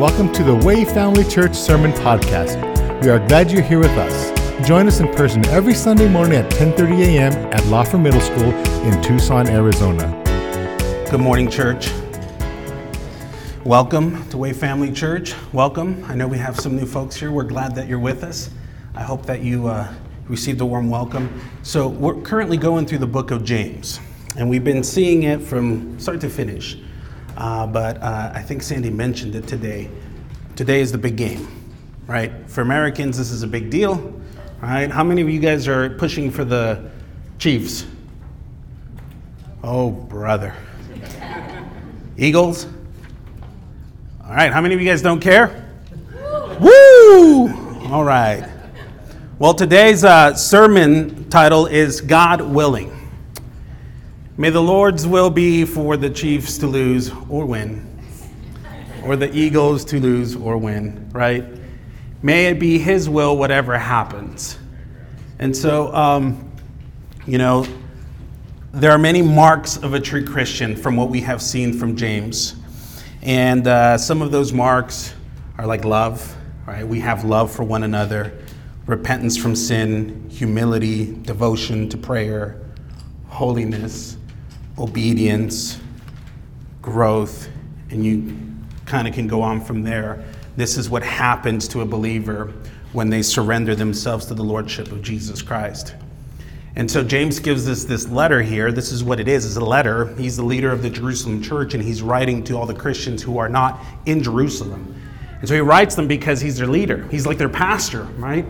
Welcome 0.00 0.32
to 0.32 0.42
the 0.42 0.54
Way 0.54 0.86
Family 0.86 1.24
Church 1.24 1.54
Sermon 1.54 1.92
Podcast. 1.92 2.56
We 3.02 3.10
are 3.10 3.18
glad 3.28 3.50
you're 3.50 3.60
here 3.60 3.78
with 3.80 3.90
us. 3.90 4.66
Join 4.66 4.88
us 4.88 4.98
in 4.98 5.08
person 5.08 5.44
every 5.48 5.74
Sunday 5.74 6.08
morning 6.08 6.38
at 6.38 6.50
10:30 6.52 7.02
a.m. 7.02 7.34
at 7.52 7.60
Lauffer 7.64 7.98
Middle 7.98 8.22
School 8.22 8.50
in 8.86 9.02
Tucson, 9.02 9.46
Arizona. 9.46 10.06
Good 11.10 11.20
morning, 11.20 11.50
church. 11.50 11.92
Welcome 13.62 14.26
to 14.30 14.38
Way 14.38 14.54
Family 14.54 14.90
Church. 14.90 15.34
Welcome. 15.52 16.02
I 16.08 16.14
know 16.14 16.26
we 16.26 16.38
have 16.38 16.58
some 16.58 16.76
new 16.76 16.86
folks 16.86 17.14
here. 17.16 17.30
We're 17.30 17.44
glad 17.44 17.74
that 17.74 17.86
you're 17.86 17.98
with 17.98 18.24
us. 18.24 18.48
I 18.94 19.02
hope 19.02 19.26
that 19.26 19.42
you 19.42 19.68
uh, 19.68 19.92
received 20.28 20.62
a 20.62 20.64
warm 20.64 20.88
welcome. 20.88 21.28
So, 21.62 21.88
we're 21.88 22.18
currently 22.22 22.56
going 22.56 22.86
through 22.86 23.00
the 23.00 23.06
book 23.06 23.30
of 23.30 23.44
James, 23.44 24.00
and 24.38 24.48
we've 24.48 24.64
been 24.64 24.82
seeing 24.82 25.24
it 25.24 25.42
from 25.42 26.00
start 26.00 26.22
to 26.22 26.30
finish. 26.30 26.78
Uh, 27.36 27.66
but 27.66 28.02
uh, 28.02 28.32
I 28.34 28.42
think 28.42 28.62
Sandy 28.62 28.90
mentioned 28.90 29.34
it 29.34 29.46
today. 29.46 29.90
Today 30.56 30.80
is 30.80 30.92
the 30.92 30.98
big 30.98 31.16
game, 31.16 31.48
right? 32.06 32.32
For 32.48 32.60
Americans, 32.60 33.16
this 33.16 33.30
is 33.30 33.42
a 33.42 33.46
big 33.46 33.70
deal, 33.70 34.20
right? 34.60 34.90
How 34.90 35.04
many 35.04 35.22
of 35.22 35.30
you 35.30 35.40
guys 35.40 35.66
are 35.68 35.90
pushing 35.90 36.30
for 36.30 36.44
the 36.44 36.90
Chiefs? 37.38 37.86
Oh, 39.62 39.90
brother. 39.90 40.54
Eagles? 42.16 42.66
All 44.22 44.34
right, 44.34 44.52
how 44.52 44.60
many 44.60 44.74
of 44.74 44.80
you 44.80 44.86
guys 44.86 45.02
don't 45.02 45.20
care? 45.20 45.66
Woo! 46.60 47.48
All 47.90 48.04
right. 48.04 48.48
Well, 49.38 49.54
today's 49.54 50.04
uh, 50.04 50.34
sermon 50.34 51.30
title 51.30 51.66
is 51.66 52.02
God 52.02 52.42
Willing. 52.42 52.99
May 54.40 54.48
the 54.48 54.62
Lord's 54.62 55.06
will 55.06 55.28
be 55.28 55.66
for 55.66 55.98
the 55.98 56.08
Chiefs 56.08 56.56
to 56.56 56.66
lose 56.66 57.12
or 57.28 57.44
win, 57.44 57.86
or 59.04 59.14
the 59.14 59.30
Eagles 59.36 59.84
to 59.84 60.00
lose 60.00 60.34
or 60.34 60.56
win, 60.56 61.10
right? 61.12 61.44
May 62.22 62.46
it 62.46 62.58
be 62.58 62.78
His 62.78 63.06
will, 63.06 63.36
whatever 63.36 63.76
happens. 63.76 64.58
And 65.40 65.54
so, 65.54 65.94
um, 65.94 66.50
you 67.26 67.36
know, 67.36 67.66
there 68.72 68.90
are 68.92 68.98
many 68.98 69.20
marks 69.20 69.76
of 69.76 69.92
a 69.92 70.00
true 70.00 70.24
Christian 70.24 70.74
from 70.74 70.96
what 70.96 71.10
we 71.10 71.20
have 71.20 71.42
seen 71.42 71.74
from 71.74 71.94
James. 71.94 72.56
And 73.20 73.66
uh, 73.66 73.98
some 73.98 74.22
of 74.22 74.30
those 74.30 74.54
marks 74.54 75.12
are 75.58 75.66
like 75.66 75.84
love, 75.84 76.34
right? 76.66 76.88
We 76.88 77.00
have 77.00 77.26
love 77.26 77.52
for 77.52 77.64
one 77.64 77.82
another, 77.82 78.38
repentance 78.86 79.36
from 79.36 79.54
sin, 79.54 80.30
humility, 80.30 81.14
devotion 81.14 81.90
to 81.90 81.98
prayer, 81.98 82.58
holiness 83.28 84.16
obedience, 84.78 85.80
growth, 86.82 87.48
and 87.90 88.04
you 88.04 88.36
kind 88.86 89.06
of 89.06 89.14
can 89.14 89.26
go 89.26 89.42
on 89.42 89.60
from 89.60 89.82
there. 89.82 90.24
This 90.56 90.76
is 90.76 90.90
what 90.90 91.02
happens 91.02 91.68
to 91.68 91.80
a 91.80 91.86
believer 91.86 92.52
when 92.92 93.08
they 93.08 93.22
surrender 93.22 93.74
themselves 93.74 94.26
to 94.26 94.34
the 94.34 94.42
Lordship 94.42 94.90
of 94.90 95.02
Jesus 95.02 95.42
Christ. 95.42 95.94
And 96.76 96.90
so 96.90 97.02
James 97.02 97.38
gives 97.40 97.68
us 97.68 97.84
this 97.84 98.08
letter 98.08 98.42
here. 98.42 98.70
This 98.72 98.92
is 98.92 99.02
what 99.02 99.20
it 99.20 99.28
is, 99.28 99.44
is 99.44 99.56
a 99.56 99.64
letter. 99.64 100.14
He's 100.16 100.36
the 100.36 100.44
leader 100.44 100.70
of 100.70 100.82
the 100.82 100.90
Jerusalem 100.90 101.42
church, 101.42 101.74
and 101.74 101.82
he's 101.82 102.00
writing 102.00 102.44
to 102.44 102.56
all 102.56 102.66
the 102.66 102.74
Christians 102.74 103.22
who 103.22 103.38
are 103.38 103.48
not 103.48 103.80
in 104.06 104.22
Jerusalem. 104.22 104.94
And 105.40 105.48
so 105.48 105.54
he 105.54 105.60
writes 105.60 105.94
them 105.94 106.06
because 106.06 106.40
he's 106.40 106.58
their 106.58 106.66
leader. 106.66 107.08
He's 107.10 107.26
like 107.26 107.38
their 107.38 107.48
pastor, 107.48 108.02
right? 108.18 108.44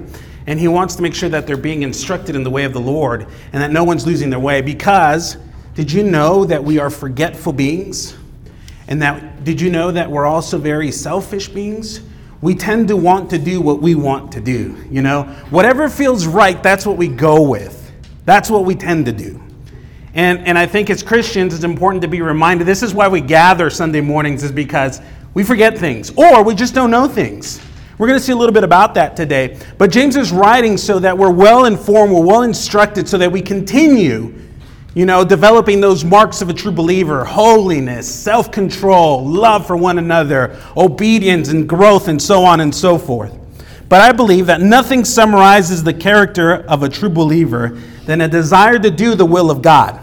And 0.46 0.58
he 0.58 0.68
wants 0.68 0.96
to 0.96 1.02
make 1.02 1.14
sure 1.14 1.28
that 1.28 1.46
they're 1.46 1.56
being 1.56 1.82
instructed 1.82 2.34
in 2.34 2.42
the 2.42 2.50
way 2.50 2.64
of 2.64 2.72
the 2.72 2.80
Lord 2.80 3.26
and 3.52 3.62
that 3.62 3.70
no 3.70 3.84
one's 3.84 4.06
losing 4.06 4.30
their 4.30 4.41
way 4.41 4.60
because 4.60 5.36
did 5.81 5.91
you 5.91 6.03
know 6.03 6.45
that 6.45 6.62
we 6.62 6.78
are 6.78 6.91
forgetful 6.91 7.55
beings? 7.55 8.14
And 8.89 9.00
that 9.00 9.45
did 9.45 9.59
you 9.59 9.70
know 9.70 9.91
that 9.91 10.11
we're 10.11 10.27
also 10.27 10.59
very 10.59 10.92
selfish 10.92 11.48
beings? 11.48 12.03
We 12.42 12.55
tend 12.55 12.89
to 12.89 12.98
want 12.98 13.31
to 13.31 13.39
do 13.39 13.62
what 13.62 13.81
we 13.81 13.95
want 13.95 14.31
to 14.33 14.42
do, 14.42 14.77
you 14.91 15.00
know? 15.00 15.22
Whatever 15.48 15.89
feels 15.89 16.27
right, 16.27 16.62
that's 16.62 16.84
what 16.84 16.98
we 16.98 17.09
go 17.09 17.41
with. 17.41 17.92
That's 18.27 18.50
what 18.50 18.66
we 18.66 18.75
tend 18.75 19.06
to 19.06 19.12
do. 19.12 19.41
And, 20.12 20.41
and 20.41 20.59
I 20.59 20.66
think 20.66 20.91
as 20.91 21.03
Christians, 21.03 21.54
it's 21.54 21.65
important 21.65 22.03
to 22.03 22.09
be 22.09 22.21
reminded 22.21 22.66
this 22.66 22.83
is 22.83 22.93
why 22.93 23.09
we 23.09 23.22
gather 23.22 23.71
Sunday 23.71 24.03
mornings, 24.03 24.44
is 24.44 24.53
because 24.53 25.00
we 25.33 25.43
forget 25.43 25.78
things 25.78 26.10
or 26.15 26.44
we 26.44 26.54
just 26.54 26.75
don't 26.75 26.91
know 26.91 27.09
things. 27.09 27.59
We're 27.97 28.06
going 28.06 28.19
to 28.19 28.25
see 28.25 28.33
a 28.33 28.37
little 28.37 28.53
bit 28.53 28.65
about 28.65 28.93
that 28.97 29.16
today. 29.16 29.59
But 29.78 29.91
James 29.91 30.16
is 30.16 30.31
writing 30.31 30.77
so 30.77 30.99
that 30.99 31.16
we're 31.16 31.33
well 31.33 31.65
informed, 31.65 32.12
we're 32.12 32.27
well 32.27 32.43
instructed, 32.43 33.09
so 33.09 33.16
that 33.16 33.33
we 33.33 33.41
continue 33.41 34.40
you 34.95 35.06
know, 35.06 35.25
developing 35.25 35.81
those 35.81 36.05
marks 36.05 36.43
of 36.43 36.49
a 36.49 36.55
true 36.55 36.73
believer 36.73 37.25
holiness, 37.25 38.12
self 38.12 38.51
control, 38.51 39.25
love 39.25 39.67
for 39.67 39.77
one 39.77 39.99
another, 39.99 40.61
obedience 40.77 41.49
and 41.49 41.69
growth, 41.69 42.09
and 42.09 42.21
so 42.21 42.45
on 42.45 42.61
and 42.61 42.75
so 42.75 42.99
forth. 42.99 43.37
But 43.89 44.01
I 44.01 44.12
believe 44.12 44.47
that 44.47 44.61
nothing 44.61 45.05
summarizes 45.05 45.83
the 45.83 45.95
character 45.95 46.65
of 46.67 46.83
a 46.83 46.89
true 46.89 47.09
believer 47.09 47.78
than 48.05 48.21
a 48.21 48.28
desire 48.28 48.78
to 48.78 48.91
do 48.91 49.15
the 49.15 49.27
will 49.27 49.51
of 49.51 49.62
God. 49.62 50.01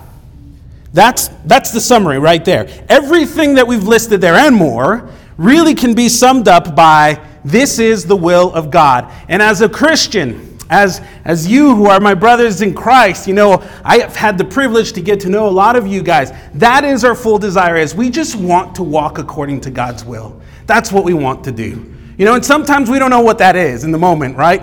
That's, 0.93 1.29
that's 1.45 1.71
the 1.71 1.81
summary 1.81 2.19
right 2.19 2.43
there. 2.43 2.67
Everything 2.89 3.55
that 3.55 3.67
we've 3.67 3.83
listed 3.83 4.21
there 4.21 4.35
and 4.35 4.55
more 4.55 5.09
really 5.37 5.75
can 5.75 5.93
be 5.93 6.09
summed 6.09 6.47
up 6.47 6.75
by 6.75 7.21
this 7.45 7.79
is 7.79 8.05
the 8.05 8.15
will 8.15 8.53
of 8.53 8.71
God. 8.71 9.11
And 9.29 9.41
as 9.41 9.61
a 9.61 9.69
Christian, 9.69 10.46
as, 10.69 11.01
as 11.23 11.47
you 11.47 11.75
who 11.75 11.87
are 11.87 11.99
my 11.99 12.13
brothers 12.13 12.61
in 12.61 12.73
Christ, 12.73 13.27
you 13.27 13.33
know, 13.33 13.63
I 13.83 13.99
have 13.99 14.15
had 14.15 14.37
the 14.37 14.45
privilege 14.45 14.93
to 14.93 15.01
get 15.01 15.19
to 15.21 15.29
know 15.29 15.47
a 15.47 15.49
lot 15.49 15.75
of 15.75 15.87
you 15.87 16.03
guys. 16.03 16.31
That 16.55 16.83
is 16.83 17.03
our 17.03 17.15
full 17.15 17.37
desire 17.37 17.77
is 17.77 17.95
we 17.95 18.09
just 18.09 18.35
want 18.35 18.75
to 18.75 18.83
walk 18.83 19.17
according 19.17 19.61
to 19.61 19.71
God's 19.71 20.03
will. 20.03 20.41
That's 20.65 20.91
what 20.91 21.05
we 21.05 21.13
want 21.13 21.43
to 21.45 21.51
do. 21.51 21.93
You 22.17 22.25
know, 22.25 22.33
and 22.33 22.43
sometimes 22.43 22.89
we 22.89 22.99
don't 22.99 23.09
know 23.09 23.21
what 23.21 23.37
that 23.37 23.55
is 23.55 23.83
in 23.83 23.91
the 23.91 23.97
moment, 23.97 24.35
right? 24.35 24.61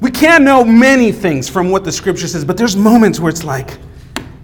We 0.00 0.10
can't 0.10 0.44
know 0.44 0.64
many 0.64 1.12
things 1.12 1.48
from 1.48 1.70
what 1.70 1.84
the 1.84 1.92
scripture 1.92 2.28
says, 2.28 2.44
but 2.44 2.56
there's 2.56 2.76
moments 2.76 3.20
where 3.20 3.30
it's 3.30 3.44
like, 3.44 3.78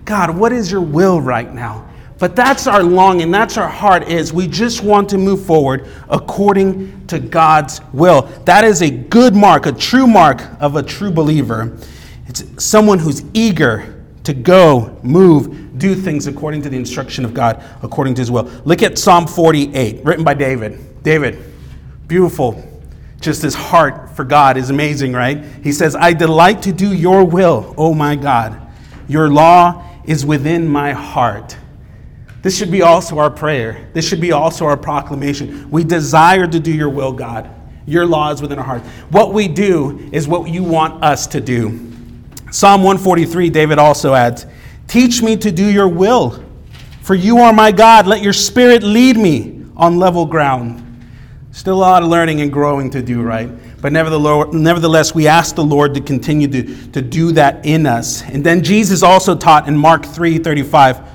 God, 0.05 0.37
what 0.37 0.53
is 0.53 0.71
your 0.73 0.81
will 0.81 1.21
right 1.21 1.53
now? 1.53 1.90
But 2.21 2.37
that's 2.37 2.67
our 2.67 2.83
longing, 2.83 3.31
that's 3.31 3.57
our 3.57 3.67
heart 3.67 4.07
is 4.07 4.31
we 4.31 4.47
just 4.47 4.83
want 4.83 5.09
to 5.09 5.19
move 5.19 5.45
forward 5.45 5.89
according 6.11 7.07
to 7.07 7.19
God's 7.19 7.81
will. 7.95 8.23
That 8.45 8.63
is 8.63 8.83
a 8.83 8.91
good 8.91 9.35
mark, 9.35 9.65
a 9.65 9.73
true 9.73 10.07
mark 10.07 10.43
of 10.61 10.77
a 10.77 10.83
true 10.83 11.11
believer. 11.11 11.79
It's 12.27 12.45
someone 12.63 12.99
who's 12.99 13.25
eager 13.33 14.05
to 14.25 14.35
go, 14.35 15.01
move, 15.03 15.79
do 15.79 15.95
things 15.95 16.27
according 16.27 16.61
to 16.63 16.69
the 16.69 16.77
instruction 16.77 17.25
of 17.25 17.33
God, 17.33 17.65
according 17.83 18.15
to 18.17 18.21
his 18.21 18.31
will. 18.31 18.51
Look 18.67 18.83
at 18.83 18.99
Psalm 18.99 19.27
48, 19.27 20.05
written 20.05 20.23
by 20.23 20.35
David. 20.35 21.03
David, 21.03 21.43
beautiful. 22.07 22.63
Just 23.23 23.41
his 23.41 23.55
heart 23.55 24.15
for 24.15 24.27
God 24.27 24.59
is 24.59 24.69
amazing, 24.69 25.15
right? 25.15 25.43
He 25.63 25.73
says, 25.73 25.97
I 25.97 26.13
delight 26.13 26.61
to 26.63 26.73
do 26.73 26.95
your 26.95 27.25
will, 27.25 27.75
oh 27.79 27.95
my 27.95 28.15
God. 28.15 28.61
Your 29.09 29.31
law 29.31 29.87
is 30.05 30.27
within 30.27 30.69
my 30.69 30.93
heart. 30.93 31.57
This 32.43 32.57
should 32.57 32.71
be 32.71 32.83
also 32.83 33.19
our 33.19 33.31
prayer. 33.31 33.89
This 33.93 34.07
should 34.07 34.21
be 34.21 34.33
also 34.33 34.65
our 34.67 34.77
proclamation. 34.77 35.71
We 35.71 35.85
desire 35.85 36.47
to 36.47 36.61
do 36.61 36.73
your 36.73 36.89
will, 36.89 37.13
God. 37.13 37.51
Your 37.87 38.07
law 38.07 38.31
is 38.31 38.41
within 38.41 38.59
our 38.59 38.65
heart. 38.65 38.83
What 39.11 39.33
we 39.35 39.49
do 39.49 40.09
is 40.13 40.27
what 40.27 40.49
you 40.49 40.63
want 40.63 41.03
us 41.05 41.27
to 41.29 41.41
do. 41.41 41.91
Psalm 42.51 42.83
143, 42.83 43.51
David 43.51 43.79
also 43.79 44.15
adds, 44.15 44.47
Teach 44.87 45.23
me 45.23 45.37
to 45.37 45.53
do 45.53 45.65
your 45.65 45.89
will, 45.89 46.45
for 47.03 47.15
you 47.15 47.39
are 47.39 47.53
my 47.53 47.73
God. 47.73 48.07
Let 48.07 48.23
your 48.23 48.33
spirit 48.33 48.83
lead 48.83 49.17
me 49.17 49.65
on 49.77 49.99
level 49.99 50.27
ground. 50.27 50.87
Still 51.53 51.75
a 51.75 51.79
lot 51.79 52.03
of 52.03 52.09
learning 52.09 52.41
and 52.41 52.53
growing 52.53 52.91
to 52.91 53.03
do, 53.03 53.23
right? 53.23 53.51
But 53.81 53.93
nevertheless, 53.93 55.15
we 55.15 55.27
ask 55.27 55.55
the 55.55 55.65
Lord 55.65 55.95
to 55.95 56.01
continue 56.01 56.49
to, 56.49 56.91
to 56.93 57.03
do 57.03 57.33
that 57.33 57.65
in 57.65 57.87
us. 57.87 58.23
And 58.23 58.45
then 58.45 58.63
Jesus 58.63 59.03
also 59.03 59.35
taught 59.35 59.67
in 59.67 59.77
Mark 59.77 60.05
3 60.05 60.39
35, 60.39 61.10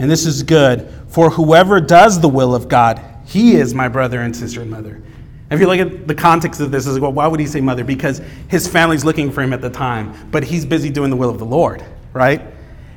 and 0.00 0.10
this 0.10 0.26
is 0.26 0.42
good. 0.42 0.92
For 1.08 1.30
whoever 1.30 1.80
does 1.80 2.20
the 2.20 2.28
will 2.28 2.54
of 2.54 2.68
God, 2.68 3.00
he 3.26 3.54
is 3.54 3.74
my 3.74 3.86
brother 3.86 4.22
and 4.22 4.34
sister 4.34 4.62
and 4.62 4.70
mother. 4.70 5.02
If 5.50 5.60
you 5.60 5.66
look 5.66 5.78
at 5.78 6.08
the 6.08 6.14
context 6.14 6.60
of 6.60 6.70
this, 6.70 6.86
is 6.86 6.98
well, 6.98 7.12
why 7.12 7.26
would 7.26 7.38
he 7.38 7.46
say 7.46 7.60
mother? 7.60 7.84
Because 7.84 8.22
his 8.48 8.66
family's 8.66 9.04
looking 9.04 9.30
for 9.30 9.42
him 9.42 9.52
at 9.52 9.60
the 9.60 9.70
time, 9.70 10.14
but 10.30 10.42
he's 10.42 10.64
busy 10.64 10.90
doing 10.90 11.10
the 11.10 11.16
will 11.16 11.28
of 11.28 11.38
the 11.38 11.44
Lord, 11.44 11.84
right? 12.12 12.40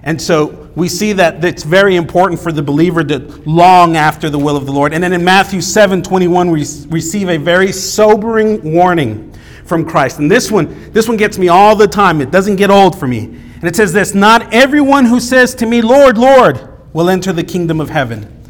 And 0.03 0.21
so 0.21 0.69
we 0.75 0.87
see 0.87 1.13
that 1.13 1.43
it's 1.43 1.63
very 1.63 1.95
important 1.95 2.39
for 2.39 2.51
the 2.51 2.61
believer 2.61 3.03
to 3.03 3.19
long 3.45 3.95
after 3.95 4.29
the 4.29 4.37
will 4.39 4.55
of 4.55 4.65
the 4.65 4.71
Lord. 4.71 4.93
And 4.93 5.03
then 5.03 5.13
in 5.13 5.23
Matthew 5.23 5.61
7 5.61 6.01
21, 6.03 6.51
we 6.51 6.59
receive 6.89 7.29
a 7.29 7.37
very 7.37 7.71
sobering 7.71 8.73
warning 8.73 9.33
from 9.65 9.85
Christ. 9.85 10.19
And 10.19 10.29
this 10.29 10.51
one, 10.51 10.91
this 10.91 11.07
one 11.07 11.17
gets 11.17 11.37
me 11.37 11.47
all 11.47 11.75
the 11.75 11.87
time. 11.87 12.21
It 12.21 12.31
doesn't 12.31 12.57
get 12.57 12.69
old 12.69 12.97
for 12.97 13.07
me. 13.07 13.23
And 13.23 13.63
it 13.63 13.75
says 13.75 13.93
this 13.93 14.13
Not 14.13 14.53
everyone 14.53 15.05
who 15.05 15.19
says 15.19 15.55
to 15.55 15.65
me, 15.65 15.81
Lord, 15.81 16.17
Lord, 16.17 16.72
will 16.93 17.09
enter 17.09 17.33
the 17.33 17.43
kingdom 17.43 17.81
of 17.81 17.89
heaven, 17.89 18.41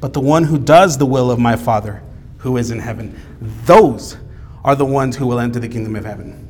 but 0.00 0.12
the 0.12 0.20
one 0.20 0.44
who 0.44 0.58
does 0.58 0.96
the 0.96 1.06
will 1.06 1.30
of 1.30 1.38
my 1.38 1.56
Father 1.56 2.02
who 2.38 2.56
is 2.56 2.70
in 2.70 2.78
heaven. 2.78 3.18
Those 3.64 4.16
are 4.64 4.74
the 4.74 4.86
ones 4.86 5.16
who 5.16 5.26
will 5.26 5.40
enter 5.40 5.60
the 5.60 5.68
kingdom 5.68 5.96
of 5.96 6.04
heaven. 6.04 6.48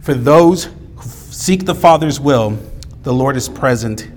For 0.00 0.14
those 0.14 0.64
who 0.96 1.02
seek 1.02 1.64
the 1.64 1.74
Father's 1.74 2.18
will, 2.18 2.58
the 3.02 3.12
Lord 3.12 3.36
is 3.36 3.48
present. 3.48 4.08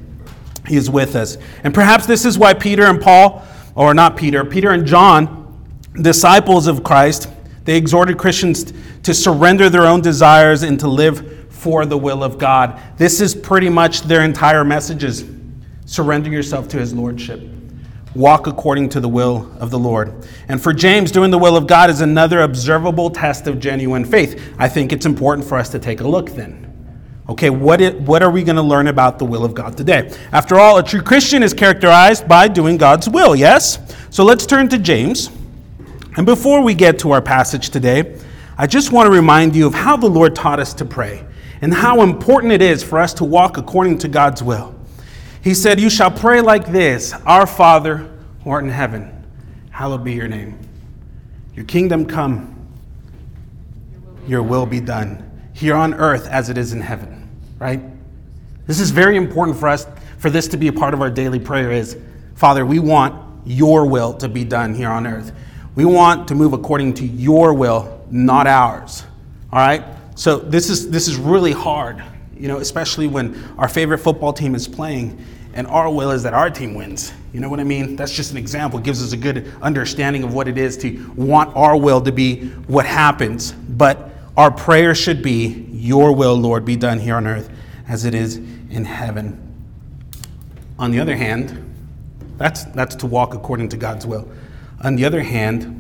He 0.68 0.76
is 0.76 0.90
with 0.90 1.16
us. 1.16 1.38
And 1.64 1.74
perhaps 1.74 2.06
this 2.06 2.26
is 2.26 2.38
why 2.38 2.54
Peter 2.54 2.86
and 2.86 3.02
Paul, 3.02 3.46
or 3.76 3.94
not 3.94 4.18
Peter, 4.18 4.44
Peter 4.46 4.72
and 4.72 4.86
John 4.86 5.40
disciples 6.02 6.68
of 6.68 6.84
Christ, 6.84 7.30
they 7.66 7.78
exhorted 7.78 8.18
Christians 8.18 8.74
to 9.04 9.14
surrender 9.14 9.70
their 9.70 9.86
own 9.86 10.02
desires 10.02 10.64
and 10.64 10.80
to 10.80 10.88
live 10.88 11.54
for 11.54 11.86
the 11.86 11.98
will 11.98 12.24
of 12.24 12.38
God. 12.38 12.80
This 12.98 13.22
is 13.22 13.36
pretty 13.36 13.70
much 13.70 14.02
their 14.02 14.24
entire 14.24 14.64
messages. 14.64 15.24
Surrender 15.92 16.30
yourself 16.30 16.70
to 16.70 16.80
his 16.80 16.94
lordship. 16.94 17.42
Walk 18.16 18.48
according 18.48 18.88
to 18.92 19.02
the 19.02 19.10
will 19.10 19.52
of 19.60 19.72
the 19.72 19.78
Lord. 19.78 20.26
And 20.48 20.64
for 20.64 20.72
James, 20.72 21.12
doing 21.12 21.32
the 21.32 21.38
will 21.38 21.58
of 21.58 21.68
God 21.68 21.90
is 21.90 22.00
another 22.00 22.44
observable 22.44 23.10
test 23.10 23.46
of 23.46 23.60
genuine 23.60 24.06
faith. 24.06 24.56
I 24.58 24.70
think 24.70 24.94
it's 24.94 25.06
important 25.06 25.46
for 25.46 25.58
us 25.58 25.68
to 25.72 25.80
take 25.80 26.00
a 26.00 26.08
look 26.08 26.30
then. 26.30 27.26
Okay, 27.28 27.50
what, 27.50 27.82
it, 27.82 28.00
what 28.00 28.24
are 28.24 28.32
we 28.32 28.42
going 28.42 28.56
to 28.56 28.62
learn 28.62 28.88
about 28.88 29.20
the 29.20 29.26
will 29.26 29.44
of 29.44 29.54
God 29.54 29.76
today? 29.76 30.10
After 30.32 30.58
all, 30.58 30.78
a 30.78 30.84
true 30.84 31.02
Christian 31.02 31.44
is 31.44 31.54
characterized 31.54 32.26
by 32.26 32.48
doing 32.48 32.78
God's 32.78 33.10
will, 33.10 33.36
yes? 33.36 33.78
So 34.12 34.24
let's 34.24 34.46
turn 34.46 34.70
to 34.70 34.80
James. 34.80 35.30
And 36.16 36.26
before 36.26 36.64
we 36.64 36.74
get 36.74 37.00
to 37.00 37.12
our 37.12 37.22
passage 37.22 37.70
today, 37.70 38.18
I 38.58 38.66
just 38.66 38.94
want 38.94 39.08
to 39.08 39.12
remind 39.12 39.58
you 39.58 39.68
of 39.68 39.74
how 39.74 39.98
the 39.98 40.10
Lord 40.10 40.36
taught 40.36 40.62
us 40.62 40.74
to 40.76 40.86
pray 40.86 41.28
and 41.62 41.74
how 41.74 42.02
important 42.02 42.54
it 42.54 42.62
is 42.62 42.82
for 42.82 42.98
us 42.98 43.14
to 43.16 43.26
walk 43.26 43.58
according 43.58 43.98
to 43.98 44.08
God's 44.08 44.42
will. 44.42 44.74
He 45.42 45.54
said, 45.54 45.80
You 45.80 45.90
shall 45.90 46.12
pray 46.12 46.42
like 46.42 46.72
this 46.72 47.14
Our 47.26 47.48
Father 47.48 48.10
who 48.44 48.50
art 48.50 48.64
in 48.64 48.70
heaven, 48.70 49.26
hallowed 49.70 50.04
be 50.04 50.14
your 50.14 50.28
name. 50.28 50.60
Your 51.56 51.66
kingdom 51.66 52.06
come, 52.06 52.68
your 54.28 54.44
will 54.44 54.66
be 54.66 54.80
done, 54.80 55.30
here 55.54 55.76
on 55.76 55.94
earth 55.94 56.28
as 56.28 56.50
it 56.50 56.58
is 56.58 56.74
in 56.74 56.82
heaven. 56.82 57.30
Right? 57.60 57.82
This 58.68 58.80
is 58.80 58.92
very 58.92 59.18
important 59.18 59.58
for 59.58 59.68
us, 59.68 59.86
for 60.18 60.30
this 60.30 60.48
to 60.50 60.58
be 60.58 60.68
a 60.68 60.74
part 60.74 60.94
of 60.94 61.02
our 61.02 61.10
daily 61.10 61.40
prayer 61.40 61.72
is, 61.72 61.98
Father, 62.36 62.66
we 62.66 62.80
want 62.80 63.16
your 63.46 63.86
will 63.86 64.14
to 64.16 64.30
be 64.30 64.44
done 64.44 64.74
here 64.74 64.90
on 64.90 65.06
earth. 65.06 65.32
We 65.76 65.86
want 65.86 66.28
to 66.28 66.36
move 66.36 66.54
according 66.54 66.96
to 66.96 67.06
your 67.06 67.54
will, 67.54 68.06
not 68.10 68.48
ours. 68.48 69.04
All 69.52 69.60
right? 69.60 69.84
So 70.16 70.38
this 70.38 70.70
is 70.70 70.90
this 70.90 71.08
is 71.08 71.18
really 71.18 71.52
hard, 71.52 72.04
you 72.42 72.48
know, 72.48 72.58
especially 72.58 73.06
when 73.06 73.36
our 73.60 73.70
favorite 73.70 74.00
football 74.00 74.34
team 74.34 74.56
is 74.56 74.68
playing 74.68 75.24
and 75.54 75.68
our 75.68 75.92
will 75.92 76.10
is 76.10 76.24
that 76.24 76.34
our 76.34 76.50
team 76.50 76.74
wins. 76.74 77.14
You 77.34 77.40
know 77.40 77.50
what 77.50 77.60
I 77.60 77.64
mean? 77.64 77.96
That's 77.96 78.12
just 78.12 78.32
an 78.32 78.38
example. 78.38 78.80
It 78.80 78.86
gives 78.86 79.04
us 79.04 79.12
a 79.12 79.18
good 79.18 79.54
understanding 79.62 80.24
of 80.24 80.34
what 80.34 80.48
it 80.48 80.58
is 80.58 80.76
to 80.78 81.14
want 81.16 81.56
our 81.56 81.78
will 81.78 82.02
to 82.02 82.12
be 82.12 82.48
what 82.68 82.86
happens. 82.86 83.52
But 83.52 84.10
our 84.36 84.50
prayer 84.50 84.96
should 84.96 85.22
be, 85.22 85.68
Your 85.72 86.14
will, 86.14 86.36
Lord, 86.36 86.66
be 86.66 86.76
done 86.76 87.00
here 87.00 87.16
on 87.16 87.28
earth 87.28 87.50
as 87.88 88.06
it 88.06 88.16
is 88.16 88.38
in 88.38 88.86
heaven. 88.86 89.38
On 90.80 90.90
the 90.90 91.00
other 91.00 91.16
hand, 91.16 91.68
that's, 92.38 92.64
that's 92.66 92.96
to 92.96 93.06
walk 93.06 93.36
according 93.36 93.70
to 93.70 93.78
God's 93.78 94.08
will. 94.08 94.28
On 94.84 94.96
the 94.96 95.06
other 95.06 95.22
hand, 95.22 95.78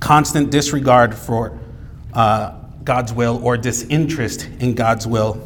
constant 0.00 0.50
disregard 0.50 1.14
for 1.14 1.56
uh, 2.14 2.59
God's 2.90 3.12
will 3.12 3.40
or 3.44 3.56
disinterest 3.56 4.48
in 4.58 4.74
God's 4.74 5.06
will 5.06 5.40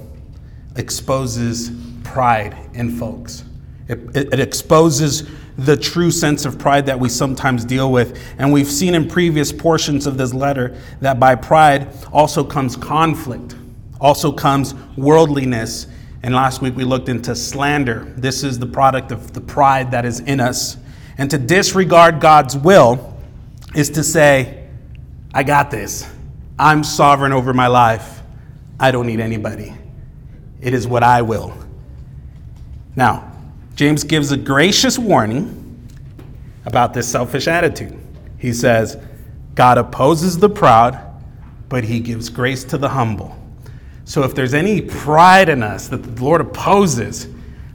exposes 0.76 1.70
pride 2.02 2.56
in 2.72 2.96
folks. 2.96 3.44
It, 3.86 3.98
it, 4.16 4.32
it, 4.32 4.40
exposes 4.40 5.28
the 5.58 5.76
true 5.76 6.10
sense 6.10 6.46
of 6.46 6.58
pride 6.58 6.86
that 6.86 6.98
we 6.98 7.10
sometimes 7.10 7.66
deal 7.66 7.92
with. 7.92 8.18
And 8.38 8.50
we've 8.50 8.70
seen 8.70 8.94
in 8.94 9.10
previous 9.10 9.52
portions 9.52 10.06
of 10.06 10.16
this 10.16 10.32
letter 10.32 10.74
that 11.02 11.20
by 11.20 11.34
pride 11.34 11.94
also 12.10 12.42
comes 12.44 12.76
conflict, 12.76 13.56
also 14.00 14.32
comes 14.32 14.74
worldliness. 14.96 15.86
And 16.22 16.34
last 16.34 16.62
week 16.62 16.74
we 16.74 16.84
looked 16.84 17.10
into 17.10 17.36
slander. 17.36 18.10
This 18.16 18.42
is 18.42 18.58
the 18.58 18.66
product 18.66 19.12
of 19.12 19.34
the 19.34 19.42
pride 19.42 19.90
that 19.90 20.06
is 20.06 20.20
in 20.20 20.40
us. 20.40 20.78
And 21.18 21.30
to 21.30 21.36
disregard 21.36 22.20
God's 22.20 22.56
will 22.56 23.14
is 23.74 23.90
to 23.90 24.02
say, 24.02 24.66
I 25.34 25.42
got 25.42 25.70
this. 25.70 26.10
I'm 26.58 26.84
sovereign 26.84 27.32
over 27.32 27.52
my 27.52 27.66
life. 27.66 28.22
I 28.78 28.90
don't 28.90 29.06
need 29.06 29.20
anybody. 29.20 29.74
It 30.60 30.74
is 30.74 30.86
what 30.86 31.02
I 31.02 31.22
will. 31.22 31.56
Now, 32.96 33.32
James 33.74 34.04
gives 34.04 34.30
a 34.30 34.36
gracious 34.36 34.98
warning 34.98 35.88
about 36.64 36.94
this 36.94 37.08
selfish 37.08 37.48
attitude. 37.48 37.98
He 38.38 38.52
says, 38.52 38.96
God 39.54 39.78
opposes 39.78 40.38
the 40.38 40.48
proud, 40.48 41.00
but 41.68 41.84
he 41.84 42.00
gives 42.00 42.28
grace 42.28 42.64
to 42.64 42.78
the 42.78 42.88
humble. 42.88 43.36
So 44.04 44.22
if 44.22 44.34
there's 44.34 44.54
any 44.54 44.80
pride 44.80 45.48
in 45.48 45.62
us 45.62 45.88
that 45.88 46.02
the 46.02 46.22
Lord 46.22 46.40
opposes, 46.40 47.28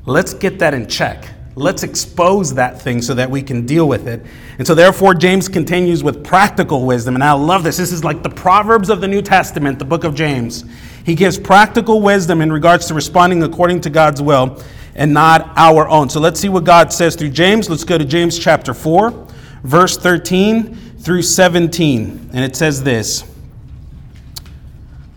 let's 0.05 0.33
get 0.33 0.59
that 0.59 0.73
in 0.73 0.87
check. 0.87 1.27
Let's 1.59 1.83
expose 1.83 2.53
that 2.53 2.81
thing 2.81 3.01
so 3.01 3.13
that 3.15 3.29
we 3.29 3.41
can 3.41 3.65
deal 3.65 3.85
with 3.85 4.07
it. 4.07 4.25
And 4.57 4.65
so, 4.65 4.73
therefore, 4.73 5.13
James 5.13 5.49
continues 5.49 6.05
with 6.05 6.23
practical 6.23 6.85
wisdom. 6.85 7.15
And 7.15 7.23
I 7.23 7.33
love 7.33 7.63
this. 7.63 7.75
This 7.75 7.91
is 7.91 8.01
like 8.01 8.23
the 8.23 8.29
Proverbs 8.29 8.89
of 8.89 9.01
the 9.01 9.09
New 9.09 9.21
Testament, 9.21 9.77
the 9.77 9.83
book 9.83 10.05
of 10.05 10.15
James. 10.15 10.63
He 11.05 11.15
gives 11.15 11.37
practical 11.37 11.99
wisdom 12.01 12.39
in 12.39 12.49
regards 12.49 12.87
to 12.87 12.93
responding 12.93 13.43
according 13.43 13.81
to 13.81 13.89
God's 13.89 14.21
will 14.21 14.63
and 14.95 15.13
not 15.13 15.51
our 15.57 15.89
own. 15.89 16.09
So, 16.09 16.21
let's 16.21 16.39
see 16.39 16.47
what 16.47 16.63
God 16.63 16.93
says 16.93 17.17
through 17.17 17.31
James. 17.31 17.69
Let's 17.69 17.83
go 17.83 17.97
to 17.97 18.05
James 18.05 18.39
chapter 18.39 18.73
4, 18.73 19.27
verse 19.63 19.97
13 19.97 20.75
through 20.99 21.23
17. 21.23 22.29
And 22.31 22.45
it 22.45 22.55
says 22.55 22.83
this 22.83 23.25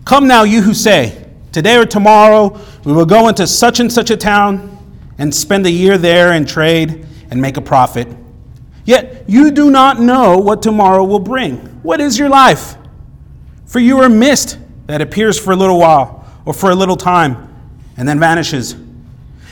Come 0.03 0.27
now, 0.27 0.43
you 0.43 0.61
who 0.61 0.73
say, 0.73 1.25
Today 1.53 1.77
or 1.77 1.85
tomorrow 1.85 2.59
we 2.83 2.91
will 2.91 3.05
go 3.05 3.29
into 3.29 3.47
such 3.47 3.79
and 3.79 3.89
such 3.89 4.09
a 4.09 4.17
town 4.17 4.72
and 5.17 5.33
spend 5.33 5.65
a 5.65 5.71
year 5.71 5.97
there 5.97 6.31
and 6.31 6.47
trade 6.47 7.05
and 7.29 7.41
make 7.41 7.57
a 7.57 7.61
profit. 7.61 8.07
Yet 8.85 9.25
you 9.27 9.51
do 9.51 9.71
not 9.71 9.99
know 9.99 10.37
what 10.37 10.61
tomorrow 10.61 11.03
will 11.03 11.19
bring. 11.19 11.57
What 11.83 12.01
is 12.01 12.19
your 12.19 12.29
life? 12.29 12.75
For 13.65 13.79
you 13.79 13.99
are 13.99 14.09
mist 14.09 14.57
that 14.87 15.01
appears 15.01 15.39
for 15.39 15.51
a 15.51 15.55
little 15.55 15.79
while 15.79 16.25
or 16.45 16.53
for 16.53 16.71
a 16.71 16.75
little 16.75 16.97
time 16.97 17.49
and 17.97 18.07
then 18.07 18.19
vanishes. 18.19 18.75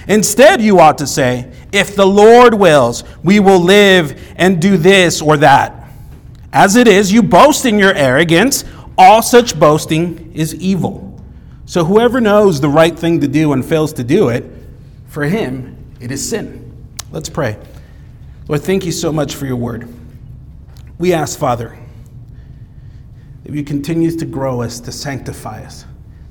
Instead, 0.07 0.61
you 0.61 0.79
ought 0.79 0.97
to 0.97 1.07
say, 1.07 1.51
If 1.71 1.95
the 1.95 2.05
Lord 2.05 2.53
wills, 2.53 3.03
we 3.23 3.39
will 3.39 3.59
live 3.59 4.19
and 4.35 4.61
do 4.61 4.77
this 4.77 5.21
or 5.21 5.37
that. 5.37 5.89
As 6.51 6.75
it 6.75 6.87
is, 6.87 7.11
you 7.11 7.23
boast 7.23 7.65
in 7.65 7.79
your 7.79 7.93
arrogance. 7.93 8.65
All 8.97 9.21
such 9.21 9.57
boasting 9.57 10.33
is 10.33 10.53
evil. 10.55 11.19
So 11.65 11.85
whoever 11.85 12.19
knows 12.19 12.59
the 12.59 12.67
right 12.67 12.97
thing 12.97 13.21
to 13.21 13.27
do 13.27 13.53
and 13.53 13.63
fails 13.63 13.93
to 13.93 14.03
do 14.03 14.29
it, 14.29 14.43
for 15.11 15.25
him, 15.25 15.75
it 15.99 16.09
is 16.09 16.27
sin. 16.27 16.87
Let's 17.11 17.27
pray. 17.27 17.57
Lord, 18.47 18.61
thank 18.61 18.85
you 18.85 18.93
so 18.93 19.11
much 19.11 19.35
for 19.35 19.45
your 19.45 19.57
word. 19.57 19.93
We 20.97 21.11
ask, 21.11 21.37
Father, 21.37 21.77
that 23.43 23.53
you 23.53 23.61
continue 23.65 24.09
to 24.17 24.25
grow 24.25 24.61
us, 24.61 24.79
to 24.79 24.91
sanctify 24.93 25.65
us, 25.65 25.83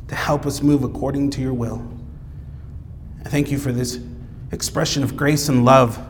to 0.09 0.15
help 0.15 0.47
us 0.47 0.63
move 0.63 0.83
according 0.83 1.29
to 1.33 1.43
your 1.43 1.53
will. 1.53 1.87
I 3.23 3.29
thank 3.29 3.51
you 3.51 3.59
for 3.59 3.71
this 3.71 4.01
expression 4.51 5.03
of 5.03 5.15
grace 5.15 5.51
and 5.51 5.67
love 5.67 6.03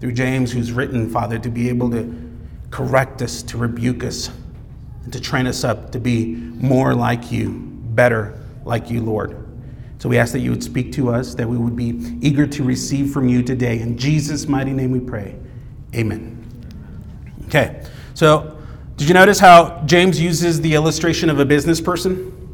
through 0.00 0.12
James, 0.12 0.52
who's 0.52 0.70
written, 0.70 1.10
Father, 1.10 1.40
to 1.40 1.48
be 1.48 1.68
able 1.68 1.90
to 1.90 2.30
correct 2.70 3.20
us, 3.20 3.42
to 3.42 3.58
rebuke 3.58 4.04
us, 4.04 4.30
and 5.02 5.12
to 5.12 5.18
train 5.18 5.48
us 5.48 5.64
up 5.64 5.90
to 5.90 5.98
be 5.98 6.36
more 6.36 6.94
like 6.94 7.32
you, 7.32 7.50
better 7.50 8.38
like 8.64 8.90
you, 8.90 9.02
Lord. 9.02 9.45
So 9.98 10.08
we 10.08 10.18
ask 10.18 10.32
that 10.32 10.40
you 10.40 10.50
would 10.50 10.62
speak 10.62 10.92
to 10.92 11.10
us, 11.10 11.34
that 11.34 11.48
we 11.48 11.56
would 11.56 11.76
be 11.76 12.18
eager 12.20 12.46
to 12.46 12.62
receive 12.62 13.12
from 13.12 13.28
you 13.28 13.42
today. 13.42 13.80
In 13.80 13.96
Jesus' 13.96 14.46
mighty 14.46 14.72
name 14.72 14.90
we 14.90 15.00
pray. 15.00 15.36
Amen. 15.94 16.32
Okay, 17.46 17.82
so 18.14 18.58
did 18.96 19.08
you 19.08 19.14
notice 19.14 19.38
how 19.38 19.82
James 19.86 20.20
uses 20.20 20.60
the 20.60 20.74
illustration 20.74 21.30
of 21.30 21.40
a 21.40 21.44
business 21.44 21.80
person? 21.80 22.45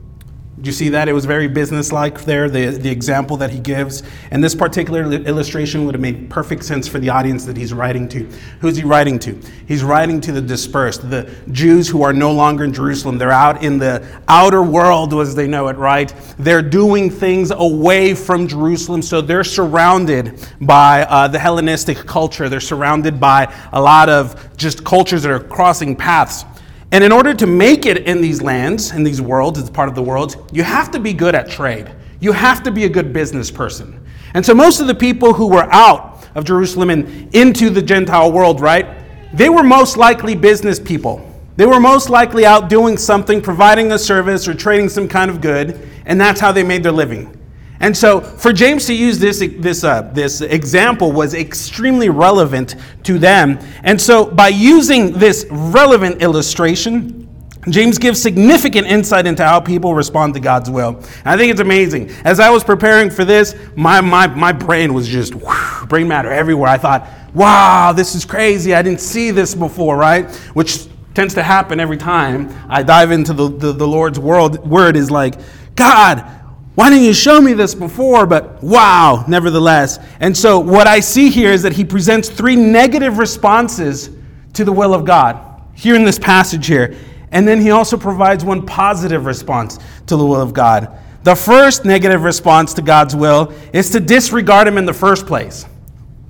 Do 0.63 0.69
you 0.69 0.73
see 0.73 0.91
that? 0.91 1.09
It 1.09 1.13
was 1.13 1.25
very 1.25 1.49
businesslike 1.49 2.21
there, 2.21 2.49
the, 2.49 2.67
the 2.67 2.89
example 2.89 3.37
that 3.39 3.51
he 3.51 3.59
gives. 3.59 4.05
And 4.31 4.45
this 4.45 4.55
particular 4.55 5.03
illustration 5.13 5.87
would 5.87 5.97
have 5.97 6.01
made 6.01 6.31
perfect 6.31 6.65
sense 6.65 6.87
for 6.87 7.01
the 7.01 7.09
audience 7.09 7.45
that 7.47 7.57
he's 7.57 7.75
writing 7.75 8.09
to. 8.11 8.29
Who's 8.61 8.77
he 8.77 8.85
writing 8.85 9.19
to? 9.21 9.37
He's 9.67 9.83
writing 9.83 10.21
to 10.21 10.31
the 10.31 10.41
dispersed, 10.41 11.11
the 11.11 11.29
Jews 11.51 11.89
who 11.89 12.05
are 12.05 12.13
no 12.13 12.31
longer 12.31 12.63
in 12.63 12.73
Jerusalem. 12.73 13.19
They're 13.19 13.33
out 13.33 13.65
in 13.65 13.79
the 13.79 14.07
outer 14.29 14.63
world, 14.63 15.13
as 15.15 15.35
they 15.35 15.49
know 15.49 15.67
it, 15.67 15.77
right? 15.79 16.15
They're 16.39 16.63
doing 16.63 17.11
things 17.11 17.51
away 17.51 18.15
from 18.15 18.47
Jerusalem, 18.47 19.03
so 19.03 19.21
they're 19.21 19.43
surrounded 19.43 20.47
by 20.61 21.03
uh, 21.03 21.27
the 21.27 21.41
Hellenistic 21.41 21.99
culture. 22.07 22.49
They're 22.49 22.61
surrounded 22.61 23.19
by 23.19 23.53
a 23.73 23.81
lot 23.81 24.09
of 24.09 24.57
just 24.57 24.85
cultures 24.85 25.25
that 25.25 25.33
are 25.33 25.41
crossing 25.41 25.97
paths. 25.97 26.45
And 26.93 27.03
in 27.03 27.11
order 27.11 27.33
to 27.33 27.47
make 27.47 27.87
it 27.87 28.07
in 28.07 28.21
these 28.21 28.43
lands, 28.43 28.93
in 28.93 29.03
these 29.03 29.21
worlds, 29.21 29.59
it's 29.59 29.71
part 29.71 29.89
of 29.89 29.95
the 29.95 30.03
world, 30.03 30.51
you 30.53 30.63
have 30.63 30.91
to 30.91 31.01
be 31.01 31.15
good 31.15 31.35
at 31.35 31.51
trade. 31.51 31.91
You 32.21 32.33
have 32.33 32.63
to 32.65 32.71
be 32.71 32.85
a 32.85 32.89
good 32.89 33.13
business 33.13 33.51
person. 33.51 33.99
And 34.35 34.45
so 34.45 34.55
most 34.55 34.81
of 34.81 34.87
the 34.87 34.95
people 34.95 35.33
who 35.33 35.49
were 35.49 35.67
out 35.73 36.29
of 36.35 36.45
Jerusalem 36.45 36.91
and 36.91 37.35
into 37.35 37.71
the 37.71 37.83
Gentile 37.83 38.31
world, 38.31 38.61
right, 38.61 38.87
they 39.33 39.49
were 39.49 39.63
most 39.63 39.97
likely 39.97 40.35
business 40.35 40.79
people. 40.79 41.29
They 41.57 41.67
were 41.67 41.81
most 41.81 42.11
likely 42.11 42.45
out 42.45 42.69
doing 42.69 42.97
something, 42.99 43.41
providing 43.41 43.93
a 43.93 43.99
service 43.99 44.47
or 44.47 44.55
trading 44.55 44.89
some 44.89 45.09
kind 45.09 45.31
of 45.31 45.41
good, 45.41 45.89
and 46.05 46.21
that's 46.21 46.41
how 46.41 46.53
they 46.53 46.63
made 46.63 46.83
their 46.83 46.93
living. 46.93 47.42
And 47.83 47.97
so, 47.97 48.21
for 48.21 48.53
James 48.53 48.87
to 48.87 48.95
use 48.95 49.19
this, 49.19 49.41
this, 49.59 49.83
uh, 49.83 50.03
this 50.15 50.41
example 50.41 51.11
was 51.11 51.35
extremely 51.35 52.09
relevant 52.09 52.77
to 53.03 53.19
them. 53.19 53.59
And 53.83 54.01
so, 54.01 54.25
by 54.25 54.49
using 54.49 55.13
this 55.13 55.45
relevant 55.51 56.23
illustration, 56.23 57.29
James 57.69 57.99
gives 57.99 58.23
significant 58.23 58.87
insight 58.87 59.27
into 59.27 59.45
how 59.45 59.59
people 59.59 59.95
respond 59.95 60.35
to 60.35 60.41
God's 60.41 60.71
will. 60.71 60.91
And 60.91 61.27
I 61.27 61.37
think 61.37 61.51
it's 61.51 61.61
amazing. 61.61 62.11
As 62.25 62.39
I 62.39 62.51
was 62.51 62.63
preparing 62.63 63.11
for 63.11 63.25
this, 63.25 63.57
my, 63.77 64.01
my, 64.01 64.29
my 64.29 64.53
brain 64.53 64.95
was 64.95 65.09
just 65.09 65.35
whew, 65.35 65.87
brain 65.87 66.07
matter 66.07 66.31
everywhere. 66.31 66.69
I 66.69 66.79
thought, 66.79 67.09
wow, 67.35 67.93
this 67.93 68.15
is 68.15 68.25
crazy. 68.25 68.75
I 68.75 68.83
didn't 68.83 69.01
see 69.01 69.33
this 69.33 69.57
before, 69.57 69.97
right? 69.97 70.31
Which 70.55 70.87
tends 71.15 71.35
to 71.35 71.43
happen 71.43 71.81
every 71.81 71.99
time 71.99 72.53
I 72.69 72.85
dive 72.85 73.11
into 73.11 73.33
the, 73.33 73.49
the, 73.49 73.73
the 73.73 73.89
Lord's 73.89 74.21
world, 74.21 74.65
word 74.69 74.97
is 74.97 75.11
like, 75.11 75.35
God, 75.75 76.42
why 76.75 76.89
didn't 76.89 77.05
you 77.05 77.13
show 77.13 77.41
me 77.41 77.53
this 77.53 77.75
before? 77.75 78.27
But 78.27 78.63
wow, 78.63 79.25
nevertheless. 79.29 79.99
And 80.21 80.35
so 80.35 80.59
what 80.59 80.87
I 80.87 81.01
see 81.01 81.29
here 81.29 81.53
is 81.53 81.63
that 81.63 81.75
he 81.75 81.85
presents 81.85 82.31
three 82.31 82.57
negative 82.57 83.19
responses 83.19 84.11
to 84.55 84.65
the 84.65 84.73
will 84.73 84.95
of 84.95 85.05
God 85.05 85.63
here 85.75 85.95
in 85.95 86.05
this 86.05 86.19
passage 86.19 86.67
here. 86.67 86.97
And 87.31 87.47
then 87.47 87.61
he 87.61 87.71
also 87.71 87.97
provides 87.97 88.45
one 88.45 88.65
positive 88.65 89.27
response 89.27 89.79
to 90.07 90.17
the 90.17 90.25
will 90.25 90.41
of 90.41 90.55
God. 90.55 90.99
The 91.25 91.35
first 91.35 91.85
negative 91.85 92.25
response 92.25 92.75
to 92.75 92.83
God's 92.83 93.15
will 93.15 93.53
is 93.73 93.91
to 93.91 94.01
disregard 94.01 94.67
him 94.67 94.79
in 94.79 94.87
the 94.87 94.93
first 94.93 95.27
place. 95.27 95.67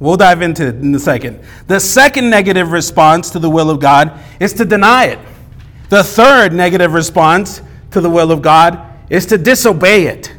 We'll 0.01 0.17
dive 0.17 0.43
into 0.43 0.67
it 0.67 0.75
in 0.77 0.93
a 0.95 0.99
second. 0.99 1.41
The 1.69 1.79
second 1.79 2.29
negative 2.29 2.73
response 2.73 3.31
to 3.31 3.39
the 3.39 3.49
will 3.49 3.71
of 3.71 3.79
God 3.79 4.19
is 4.41 4.53
to 4.55 4.65
deny 4.65 5.07
it. 5.07 5.19
The 5.89 6.03
third 6.03 6.53
negative 6.53 6.95
response 6.95 7.63
to 7.93 8.01
the 8.01 8.11
will 8.11 8.33
of 8.33 8.43
God 8.43 8.92
is 9.13 9.27
to 9.27 9.39
disobey 9.39 10.07
it. 10.07 10.33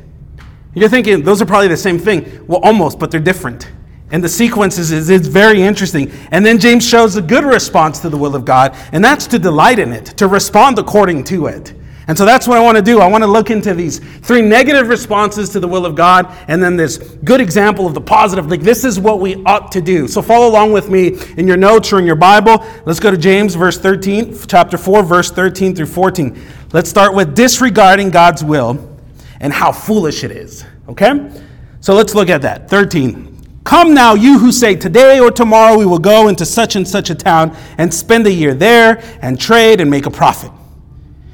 You're 0.74 0.90
thinking 0.90 1.24
those 1.24 1.42
are 1.42 1.46
probably 1.46 1.68
the 1.68 1.78
same 1.78 2.00
thing. 2.00 2.46
Well, 2.48 2.60
almost, 2.64 2.98
but 2.98 3.12
they're 3.12 3.20
different. 3.20 3.72
And 4.12 4.24
the 4.24 4.30
sequence 4.30 4.80
is, 4.80 4.92
is, 4.92 5.12
is, 5.12 5.28
very 5.28 5.62
interesting. 5.62 6.12
And 6.32 6.44
then 6.46 6.60
James 6.60 6.88
shows 6.88 7.16
a 7.16 7.22
good 7.22 7.44
response 7.44 8.00
to 8.00 8.10
the 8.10 8.18
will 8.18 8.36
of 8.36 8.46
God, 8.46 8.76
and 8.92 9.04
that's 9.06 9.28
to 9.28 9.40
delight 9.40 9.78
in 9.78 9.94
it, 9.94 10.06
to 10.18 10.28
respond 10.28 10.80
according 10.80 11.24
to 11.26 11.46
it. 11.46 11.74
And 12.08 12.18
so 12.18 12.26
that's 12.26 12.48
what 12.48 12.58
I 12.58 12.62
want 12.62 12.78
to 12.78 12.84
do. 12.84 13.00
I 13.00 13.08
want 13.08 13.24
to 13.24 13.30
look 13.30 13.50
into 13.50 13.74
these 13.74 14.00
three 14.00 14.42
negative 14.42 14.90
responses 14.90 15.50
to 15.50 15.60
the 15.60 15.68
will 15.68 15.86
of 15.86 15.96
God 15.96 16.28
and 16.50 16.62
then 16.62 16.76
this 16.76 16.98
good 16.98 17.40
example 17.40 17.88
of 17.88 17.94
the 17.94 18.02
positive. 18.02 18.50
Like, 18.50 18.62
this 18.62 18.84
is 18.84 19.00
what 19.00 19.22
we 19.22 19.42
ought 19.46 19.72
to 19.72 19.82
do. 19.82 20.08
So 20.08 20.22
follow 20.22 20.50
along 20.50 20.74
with 20.74 20.90
me 20.90 21.18
in 21.38 21.48
your 21.48 21.56
notes 21.56 21.94
or 21.94 22.00
in 22.00 22.06
your 22.06 22.18
Bible. 22.18 22.66
Let's 22.86 23.00
go 23.00 23.10
to 23.10 23.18
James, 23.18 23.56
verse 23.56 23.78
13, 23.78 24.36
chapter 24.48 24.78
4, 24.78 25.04
verse 25.04 25.32
13 25.32 25.76
through 25.76 25.86
14. 25.86 26.42
Let's 26.74 26.90
start 26.90 27.16
with 27.16 27.36
disregarding 27.36 28.10
God's 28.10 28.44
will 28.44 28.98
and 29.40 29.54
how 29.54 29.72
foolish 29.72 30.24
it 30.24 30.32
is. 30.32 30.66
Okay? 30.90 31.32
So 31.80 31.94
let's 31.94 32.16
look 32.16 32.30
at 32.30 32.42
that. 32.42 32.70
13. 32.70 33.62
Come 33.64 33.94
now, 33.94 34.14
you 34.14 34.40
who 34.40 34.52
say, 34.52 34.76
Today 34.76 35.20
or 35.20 35.32
tomorrow 35.32 35.78
we 35.78 35.86
will 35.86 36.00
go 36.00 36.28
into 36.28 36.46
such 36.46 36.76
and 36.76 36.86
such 36.86 37.10
a 37.10 37.16
town 37.16 37.56
and 37.78 37.94
spend 37.94 38.28
a 38.28 38.32
year 38.32 38.54
there 38.54 39.02
and 39.22 39.40
trade 39.40 39.80
and 39.80 39.90
make 39.90 40.06
a 40.06 40.12
profit. 40.12 40.52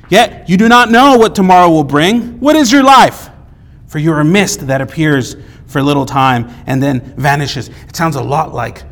Yet 0.10 0.50
you 0.50 0.58
do 0.58 0.68
not 0.68 0.89
know 0.92 1.18
what 1.18 1.36
tomorrow 1.36 1.70
will 1.70 1.84
bring. 1.84 2.39
What 2.39 2.56
is 2.56 2.72
your 2.72 2.84
life? 2.84 3.30
For 3.88 4.00
you're 4.00 4.20
a 4.20 4.25
mist 4.25 4.68
that 4.68 4.82
appears 4.82 5.36
for 5.68 5.80
a 5.80 5.84
little 5.84 6.06
time 6.06 6.50
and 6.66 6.82
then 6.82 7.01
vanishes. 7.16 7.70
It 7.88 7.96
sounds 7.96 8.16
a 8.16 8.22
lot 8.22 8.54
like, 8.54 8.84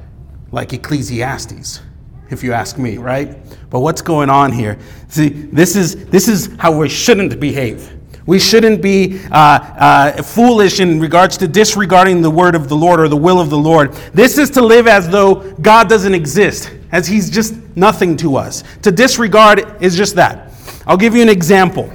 like 0.52 0.74
Ecclesiastes, 0.74 1.82
if 2.30 2.44
you 2.44 2.54
ask 2.54 2.78
me, 2.78 2.98
right? 2.98 3.38
But 3.70 3.80
what's 3.80 4.02
going 4.02 4.30
on 4.30 4.52
here? 4.52 4.78
See, 5.08 5.30
this 5.30 5.76
is, 5.76 6.06
this 6.08 6.28
is 6.28 6.56
how 6.60 6.78
we 6.78 6.88
shouldn't 6.88 7.40
behave. 7.40 7.94
We 8.28 8.40
shouldn't 8.40 8.82
be 8.82 9.22
uh, 9.32 9.38
uh, 9.38 10.22
foolish 10.22 10.82
in 10.82 11.00
regards 11.00 11.38
to 11.38 11.48
disregarding 11.48 12.22
the 12.22 12.30
word 12.30 12.56
of 12.56 12.68
the 12.68 12.76
Lord 12.76 13.00
or 13.00 13.08
the 13.08 13.18
will 13.18 13.40
of 13.40 13.50
the 13.50 13.58
Lord. 13.58 13.94
This 14.14 14.38
is 14.38 14.50
to 14.52 14.62
live 14.62 14.86
as 14.86 15.08
though 15.10 15.54
God 15.62 15.88
doesn't 15.88 16.14
exist, 16.14 16.70
as 16.92 17.08
He's 17.08 17.30
just 17.30 17.56
nothing 17.78 18.18
to 18.18 18.36
us. 18.36 18.66
To 18.82 18.92
disregard 18.92 19.82
is 19.82 19.96
just 19.96 20.16
that. 20.16 20.47
I'll 20.86 20.98
give 20.98 21.16
you 21.16 21.22
an 21.22 21.30
example. 21.30 21.92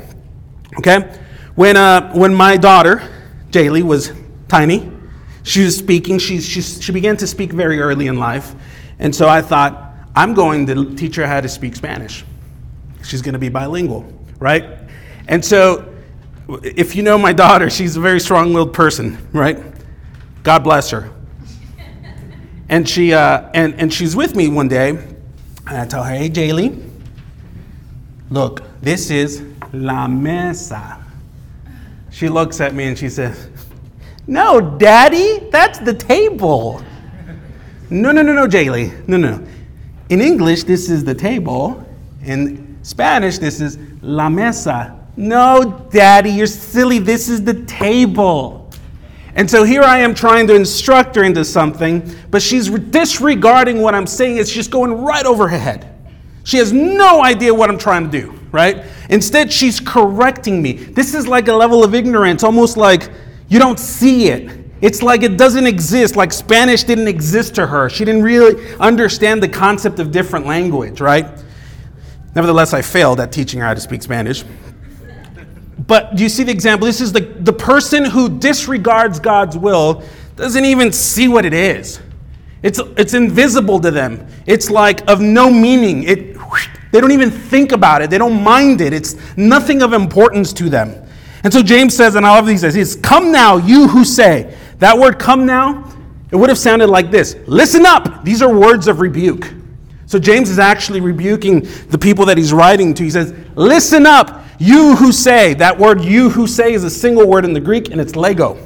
Okay? 0.78 1.18
When, 1.54 1.76
uh, 1.76 2.12
when 2.12 2.34
my 2.34 2.56
daughter, 2.56 3.02
Jaylee, 3.50 3.82
was 3.82 4.12
tiny, 4.48 4.90
she 5.42 5.64
was 5.64 5.76
speaking. 5.76 6.18
She, 6.18 6.40
she, 6.40 6.62
she 6.62 6.92
began 6.92 7.16
to 7.18 7.26
speak 7.26 7.52
very 7.52 7.80
early 7.80 8.06
in 8.06 8.18
life. 8.18 8.54
And 8.98 9.14
so 9.14 9.28
I 9.28 9.42
thought, 9.42 9.94
I'm 10.14 10.34
going 10.34 10.66
to 10.66 10.94
teach 10.94 11.16
her 11.16 11.26
how 11.26 11.40
to 11.40 11.48
speak 11.48 11.74
Spanish. 11.74 12.24
She's 13.02 13.22
going 13.22 13.32
to 13.32 13.38
be 13.38 13.48
bilingual, 13.48 14.10
right? 14.38 14.78
And 15.28 15.44
so, 15.44 15.92
if 16.62 16.94
you 16.94 17.02
know 17.02 17.16
my 17.18 17.32
daughter, 17.32 17.70
she's 17.70 17.96
a 17.96 18.00
very 18.00 18.20
strong 18.20 18.52
willed 18.52 18.72
person, 18.72 19.28
right? 19.32 19.58
God 20.42 20.60
bless 20.60 20.90
her. 20.90 21.10
And, 22.68 22.88
she, 22.88 23.12
uh, 23.12 23.50
and, 23.54 23.74
and 23.74 23.92
she's 23.92 24.16
with 24.16 24.34
me 24.34 24.48
one 24.48 24.68
day, 24.68 24.90
and 24.90 25.76
I 25.76 25.86
tell 25.86 26.04
her, 26.04 26.14
hey, 26.14 26.30
Jaylee, 26.30 26.91
look, 28.32 28.62
this 28.80 29.10
is 29.10 29.44
la 29.72 30.08
mesa. 30.08 31.04
She 32.10 32.28
looks 32.28 32.60
at 32.60 32.74
me 32.74 32.84
and 32.84 32.98
she 32.98 33.08
says, 33.08 33.48
No, 34.26 34.60
Daddy, 34.78 35.48
that's 35.50 35.78
the 35.78 35.94
table. 35.94 36.82
No, 37.90 38.10
no, 38.10 38.22
no, 38.22 38.32
no, 38.32 38.46
Jaylee. 38.46 39.06
No, 39.06 39.16
no. 39.16 39.36
No. 39.36 39.46
In 40.08 40.20
English, 40.20 40.64
this 40.64 40.90
is 40.90 41.04
the 41.04 41.14
table. 41.14 41.86
In 42.24 42.78
Spanish, 42.82 43.38
this 43.38 43.60
is 43.60 43.78
la 44.02 44.28
mesa. 44.28 44.98
No, 45.16 45.86
Daddy, 45.90 46.30
you're 46.30 46.46
silly. 46.46 46.98
This 46.98 47.28
is 47.28 47.44
the 47.44 47.64
table. 47.64 48.70
And 49.34 49.50
so 49.50 49.64
here 49.64 49.82
I 49.82 49.98
am 49.98 50.14
trying 50.14 50.46
to 50.48 50.54
instruct 50.54 51.16
her 51.16 51.24
into 51.24 51.44
something, 51.44 52.14
but 52.30 52.42
she's 52.42 52.68
disregarding 52.68 53.80
what 53.80 53.94
I'm 53.94 54.06
saying. 54.06 54.36
It's 54.36 54.52
just 54.52 54.70
going 54.70 54.92
right 54.92 55.24
over 55.24 55.48
her 55.48 55.58
head. 55.58 55.91
She 56.44 56.58
has 56.58 56.72
no 56.72 57.22
idea 57.22 57.54
what 57.54 57.70
I'm 57.70 57.78
trying 57.78 58.10
to 58.10 58.20
do, 58.20 58.38
right? 58.50 58.84
Instead, 59.10 59.52
she's 59.52 59.78
correcting 59.78 60.60
me. 60.60 60.72
This 60.72 61.14
is 61.14 61.26
like 61.26 61.48
a 61.48 61.52
level 61.52 61.84
of 61.84 61.94
ignorance, 61.94 62.42
almost 62.42 62.76
like 62.76 63.10
you 63.48 63.58
don't 63.58 63.78
see 63.78 64.28
it. 64.28 64.58
It's 64.80 65.00
like 65.00 65.22
it 65.22 65.36
doesn't 65.38 65.66
exist, 65.66 66.16
like 66.16 66.32
Spanish 66.32 66.82
didn't 66.82 67.06
exist 67.06 67.54
to 67.54 67.66
her. 67.66 67.88
She 67.88 68.04
didn't 68.04 68.24
really 68.24 68.74
understand 68.78 69.40
the 69.40 69.48
concept 69.48 70.00
of 70.00 70.10
different 70.10 70.44
language, 70.44 71.00
right? 71.00 71.26
Nevertheless, 72.34 72.72
I 72.72 72.82
failed 72.82 73.20
at 73.20 73.30
teaching 73.30 73.60
her 73.60 73.66
how 73.66 73.74
to 73.74 73.80
speak 73.80 74.02
Spanish. 74.02 74.44
But 75.86 76.16
do 76.16 76.22
you 76.22 76.28
see 76.28 76.42
the 76.42 76.52
example? 76.52 76.86
This 76.86 77.00
is 77.00 77.12
the, 77.12 77.20
the 77.20 77.52
person 77.52 78.04
who 78.04 78.38
disregards 78.38 79.20
God's 79.20 79.56
will 79.56 80.02
doesn't 80.34 80.64
even 80.64 80.90
see 80.90 81.28
what 81.28 81.44
it 81.44 81.54
is. 81.54 82.00
It's, 82.62 82.80
it's 82.96 83.14
invisible 83.14 83.80
to 83.80 83.90
them. 83.90 84.26
It's 84.46 84.70
like 84.70 85.08
of 85.08 85.20
no 85.20 85.50
meaning. 85.50 86.04
It, 86.04 86.31
they 86.92 87.00
don't 87.00 87.10
even 87.10 87.30
think 87.30 87.72
about 87.72 88.02
it. 88.02 88.10
They 88.10 88.18
don't 88.18 88.42
mind 88.42 88.80
it. 88.80 88.92
It's 88.92 89.16
nothing 89.36 89.82
of 89.82 89.94
importance 89.94 90.52
to 90.52 90.68
them. 90.68 90.94
And 91.42 91.52
so 91.52 91.62
James 91.62 91.96
says, 91.96 92.14
and 92.14 92.24
I 92.24 92.36
love 92.36 92.46
these 92.46 92.60
says, 92.60 92.74
says, 92.74 92.96
Come 92.96 93.32
now, 93.32 93.56
you 93.56 93.88
who 93.88 94.04
say. 94.04 94.56
That 94.78 94.96
word 94.96 95.18
come 95.18 95.46
now, 95.46 95.90
it 96.30 96.36
would 96.36 96.48
have 96.48 96.58
sounded 96.58 96.88
like 96.88 97.10
this 97.10 97.36
Listen 97.46 97.86
up. 97.86 98.24
These 98.24 98.42
are 98.42 98.56
words 98.56 98.88
of 98.88 99.00
rebuke. 99.00 99.52
So 100.06 100.18
James 100.18 100.50
is 100.50 100.58
actually 100.58 101.00
rebuking 101.00 101.66
the 101.88 101.98
people 101.98 102.26
that 102.26 102.36
he's 102.36 102.52
writing 102.52 102.92
to. 102.94 103.02
He 103.02 103.10
says, 103.10 103.34
Listen 103.54 104.04
up, 104.06 104.44
you 104.58 104.94
who 104.96 105.12
say. 105.12 105.54
That 105.54 105.78
word 105.78 106.02
you 106.04 106.28
who 106.28 106.46
say 106.46 106.74
is 106.74 106.84
a 106.84 106.90
single 106.90 107.26
word 107.26 107.46
in 107.46 107.54
the 107.54 107.60
Greek, 107.60 107.90
and 107.90 108.00
it's 108.00 108.14
Lego. 108.14 108.58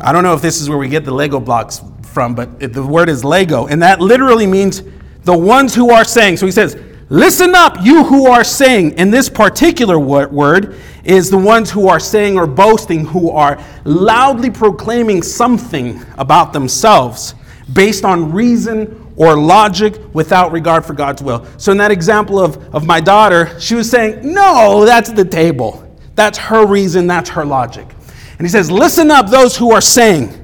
I 0.00 0.12
don't 0.12 0.24
know 0.24 0.32
if 0.34 0.40
this 0.40 0.60
is 0.62 0.68
where 0.70 0.78
we 0.78 0.88
get 0.88 1.04
the 1.04 1.12
Lego 1.12 1.38
blocks 1.38 1.82
from, 2.02 2.34
but 2.34 2.58
the 2.72 2.82
word 2.82 3.10
is 3.10 3.22
Lego, 3.22 3.66
and 3.66 3.82
that 3.82 4.00
literally 4.00 4.46
means 4.46 4.82
the 5.24 5.36
ones 5.36 5.74
who 5.74 5.90
are 5.90 6.04
saying. 6.04 6.38
So 6.38 6.46
he 6.46 6.52
says, 6.52 6.76
Listen 7.12 7.54
up, 7.54 7.76
you 7.82 8.04
who 8.04 8.26
are 8.26 8.42
saying. 8.42 8.94
And 8.94 9.12
this 9.12 9.28
particular 9.28 9.98
word 9.98 10.80
is 11.04 11.28
the 11.28 11.36
ones 11.36 11.70
who 11.70 11.86
are 11.86 12.00
saying 12.00 12.38
or 12.38 12.46
boasting, 12.46 13.04
who 13.04 13.30
are 13.30 13.62
loudly 13.84 14.48
proclaiming 14.48 15.22
something 15.22 16.02
about 16.16 16.54
themselves 16.54 17.34
based 17.70 18.06
on 18.06 18.32
reason 18.32 19.12
or 19.16 19.36
logic 19.36 20.00
without 20.14 20.52
regard 20.52 20.86
for 20.86 20.94
God's 20.94 21.22
will. 21.22 21.46
So, 21.58 21.70
in 21.70 21.76
that 21.76 21.90
example 21.90 22.38
of, 22.38 22.74
of 22.74 22.86
my 22.86 22.98
daughter, 22.98 23.60
she 23.60 23.74
was 23.74 23.90
saying, 23.90 24.32
No, 24.32 24.86
that's 24.86 25.12
the 25.12 25.26
table. 25.26 25.86
That's 26.14 26.38
her 26.38 26.64
reason, 26.64 27.06
that's 27.06 27.28
her 27.28 27.44
logic. 27.44 27.86
And 28.38 28.46
he 28.46 28.48
says, 28.48 28.70
Listen 28.70 29.10
up, 29.10 29.28
those 29.28 29.54
who 29.54 29.72
are 29.72 29.82
saying 29.82 30.38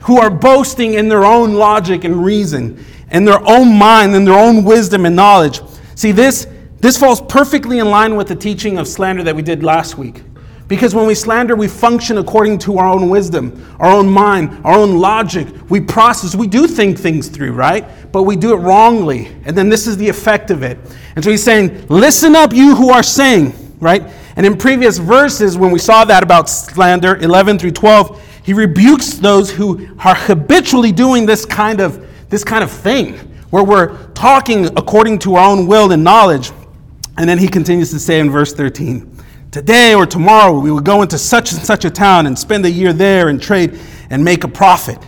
who 0.00 0.18
are 0.18 0.28
boasting 0.28 0.94
in 0.94 1.08
their 1.08 1.24
own 1.24 1.54
logic 1.54 2.04
and 2.04 2.22
reason, 2.22 2.84
in 3.10 3.24
their 3.24 3.40
own 3.48 3.74
mind, 3.78 4.14
in 4.14 4.26
their 4.26 4.38
own 4.38 4.64
wisdom 4.64 5.06
and 5.06 5.16
knowledge. 5.16 5.62
See, 5.94 6.12
this, 6.12 6.46
this 6.78 6.98
falls 6.98 7.20
perfectly 7.20 7.78
in 7.78 7.90
line 7.90 8.16
with 8.16 8.28
the 8.28 8.36
teaching 8.36 8.78
of 8.78 8.88
slander 8.88 9.22
that 9.22 9.34
we 9.34 9.42
did 9.42 9.62
last 9.62 9.96
week. 9.96 10.22
Because 10.66 10.94
when 10.94 11.06
we 11.06 11.14
slander, 11.14 11.54
we 11.54 11.68
function 11.68 12.16
according 12.16 12.58
to 12.60 12.78
our 12.78 12.86
own 12.86 13.10
wisdom, 13.10 13.76
our 13.78 13.90
own 13.90 14.08
mind, 14.08 14.64
our 14.64 14.78
own 14.78 14.98
logic. 14.98 15.46
We 15.68 15.80
process, 15.80 16.34
we 16.34 16.46
do 16.46 16.66
think 16.66 16.98
things 16.98 17.28
through, 17.28 17.52
right? 17.52 17.86
But 18.12 18.22
we 18.22 18.34
do 18.34 18.54
it 18.54 18.56
wrongly. 18.56 19.28
And 19.44 19.56
then 19.56 19.68
this 19.68 19.86
is 19.86 19.98
the 19.98 20.08
effect 20.08 20.50
of 20.50 20.62
it. 20.62 20.78
And 21.16 21.24
so 21.24 21.30
he's 21.30 21.42
saying, 21.42 21.86
Listen 21.88 22.34
up, 22.34 22.54
you 22.54 22.74
who 22.74 22.90
are 22.90 23.02
saying, 23.02 23.52
right? 23.78 24.02
And 24.36 24.46
in 24.46 24.56
previous 24.56 24.96
verses, 24.96 25.58
when 25.58 25.70
we 25.70 25.78
saw 25.78 26.04
that 26.06 26.22
about 26.22 26.48
slander, 26.48 27.16
11 27.16 27.58
through 27.58 27.72
12, 27.72 28.22
he 28.44 28.54
rebukes 28.54 29.14
those 29.14 29.50
who 29.50 29.88
are 29.98 30.14
habitually 30.14 30.92
doing 30.92 31.26
this 31.26 31.44
kind 31.44 31.80
of, 31.80 32.06
this 32.30 32.42
kind 32.42 32.64
of 32.64 32.70
thing, 32.70 33.33
where 33.54 33.62
we're 33.62 33.96
talking 34.14 34.66
according 34.76 35.16
to 35.16 35.36
our 35.36 35.48
own 35.48 35.68
will 35.68 35.92
and 35.92 36.02
knowledge. 36.02 36.50
And 37.16 37.28
then 37.28 37.38
he 37.38 37.46
continues 37.46 37.90
to 37.90 38.00
say 38.00 38.18
in 38.18 38.28
verse 38.28 38.52
13, 38.52 39.16
Today 39.52 39.94
or 39.94 40.06
tomorrow 40.06 40.58
we 40.58 40.72
will 40.72 40.80
go 40.80 41.02
into 41.02 41.16
such 41.16 41.52
and 41.52 41.62
such 41.62 41.84
a 41.84 41.90
town 41.90 42.26
and 42.26 42.36
spend 42.36 42.66
a 42.66 42.70
year 42.70 42.92
there 42.92 43.28
and 43.28 43.40
trade 43.40 43.78
and 44.10 44.24
make 44.24 44.42
a 44.42 44.48
profit. 44.48 44.98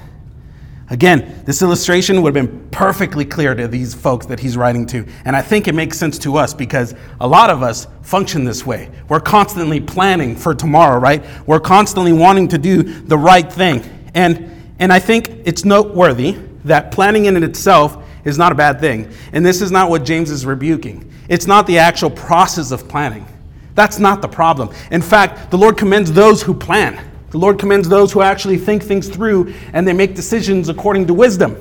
Again, 0.91 1.43
this 1.45 1.61
illustration 1.61 2.23
would 2.23 2.37
have 2.37 2.47
been 2.47 2.69
perfectly 2.71 3.25
clear 3.25 3.53
to 3.57 3.67
these 3.67 3.95
folks 3.95 4.27
that 4.27 4.39
he's 4.39 4.57
writing 4.57 4.87
to. 4.87 5.05
And 5.25 5.35
I 5.35 5.43
think 5.43 5.67
it 5.67 5.75
makes 5.75 5.99
sense 5.99 6.17
to 6.21 6.37
us 6.37 6.55
because 6.55 6.95
a 7.21 7.27
lot 7.27 7.51
of 7.51 7.65
us 7.65 7.89
function 8.03 8.45
this 8.45 8.65
way. 8.65 8.93
We're 9.09 9.19
constantly 9.19 9.81
planning 9.81 10.37
for 10.37 10.55
tomorrow, 10.55 11.01
right? 11.01 11.25
We're 11.49 11.59
constantly 11.59 12.13
wanting 12.13 12.47
to 12.47 12.59
do 12.59 12.85
the 12.85 13.19
right 13.19 13.53
thing. 13.53 13.83
And, 14.15 14.73
and 14.79 14.93
I 14.93 15.01
think 15.01 15.31
it's 15.45 15.65
noteworthy 15.65 16.39
that 16.65 16.93
planning 16.93 17.25
in 17.25 17.43
itself 17.43 18.05
is 18.27 18.37
not 18.37 18.53
a 18.53 18.55
bad 18.55 18.81
thing. 18.81 19.11
And 19.33 19.47
this 19.47 19.63
is 19.63 19.73
not 19.73 19.89
what 19.89 20.05
James 20.05 20.31
is 20.31 20.45
rebuking. 20.45 21.11
It's 21.29 21.47
not 21.47 21.67
the 21.67 21.79
actual 21.79 22.11
process 22.11 22.73
of 22.73 22.87
planning. 22.89 23.27
That's 23.75 23.99
not 23.99 24.21
the 24.21 24.29
problem. 24.29 24.75
In 24.91 25.01
fact, 25.01 25.51
the 25.51 25.57
Lord 25.57 25.79
commends 25.79 26.13
those 26.13 26.43
who 26.43 26.53
plan. 26.53 27.03
The 27.31 27.39
Lord 27.39 27.59
commends 27.59 27.89
those 27.89 28.13
who 28.13 28.23
actually 28.23 28.59
think 28.59 28.83
things 28.83 29.09
through 29.09 29.55
and 29.73 29.87
they 29.87 29.93
make 29.93 30.15
decisions 30.15 30.69
according 30.69 31.07
to 31.07 31.15
wisdom. 31.15 31.55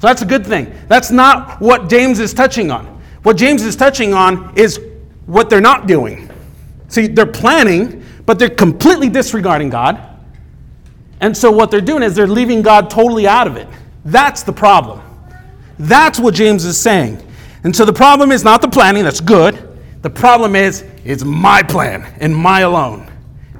So 0.00 0.06
that's 0.06 0.22
a 0.22 0.26
good 0.26 0.46
thing. 0.46 0.72
That's 0.88 1.10
not 1.10 1.60
what 1.60 1.88
James 1.88 2.20
is 2.20 2.34
touching 2.34 2.70
on. 2.70 2.86
What 3.22 3.36
James 3.36 3.62
is 3.62 3.76
touching 3.76 4.14
on 4.14 4.56
is 4.56 4.80
what 5.26 5.50
they're 5.50 5.60
not 5.60 5.86
doing. 5.86 6.30
See, 6.88 7.06
they're 7.06 7.26
planning, 7.26 8.04
but 8.24 8.38
they're 8.38 8.48
completely 8.48 9.08
disregarding 9.08 9.70
God. 9.70 10.02
And 11.20 11.36
so 11.36 11.50
what 11.50 11.70
they're 11.70 11.80
doing 11.80 12.02
is 12.02 12.14
they're 12.14 12.26
leaving 12.26 12.62
God 12.62 12.88
totally 12.88 13.26
out 13.26 13.46
of 13.46 13.56
it. 13.56 13.68
That's 14.04 14.42
the 14.42 14.52
problem. 14.52 14.97
That's 15.78 16.18
what 16.18 16.34
James 16.34 16.64
is 16.64 16.78
saying. 16.78 17.22
And 17.64 17.74
so 17.74 17.84
the 17.84 17.92
problem 17.92 18.32
is 18.32 18.44
not 18.44 18.62
the 18.62 18.68
planning, 18.68 19.04
that's 19.04 19.20
good. 19.20 19.64
The 20.02 20.10
problem 20.10 20.54
is 20.54 20.84
it's 21.04 21.24
my 21.24 21.62
plan 21.62 22.14
and 22.20 22.34
my 22.34 22.60
alone, 22.60 23.10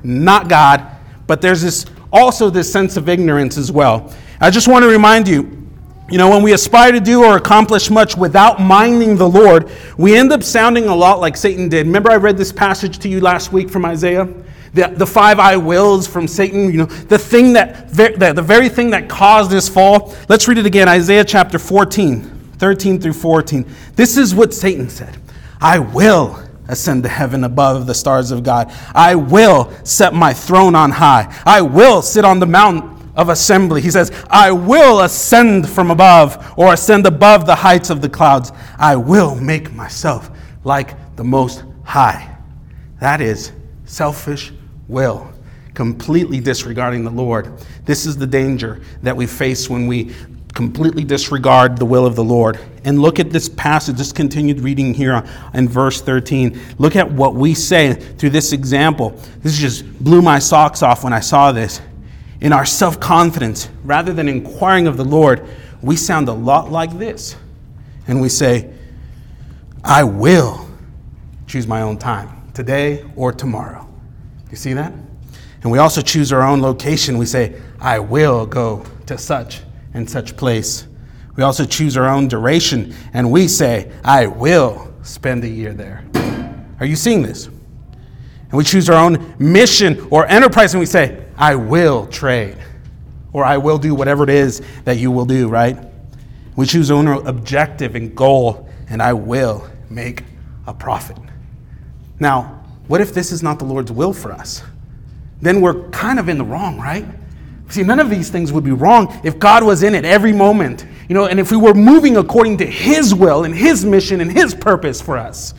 not 0.02 0.48
God 0.48 0.98
but 1.28 1.40
there's 1.42 1.62
this 1.62 1.86
also 2.12 2.50
this 2.50 2.72
sense 2.72 2.96
of 2.96 3.08
ignorance 3.08 3.56
as 3.56 3.70
well. 3.70 4.12
I 4.40 4.50
just 4.50 4.66
want 4.66 4.82
to 4.82 4.88
remind 4.88 5.28
you, 5.28 5.68
you 6.10 6.16
know, 6.16 6.30
when 6.30 6.42
we 6.42 6.54
aspire 6.54 6.90
to 6.90 7.00
do 7.00 7.22
or 7.22 7.36
accomplish 7.36 7.90
much 7.90 8.16
without 8.16 8.60
minding 8.60 9.16
the 9.16 9.28
Lord, 9.28 9.70
we 9.98 10.16
end 10.16 10.32
up 10.32 10.42
sounding 10.42 10.86
a 10.86 10.94
lot 10.94 11.20
like 11.20 11.36
Satan 11.36 11.68
did. 11.68 11.86
Remember, 11.86 12.10
I 12.10 12.16
read 12.16 12.38
this 12.38 12.50
passage 12.50 12.98
to 13.00 13.08
you 13.08 13.20
last 13.20 13.52
week 13.52 13.68
from 13.68 13.84
Isaiah? 13.84 14.26
The, 14.74 14.88
the 14.88 15.06
five 15.06 15.38
I 15.38 15.56
wills 15.56 16.06
from 16.06 16.28
Satan, 16.28 16.70
you 16.70 16.78
know, 16.78 16.86
the 16.86 17.18
thing 17.18 17.52
that, 17.54 17.88
the, 17.90 18.32
the 18.34 18.42
very 18.42 18.68
thing 18.68 18.90
that 18.90 19.08
caused 19.08 19.50
this 19.50 19.68
fall. 19.68 20.14
Let's 20.28 20.46
read 20.48 20.58
it 20.58 20.66
again 20.66 20.88
Isaiah 20.88 21.24
chapter 21.24 21.58
14, 21.58 22.22
13 22.58 23.00
through 23.00 23.12
14. 23.14 23.66
This 23.96 24.16
is 24.16 24.34
what 24.34 24.52
Satan 24.52 24.88
said 24.88 25.16
I 25.60 25.78
will 25.78 26.42
ascend 26.68 27.02
to 27.02 27.08
heaven 27.08 27.44
above 27.44 27.86
the 27.86 27.94
stars 27.94 28.30
of 28.30 28.42
God. 28.42 28.72
I 28.94 29.14
will 29.14 29.72
set 29.84 30.12
my 30.14 30.32
throne 30.32 30.74
on 30.74 30.90
high. 30.90 31.34
I 31.44 31.62
will 31.62 32.02
sit 32.02 32.24
on 32.24 32.38
the 32.38 32.46
mountain 32.46 32.98
of 33.16 33.30
assembly. 33.30 33.80
He 33.80 33.90
says, 33.90 34.12
I 34.30 34.52
will 34.52 35.00
ascend 35.00 35.68
from 35.68 35.90
above 35.90 36.54
or 36.56 36.74
ascend 36.74 37.06
above 37.06 37.46
the 37.46 37.54
heights 37.54 37.90
of 37.90 38.00
the 38.00 38.08
clouds. 38.08 38.52
I 38.78 38.96
will 38.96 39.34
make 39.34 39.72
myself 39.72 40.30
like 40.62 41.16
the 41.16 41.24
Most 41.24 41.64
High. 41.84 42.36
That 43.00 43.20
is 43.20 43.52
selfish 43.86 44.52
will, 44.88 45.30
completely 45.74 46.40
disregarding 46.40 47.04
the 47.04 47.10
Lord. 47.10 47.52
This 47.84 48.06
is 48.06 48.16
the 48.16 48.26
danger 48.26 48.80
that 49.02 49.16
we 49.16 49.26
face 49.26 49.70
when 49.70 49.86
we 49.86 50.14
completely 50.54 51.04
disregard 51.04 51.76
the 51.76 51.84
will 51.84 52.04
of 52.04 52.16
the 52.16 52.24
Lord. 52.24 52.58
And 52.84 53.00
look 53.00 53.20
at 53.20 53.30
this 53.30 53.48
passage, 53.48 53.96
just 53.96 54.16
continued 54.16 54.60
reading 54.60 54.92
here 54.92 55.22
in 55.54 55.68
verse 55.68 56.00
13. 56.00 56.58
Look 56.78 56.96
at 56.96 57.10
what 57.10 57.34
we 57.34 57.54
say 57.54 57.92
through 57.92 58.30
this 58.30 58.52
example. 58.52 59.10
This 59.42 59.56
just 59.56 59.86
blew 60.02 60.22
my 60.22 60.38
socks 60.38 60.82
off 60.82 61.04
when 61.04 61.12
I 61.12 61.20
saw 61.20 61.52
this. 61.52 61.80
In 62.40 62.52
our 62.52 62.64
self 62.64 63.00
confidence, 63.00 63.68
rather 63.84 64.12
than 64.12 64.28
inquiring 64.28 64.86
of 64.86 64.96
the 64.96 65.04
Lord, 65.04 65.46
we 65.82 65.96
sound 65.96 66.28
a 66.28 66.32
lot 66.32 66.70
like 66.70 66.96
this. 66.98 67.36
And 68.06 68.20
we 68.20 68.28
say, 68.28 68.72
I 69.84 70.04
will 70.04 70.68
choose 71.46 71.66
my 71.66 71.82
own 71.82 71.98
time, 71.98 72.50
today 72.52 73.04
or 73.16 73.32
tomorrow. 73.32 73.87
You 74.50 74.56
see 74.56 74.72
that? 74.74 74.92
And 75.62 75.72
we 75.72 75.78
also 75.78 76.00
choose 76.00 76.32
our 76.32 76.42
own 76.42 76.62
location. 76.62 77.18
We 77.18 77.26
say, 77.26 77.60
I 77.80 77.98
will 77.98 78.46
go 78.46 78.84
to 79.06 79.18
such 79.18 79.62
and 79.94 80.08
such 80.08 80.36
place. 80.36 80.86
We 81.36 81.42
also 81.42 81.64
choose 81.64 81.96
our 81.96 82.08
own 82.08 82.28
duration 82.28 82.94
and 83.12 83.30
we 83.30 83.48
say, 83.48 83.92
I 84.04 84.26
will 84.26 84.92
spend 85.02 85.44
a 85.44 85.48
year 85.48 85.72
there. 85.72 86.04
Are 86.80 86.86
you 86.86 86.96
seeing 86.96 87.22
this? 87.22 87.46
And 87.46 88.52
we 88.52 88.64
choose 88.64 88.88
our 88.88 88.96
own 88.96 89.34
mission 89.38 90.06
or 90.10 90.26
enterprise 90.26 90.74
and 90.74 90.80
we 90.80 90.86
say, 90.86 91.26
I 91.36 91.54
will 91.54 92.06
trade 92.06 92.56
or 93.32 93.44
I 93.44 93.58
will 93.58 93.78
do 93.78 93.94
whatever 93.94 94.24
it 94.24 94.30
is 94.30 94.62
that 94.84 94.96
you 94.96 95.10
will 95.10 95.26
do, 95.26 95.48
right? 95.48 95.76
We 96.56 96.66
choose 96.66 96.90
our 96.90 96.96
own 96.96 97.26
objective 97.26 97.94
and 97.94 98.16
goal 98.16 98.68
and 98.88 99.02
I 99.02 99.12
will 99.12 99.68
make 99.90 100.24
a 100.66 100.74
profit. 100.74 101.18
Now, 102.18 102.57
what 102.88 103.00
if 103.00 103.14
this 103.14 103.32
is 103.32 103.42
not 103.42 103.58
the 103.58 103.64
Lord's 103.64 103.92
will 103.92 104.12
for 104.12 104.32
us? 104.32 104.62
Then 105.40 105.60
we're 105.60 105.88
kind 105.90 106.18
of 106.18 106.28
in 106.28 106.38
the 106.38 106.44
wrong, 106.44 106.78
right? 106.78 107.06
See, 107.68 107.82
none 107.82 108.00
of 108.00 108.08
these 108.08 108.30
things 108.30 108.50
would 108.52 108.64
be 108.64 108.72
wrong 108.72 109.20
if 109.22 109.38
God 109.38 109.62
was 109.62 109.82
in 109.82 109.94
it 109.94 110.04
every 110.04 110.32
moment, 110.32 110.86
you 111.08 111.14
know, 111.14 111.26
and 111.26 111.38
if 111.38 111.50
we 111.50 111.58
were 111.58 111.74
moving 111.74 112.16
according 112.16 112.56
to 112.58 112.66
His 112.66 113.14
will 113.14 113.44
and 113.44 113.54
His 113.54 113.84
mission 113.84 114.20
and 114.20 114.32
His 114.32 114.54
purpose 114.54 115.00
for 115.00 115.18
us. 115.18 115.54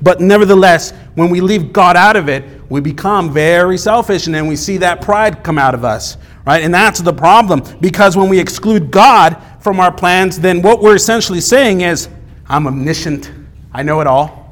But 0.00 0.20
nevertheless, 0.20 0.92
when 1.16 1.30
we 1.30 1.40
leave 1.40 1.72
God 1.72 1.96
out 1.96 2.14
of 2.14 2.28
it, 2.28 2.44
we 2.70 2.80
become 2.80 3.32
very 3.32 3.76
selfish 3.76 4.26
and 4.26 4.34
then 4.34 4.46
we 4.46 4.54
see 4.54 4.76
that 4.78 5.02
pride 5.02 5.42
come 5.42 5.58
out 5.58 5.74
of 5.74 5.84
us, 5.84 6.16
right? 6.46 6.62
And 6.62 6.72
that's 6.72 7.00
the 7.00 7.12
problem 7.12 7.62
because 7.80 8.16
when 8.16 8.28
we 8.28 8.38
exclude 8.38 8.92
God 8.92 9.42
from 9.58 9.80
our 9.80 9.90
plans, 9.90 10.38
then 10.38 10.62
what 10.62 10.80
we're 10.80 10.94
essentially 10.94 11.40
saying 11.40 11.80
is, 11.80 12.08
I'm 12.48 12.68
omniscient, 12.68 13.32
I 13.72 13.82
know 13.82 14.00
it 14.00 14.06
all. 14.06 14.47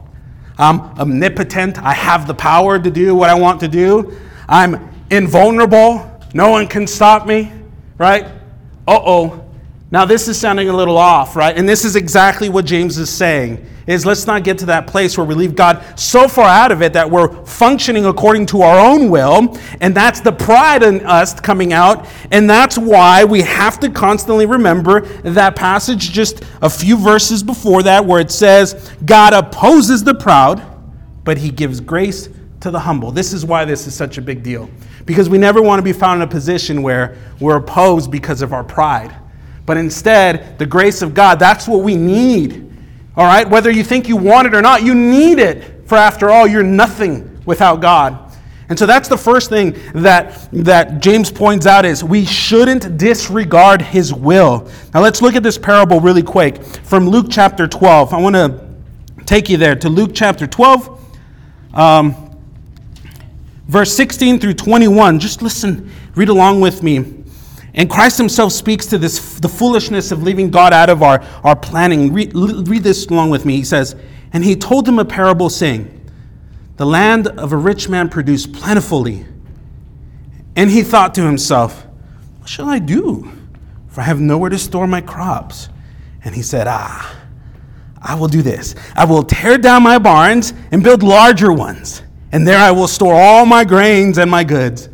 I'm 0.58 0.80
omnipotent, 0.98 1.78
I 1.78 1.92
have 1.92 2.26
the 2.26 2.34
power 2.34 2.78
to 2.78 2.90
do 2.90 3.14
what 3.14 3.28
I 3.28 3.34
want 3.34 3.60
to 3.60 3.68
do. 3.68 4.16
I'm 4.48 4.90
invulnerable, 5.10 6.20
no 6.32 6.50
one 6.50 6.66
can 6.66 6.86
stop 6.86 7.26
me, 7.26 7.52
right? 7.98 8.24
Uh 8.88 9.00
oh. 9.04 9.42
Now 9.90 10.04
this 10.04 10.28
is 10.28 10.38
sounding 10.38 10.68
a 10.68 10.72
little 10.72 10.96
off, 10.96 11.36
right? 11.36 11.56
And 11.56 11.68
this 11.68 11.84
is 11.84 11.96
exactly 11.96 12.48
what 12.48 12.64
James 12.64 12.98
is 12.98 13.10
saying. 13.10 13.64
Is 13.86 14.04
let's 14.04 14.26
not 14.26 14.42
get 14.42 14.58
to 14.58 14.66
that 14.66 14.88
place 14.88 15.16
where 15.16 15.24
we 15.24 15.36
leave 15.36 15.54
God 15.54 15.84
so 15.96 16.26
far 16.26 16.48
out 16.48 16.72
of 16.72 16.82
it 16.82 16.92
that 16.94 17.08
we're 17.08 17.44
functioning 17.44 18.06
according 18.06 18.46
to 18.46 18.62
our 18.62 18.78
own 18.78 19.10
will, 19.10 19.56
and 19.80 19.94
that's 19.94 20.20
the 20.20 20.32
pride 20.32 20.82
in 20.82 21.06
us 21.06 21.38
coming 21.38 21.72
out, 21.72 22.08
and 22.32 22.50
that's 22.50 22.76
why 22.76 23.22
we 23.22 23.42
have 23.42 23.78
to 23.80 23.88
constantly 23.88 24.44
remember 24.44 25.02
that 25.22 25.54
passage 25.54 26.10
just 26.10 26.42
a 26.62 26.68
few 26.68 26.96
verses 26.96 27.44
before 27.44 27.84
that 27.84 28.04
where 28.04 28.20
it 28.20 28.32
says 28.32 28.90
God 29.04 29.32
opposes 29.32 30.02
the 30.02 30.14
proud, 30.14 30.64
but 31.22 31.38
he 31.38 31.50
gives 31.50 31.80
grace 31.80 32.28
to 32.60 32.72
the 32.72 32.80
humble. 32.80 33.12
This 33.12 33.32
is 33.32 33.44
why 33.44 33.64
this 33.64 33.86
is 33.86 33.94
such 33.94 34.18
a 34.18 34.22
big 34.22 34.42
deal. 34.42 34.68
Because 35.04 35.28
we 35.28 35.38
never 35.38 35.62
want 35.62 35.78
to 35.78 35.84
be 35.84 35.92
found 35.92 36.20
in 36.20 36.28
a 36.28 36.30
position 36.30 36.82
where 36.82 37.16
we're 37.38 37.58
opposed 37.58 38.10
because 38.10 38.42
of 38.42 38.52
our 38.52 38.64
pride. 38.64 39.14
But 39.64 39.76
instead, 39.76 40.58
the 40.58 40.66
grace 40.66 41.02
of 41.02 41.14
God, 41.14 41.38
that's 41.38 41.68
what 41.68 41.82
we 41.84 41.94
need. 41.94 42.65
All 43.16 43.24
right? 43.24 43.48
Whether 43.48 43.70
you 43.70 43.82
think 43.82 44.08
you 44.08 44.16
want 44.16 44.46
it 44.46 44.54
or 44.54 44.62
not, 44.62 44.82
you 44.82 44.94
need 44.94 45.38
it. 45.38 45.88
For 45.88 45.96
after 45.96 46.30
all, 46.30 46.46
you're 46.46 46.62
nothing 46.62 47.40
without 47.46 47.80
God. 47.80 48.26
And 48.68 48.78
so 48.78 48.84
that's 48.84 49.08
the 49.08 49.16
first 49.16 49.48
thing 49.48 49.76
that, 49.94 50.48
that 50.52 51.00
James 51.00 51.30
points 51.30 51.66
out 51.66 51.84
is 51.84 52.02
we 52.02 52.24
shouldn't 52.24 52.98
disregard 52.98 53.80
his 53.80 54.12
will. 54.12 54.68
Now 54.92 55.02
let's 55.02 55.22
look 55.22 55.36
at 55.36 55.44
this 55.44 55.56
parable 55.56 56.00
really 56.00 56.22
quick 56.22 56.62
from 56.62 57.08
Luke 57.08 57.26
chapter 57.30 57.68
12. 57.68 58.12
I 58.12 58.20
want 58.20 58.34
to 58.34 58.66
take 59.24 59.48
you 59.48 59.56
there 59.56 59.76
to 59.76 59.88
Luke 59.88 60.10
chapter 60.14 60.48
12. 60.48 61.04
Um, 61.74 62.36
verse 63.68 63.94
16 63.94 64.40
through 64.40 64.54
21. 64.54 65.20
Just 65.20 65.42
listen, 65.42 65.90
read 66.16 66.28
along 66.28 66.60
with 66.60 66.82
me. 66.82 67.15
And 67.76 67.90
Christ 67.90 68.16
himself 68.18 68.52
speaks 68.52 68.86
to 68.86 68.98
this, 68.98 69.38
the 69.38 69.48
foolishness 69.48 70.10
of 70.10 70.22
leaving 70.22 70.50
God 70.50 70.72
out 70.72 70.88
of 70.88 71.02
our, 71.02 71.22
our 71.44 71.54
planning. 71.54 72.12
Read, 72.12 72.34
read 72.34 72.82
this 72.82 73.06
along 73.06 73.30
with 73.30 73.44
me. 73.44 73.56
He 73.56 73.64
says, 73.64 73.94
And 74.32 74.42
he 74.42 74.56
told 74.56 74.86
them 74.86 74.98
a 74.98 75.04
parable, 75.04 75.50
saying, 75.50 76.08
The 76.76 76.86
land 76.86 77.28
of 77.28 77.52
a 77.52 77.56
rich 77.56 77.88
man 77.88 78.08
produced 78.08 78.52
plentifully. 78.54 79.26
And 80.56 80.70
he 80.70 80.82
thought 80.82 81.14
to 81.16 81.22
himself, 81.22 81.86
What 82.38 82.48
shall 82.48 82.68
I 82.68 82.78
do? 82.78 83.30
For 83.88 84.00
I 84.00 84.04
have 84.04 84.20
nowhere 84.20 84.50
to 84.50 84.58
store 84.58 84.86
my 84.86 85.02
crops. 85.02 85.68
And 86.24 86.34
he 86.34 86.42
said, 86.42 86.66
Ah, 86.66 87.14
I 88.00 88.14
will 88.14 88.28
do 88.28 88.40
this. 88.40 88.74
I 88.94 89.04
will 89.04 89.22
tear 89.22 89.58
down 89.58 89.82
my 89.82 89.98
barns 89.98 90.54
and 90.72 90.82
build 90.82 91.02
larger 91.02 91.52
ones 91.52 92.02
and 92.32 92.46
there 92.46 92.58
I 92.58 92.70
will 92.70 92.88
store 92.88 93.14
all 93.14 93.46
my 93.46 93.64
grains 93.64 94.18
and 94.18 94.30
my 94.30 94.44
goods. 94.44 94.90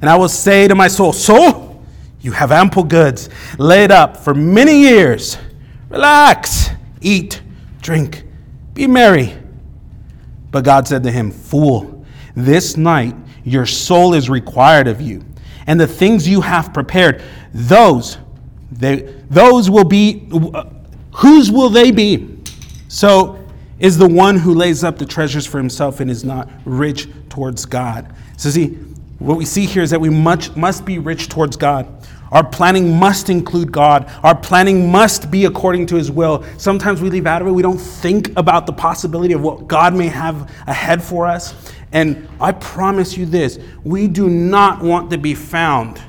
And 0.00 0.08
I 0.08 0.16
will 0.16 0.28
say 0.28 0.68
to 0.68 0.74
my 0.76 0.88
soul, 0.88 1.12
Soul, 1.12 1.69
you 2.20 2.32
have 2.32 2.52
ample 2.52 2.84
goods 2.84 3.28
laid 3.58 3.90
up 3.90 4.16
for 4.16 4.34
many 4.34 4.80
years. 4.80 5.38
Relax, 5.88 6.70
eat, 7.00 7.42
drink, 7.80 8.24
be 8.74 8.86
merry. 8.86 9.36
But 10.50 10.64
God 10.64 10.86
said 10.86 11.02
to 11.04 11.10
him, 11.10 11.30
Fool, 11.30 12.04
this 12.34 12.76
night 12.76 13.14
your 13.44 13.66
soul 13.66 14.14
is 14.14 14.28
required 14.28 14.86
of 14.86 15.00
you, 15.00 15.24
and 15.66 15.80
the 15.80 15.86
things 15.86 16.28
you 16.28 16.40
have 16.40 16.74
prepared, 16.74 17.22
those, 17.52 18.18
they, 18.70 19.14
those 19.30 19.70
will 19.70 19.84
be, 19.84 20.28
uh, 20.32 20.64
whose 21.14 21.50
will 21.50 21.70
they 21.70 21.90
be? 21.90 22.38
So 22.88 23.40
is 23.78 23.96
the 23.96 24.08
one 24.08 24.36
who 24.36 24.54
lays 24.54 24.84
up 24.84 24.98
the 24.98 25.06
treasures 25.06 25.46
for 25.46 25.58
himself 25.58 26.00
and 26.00 26.10
is 26.10 26.22
not 26.22 26.50
rich 26.64 27.08
towards 27.30 27.64
God. 27.64 28.14
So, 28.36 28.50
see, 28.50 28.78
what 29.20 29.36
we 29.36 29.44
see 29.44 29.66
here 29.66 29.82
is 29.82 29.90
that 29.90 30.00
we 30.00 30.08
much, 30.08 30.56
must 30.56 30.84
be 30.84 30.98
rich 30.98 31.28
towards 31.28 31.56
God. 31.56 31.86
Our 32.32 32.44
planning 32.44 32.96
must 32.98 33.28
include 33.28 33.70
God. 33.70 34.10
Our 34.22 34.34
planning 34.34 34.90
must 34.90 35.30
be 35.30 35.44
according 35.44 35.86
to 35.86 35.96
His 35.96 36.10
will. 36.10 36.44
Sometimes 36.56 37.02
we 37.02 37.10
leave 37.10 37.26
out 37.26 37.42
of 37.42 37.48
it. 37.48 37.50
We 37.50 37.62
don't 37.62 37.78
think 37.78 38.32
about 38.38 38.66
the 38.66 38.72
possibility 38.72 39.34
of 39.34 39.42
what 39.42 39.66
God 39.66 39.94
may 39.94 40.06
have 40.06 40.50
ahead 40.66 41.02
for 41.02 41.26
us. 41.26 41.72
And 41.92 42.28
I 42.40 42.52
promise 42.52 43.16
you 43.16 43.26
this 43.26 43.58
we 43.84 44.06
do 44.06 44.30
not 44.30 44.80
want 44.82 45.10
to 45.10 45.18
be 45.18 45.34
found 45.34 46.00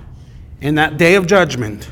in 0.62 0.76
that 0.76 0.98
day 0.98 1.16
of 1.16 1.28
judgment 1.28 1.90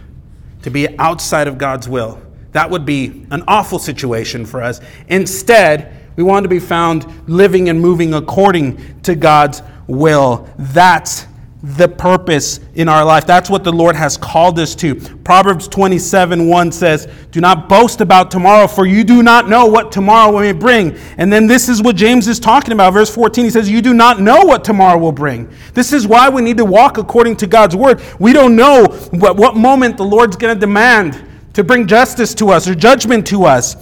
to 0.62 0.70
be 0.70 0.98
outside 1.00 1.48
of 1.48 1.58
God's 1.58 1.90
will. 1.90 2.22
That 2.52 2.70
would 2.70 2.86
be 2.86 3.26
an 3.32 3.44
awful 3.48 3.80
situation 3.80 4.46
for 4.46 4.62
us. 4.62 4.80
Instead, 5.08 5.96
we 6.16 6.24
want 6.24 6.44
to 6.44 6.50
be 6.50 6.60
found 6.60 7.30
living 7.30 7.70
and 7.70 7.80
moving 7.80 8.14
according 8.14 9.02
to 9.02 9.16
God's 9.16 9.62
will. 9.90 10.48
That's 10.58 11.26
the 11.62 11.90
purpose 11.90 12.62
in 12.76 12.88
our 12.88 13.04
life. 13.04 13.28
That's 13.28 13.50
what 13.50 13.66
the 13.66 13.72
Lord 13.72 13.96
has 13.98 14.16
called 14.16 14.58
us 14.60 14.76
to. 14.76 14.96
Proverbs 14.96 15.68
27 15.68 16.48
1 16.48 16.72
says, 16.72 17.08
Do 17.32 17.42
not 17.42 17.68
boast 17.68 18.00
about 18.00 18.32
tomorrow, 18.32 18.66
for 18.66 18.86
you 18.86 19.04
do 19.04 19.22
not 19.22 19.50
know 19.50 19.66
what 19.66 19.92
tomorrow 19.92 20.40
may 20.40 20.54
bring. 20.54 20.98
And 21.18 21.32
then 21.32 21.48
this 21.48 21.68
is 21.68 21.82
what 21.82 21.98
James 21.98 22.30
is 22.30 22.40
talking 22.40 22.72
about. 22.72 22.94
Verse 22.94 23.14
14, 23.14 23.44
he 23.44 23.50
says, 23.50 23.70
You 23.70 23.82
do 23.82 23.94
not 23.94 24.22
know 24.22 24.46
what 24.46 24.64
tomorrow 24.64 24.98
will 24.98 25.12
bring. 25.12 25.54
This 25.74 25.92
is 25.92 26.08
why 26.08 26.30
we 26.30 26.42
need 26.42 26.58
to 26.58 26.66
walk 26.66 26.98
according 26.98 27.36
to 27.38 27.48
God's 27.48 27.76
word. 27.76 28.02
We 28.20 28.32
don't 28.32 28.56
know 28.56 28.86
what, 29.12 29.36
what 29.36 29.58
moment 29.58 29.98
the 29.98 30.06
Lord's 30.06 30.38
going 30.38 30.56
to 30.56 30.60
demand 30.60 31.26
to 31.54 31.64
bring 31.64 31.88
justice 31.88 32.34
to 32.36 32.52
us 32.52 32.70
or 32.70 32.76
judgment 32.76 33.28
to 33.28 33.44
us. 33.44 33.76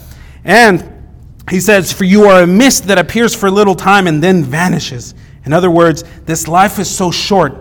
And 0.44 0.94
he 1.52 1.60
says, 1.60 1.94
For 1.94 2.06
you 2.06 2.24
are 2.24 2.42
a 2.42 2.48
mist 2.48 2.86
that 2.86 2.98
appears 2.98 3.36
for 3.36 3.46
a 3.46 3.52
little 3.52 3.76
time 3.76 4.08
and 4.08 4.24
then 4.24 4.44
vanishes. 4.44 5.14
In 5.48 5.54
other 5.54 5.72
words, 5.72 6.04
this 6.26 6.46
life 6.46 6.78
is 6.78 6.94
so 6.94 7.10
short 7.10 7.56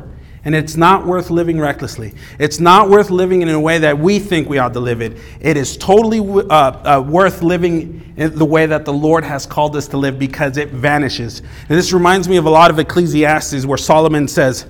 and 0.44 0.56
it's 0.56 0.76
not 0.76 1.06
worth 1.06 1.30
living 1.30 1.60
recklessly. 1.60 2.14
It's 2.40 2.58
not 2.58 2.90
worth 2.90 3.10
living 3.10 3.42
in 3.42 3.48
a 3.48 3.60
way 3.60 3.78
that 3.78 3.96
we 3.96 4.18
think 4.18 4.48
we 4.48 4.58
ought 4.58 4.72
to 4.72 4.80
live 4.80 5.00
it. 5.00 5.18
It 5.40 5.56
is 5.56 5.76
totally 5.76 6.18
uh, 6.18 6.52
uh, 6.52 7.00
worth 7.00 7.42
living 7.44 8.12
in 8.16 8.36
the 8.36 8.44
way 8.44 8.66
that 8.66 8.84
the 8.84 8.92
Lord 8.92 9.22
has 9.22 9.46
called 9.46 9.76
us 9.76 9.86
to 9.88 9.98
live 9.98 10.18
because 10.18 10.56
it 10.56 10.70
vanishes. 10.70 11.40
And 11.40 11.78
this 11.78 11.92
reminds 11.92 12.28
me 12.28 12.38
of 12.38 12.46
a 12.46 12.50
lot 12.50 12.72
of 12.72 12.80
Ecclesiastes 12.80 13.64
where 13.64 13.78
Solomon 13.78 14.26
says, 14.26 14.66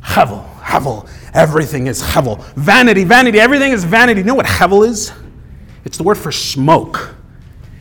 Hevel, 0.00 0.48
Hevel, 0.60 1.10
everything 1.34 1.88
is 1.88 2.00
Hevel. 2.00 2.44
Vanity, 2.54 3.02
vanity, 3.02 3.40
everything 3.40 3.72
is 3.72 3.82
vanity. 3.82 4.20
You 4.20 4.26
know 4.26 4.36
what 4.36 4.46
Hevel 4.46 4.86
is? 4.86 5.12
It's 5.84 5.96
the 5.96 6.04
word 6.04 6.16
for 6.16 6.30
smoke. 6.30 7.12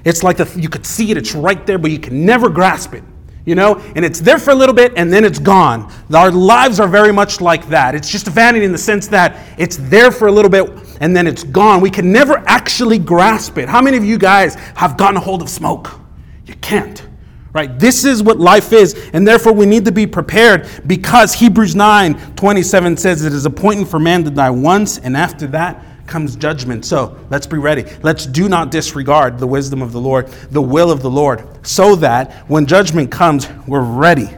It's 0.05 0.23
like 0.23 0.37
the, 0.37 0.51
you 0.59 0.69
could 0.69 0.87
see 0.87 1.11
it, 1.11 1.17
it's 1.17 1.35
right 1.35 1.67
there, 1.67 1.77
but 1.77 1.91
you 1.91 1.99
can 1.99 2.25
never 2.25 2.49
grasp 2.49 2.95
it 2.95 3.03
you 3.45 3.55
know, 3.55 3.75
and 3.95 4.05
it's 4.05 4.19
there 4.19 4.37
for 4.37 4.51
a 4.51 4.55
little 4.55 4.75
bit 4.75 4.93
and 4.95 5.11
then 5.11 5.25
it's 5.25 5.39
gone. 5.39 5.91
Our 6.13 6.31
lives 6.31 6.79
are 6.79 6.87
very 6.87 7.11
much 7.11 7.41
like 7.41 7.67
that. 7.69 7.95
It's 7.95 8.09
just 8.09 8.27
a 8.27 8.31
vanity 8.31 8.65
in 8.65 8.71
the 8.71 8.77
sense 8.77 9.07
that 9.07 9.37
it's 9.57 9.77
there 9.77 10.11
for 10.11 10.27
a 10.27 10.31
little 10.31 10.51
bit 10.51 10.69
and 11.01 11.15
then 11.15 11.27
it's 11.27 11.43
gone. 11.43 11.81
We 11.81 11.89
can 11.89 12.11
never 12.11 12.43
actually 12.45 12.99
grasp 12.99 13.57
it. 13.57 13.67
How 13.67 13.81
many 13.81 13.97
of 13.97 14.05
you 14.05 14.17
guys 14.17 14.55
have 14.75 14.97
gotten 14.97 15.17
a 15.17 15.19
hold 15.19 15.41
of 15.41 15.49
smoke? 15.49 15.99
You 16.45 16.55
can't. 16.55 17.07
Right? 17.53 17.77
This 17.77 18.05
is 18.05 18.23
what 18.23 18.39
life 18.39 18.71
is, 18.71 19.09
and 19.11 19.27
therefore 19.27 19.51
we 19.51 19.65
need 19.65 19.83
to 19.83 19.91
be 19.91 20.07
prepared 20.07 20.69
because 20.87 21.33
Hebrews 21.33 21.75
9 21.75 22.35
27 22.35 22.95
says 22.95 23.25
it 23.25 23.33
is 23.33 23.45
appointed 23.45 23.89
for 23.89 23.99
man 23.99 24.23
to 24.23 24.29
die 24.31 24.49
once, 24.49 24.99
and 24.99 25.17
after 25.17 25.47
that, 25.47 25.83
comes 26.11 26.35
judgment. 26.35 26.85
So 26.85 27.17
let's 27.29 27.47
be 27.47 27.57
ready. 27.57 27.85
Let's 28.03 28.25
do 28.25 28.49
not 28.49 28.69
disregard 28.69 29.39
the 29.39 29.47
wisdom 29.47 29.81
of 29.81 29.93
the 29.93 30.01
Lord, 30.01 30.27
the 30.51 30.61
will 30.61 30.91
of 30.91 31.01
the 31.01 31.09
Lord, 31.09 31.65
so 31.65 31.95
that 31.95 32.33
when 32.49 32.65
judgment 32.65 33.09
comes, 33.09 33.49
we're 33.65 33.81
ready. 33.81 34.29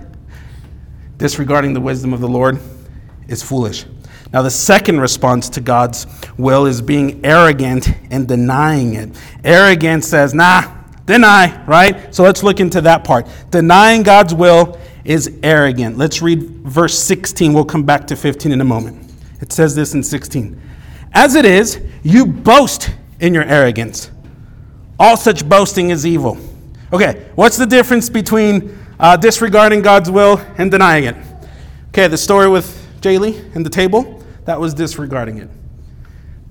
Disregarding 1.18 1.74
the 1.74 1.82
wisdom 1.82 2.14
of 2.14 2.22
the 2.22 2.28
Lord 2.30 2.60
is 3.28 3.42
foolish. 3.42 3.86
Now, 4.32 4.42
the 4.42 4.52
second 4.52 5.00
response 5.00 5.50
to 5.50 5.62
God's 5.62 6.08
will 6.38 6.66
is 6.66 6.82
being 6.82 7.26
arrogant 7.26 7.88
and 8.10 8.28
denying 8.28 8.94
it. 8.94 9.10
Arrogance 9.44 10.08
says, 10.08 10.34
nah, 10.34 10.64
deny, 11.06 11.64
right? 11.66 12.14
So 12.14 12.24
let's 12.24 12.44
look 12.44 12.60
into 12.60 12.82
that 12.82 13.04
part. 13.04 13.28
Denying 13.52 14.04
God's 14.04 14.34
will 14.34 14.80
is 15.06 15.40
arrogant. 15.44 15.98
Let's 15.98 16.22
read 16.22 16.42
verse 16.42 16.98
16. 16.98 17.54
We'll 17.54 17.66
come 17.66 17.84
back 17.84 18.08
to 18.08 18.16
15 18.16 18.52
in 18.52 18.62
a 18.62 18.66
moment. 18.66 19.12
It 19.42 19.52
says 19.52 19.76
this 19.76 19.94
in 19.94 20.02
16. 20.02 20.60
As 21.14 21.36
it 21.36 21.46
is, 21.46 21.80
you 22.02 22.26
boast 22.26 22.90
in 23.20 23.34
your 23.34 23.44
arrogance. 23.44 24.10
All 25.00 25.16
such 25.16 25.48
boasting 25.48 25.92
is 25.92 26.06
evil. 26.06 26.38
Okay, 26.92 27.30
what's 27.36 27.58
the 27.58 27.66
difference 27.66 28.10
between 28.10 28.78
uh, 29.00 29.18
disregarding 29.18 29.82
God's 29.82 30.10
will 30.10 30.40
and 30.58 30.72
denying 30.72 31.06
it? 31.06 31.16
Okay, 31.90 32.08
the 32.08 32.18
story 32.18 32.48
with 32.48 32.80
Jaylee 33.02 33.56
and 33.56 33.66
the 33.66 33.70
table, 33.70 34.24
that 34.46 34.60
was 34.60 34.74
disregarding 34.74 35.38
it. 35.38 35.50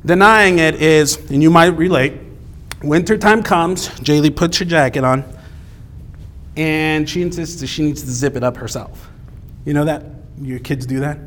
Denying 0.05 0.59
it 0.59 0.77
is, 0.77 1.17
and 1.31 1.43
you 1.43 1.51
might 1.51 1.77
relate, 1.77 2.15
wintertime 2.83 3.43
comes, 3.43 3.89
Jaylee 4.01 4.35
puts 4.35 4.59
her 4.59 4.65
jacket 4.65 5.05
on, 5.05 5.25
and 6.57 7.09
she 7.09 7.23
insists 7.23 7.61
that 7.61 7.67
she 7.67 7.83
needs 7.83 8.03
to 8.03 8.11
zip 8.11 8.37
it 8.37 8.43
up 8.43 8.57
herself. 8.57 9.09
You 9.65 9.75
know 9.75 9.85
that? 9.85 10.05
Your 10.41 10.59
kids 10.59 10.87
do 10.87 11.01
that? 11.01 11.19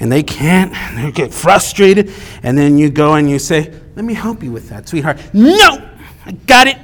And 0.00 0.10
they 0.10 0.22
can't, 0.22 0.74
and 0.74 0.98
they 0.98 1.12
get 1.12 1.32
frustrated, 1.32 2.12
and 2.42 2.56
then 2.56 2.78
you 2.78 2.90
go 2.90 3.14
and 3.14 3.30
you 3.30 3.38
say, 3.38 3.72
Let 3.94 4.04
me 4.04 4.14
help 4.14 4.42
you 4.42 4.50
with 4.50 4.68
that, 4.70 4.88
sweetheart. 4.88 5.20
No, 5.32 5.88
I 6.26 6.32
got 6.32 6.66
it. 6.66 6.78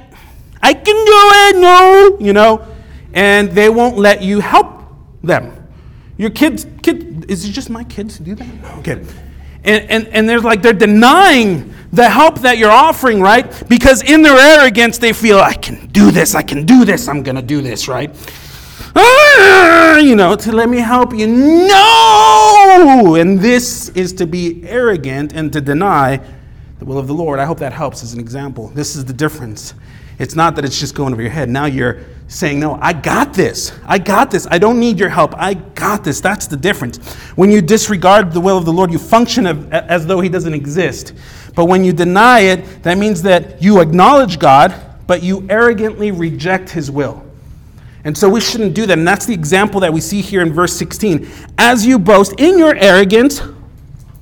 I 0.61 0.73
can 0.73 0.83
do 0.85 0.93
it. 0.95 1.61
No, 1.61 2.17
you 2.19 2.33
know, 2.33 2.65
and 3.13 3.51
they 3.51 3.69
won't 3.69 3.97
let 3.97 4.21
you 4.21 4.39
help 4.39 4.83
them. 5.23 5.53
Your 6.17 6.29
kids, 6.29 6.65
kid, 6.81 7.29
is 7.29 7.45
it 7.45 7.51
just 7.51 7.69
my 7.69 7.83
kids 7.83 8.17
to 8.17 8.23
do 8.23 8.35
that? 8.35 8.77
Okay. 8.79 9.03
And, 9.63 9.89
and, 9.89 10.07
and 10.07 10.29
they're 10.29 10.39
like, 10.39 10.61
they're 10.61 10.73
denying 10.73 11.73
the 11.91 12.09
help 12.09 12.39
that 12.39 12.57
you're 12.57 12.71
offering, 12.71 13.21
right? 13.21 13.67
Because 13.67 14.01
in 14.03 14.21
their 14.21 14.37
arrogance, 14.37 14.97
they 14.97 15.13
feel, 15.13 15.39
I 15.39 15.53
can 15.53 15.87
do 15.87 16.11
this, 16.11 16.35
I 16.35 16.41
can 16.41 16.65
do 16.65 16.85
this, 16.85 17.07
I'm 17.07 17.23
to 17.23 17.41
do 17.41 17.61
this, 17.61 17.87
right? 17.87 18.15
Ah, 18.97 19.97
you 19.97 20.15
know, 20.15 20.35
to 20.35 20.51
let 20.51 20.69
me 20.69 20.77
help 20.77 21.13
you. 21.13 21.27
No! 21.27 23.15
And 23.15 23.39
this 23.39 23.89
is 23.89 24.13
to 24.13 24.27
be 24.27 24.67
arrogant 24.67 25.33
and 25.33 25.51
to 25.53 25.61
deny 25.61 26.19
the 26.79 26.85
will 26.85 26.97
of 26.97 27.07
the 27.07 27.13
Lord. 27.13 27.39
I 27.39 27.45
hope 27.45 27.59
that 27.59 27.73
helps 27.73 28.03
as 28.03 28.13
an 28.13 28.19
example. 28.19 28.69
This 28.69 28.95
is 28.95 29.05
the 29.05 29.13
difference. 29.13 29.73
It's 30.19 30.35
not 30.35 30.55
that 30.55 30.65
it's 30.65 30.79
just 30.79 30.95
going 30.95 31.13
over 31.13 31.21
your 31.21 31.31
head. 31.31 31.49
Now 31.49 31.65
you're 31.65 31.99
saying, 32.27 32.59
No, 32.59 32.79
I 32.81 32.93
got 32.93 33.33
this. 33.33 33.71
I 33.85 33.99
got 33.99 34.31
this. 34.31 34.47
I 34.49 34.57
don't 34.57 34.79
need 34.79 34.99
your 34.99 35.09
help. 35.09 35.33
I 35.37 35.53
got 35.53 36.03
this. 36.03 36.21
That's 36.21 36.47
the 36.47 36.57
difference. 36.57 36.97
When 37.35 37.51
you 37.51 37.61
disregard 37.61 38.31
the 38.31 38.41
will 38.41 38.57
of 38.57 38.65
the 38.65 38.73
Lord, 38.73 38.91
you 38.91 38.99
function 38.99 39.45
as 39.71 40.07
though 40.07 40.19
He 40.19 40.29
doesn't 40.29 40.53
exist. 40.53 41.13
But 41.55 41.65
when 41.65 41.83
you 41.83 41.93
deny 41.93 42.39
it, 42.41 42.83
that 42.83 42.97
means 42.97 43.21
that 43.23 43.61
you 43.61 43.79
acknowledge 43.79 44.39
God, 44.39 44.75
but 45.05 45.21
you 45.21 45.45
arrogantly 45.49 46.11
reject 46.11 46.69
His 46.69 46.89
will. 46.89 47.23
And 48.03 48.17
so 48.17 48.29
we 48.29 48.39
shouldn't 48.39 48.73
do 48.73 48.85
that. 48.85 48.97
And 48.97 49.07
that's 49.07 49.25
the 49.25 49.33
example 49.33 49.79
that 49.81 49.91
we 49.91 50.01
see 50.01 50.21
here 50.21 50.41
in 50.41 50.53
verse 50.53 50.73
16. 50.73 51.27
As 51.57 51.85
you 51.85 51.99
boast 51.99 52.33
in 52.37 52.57
your 52.57 52.75
arrogance, 52.75 53.41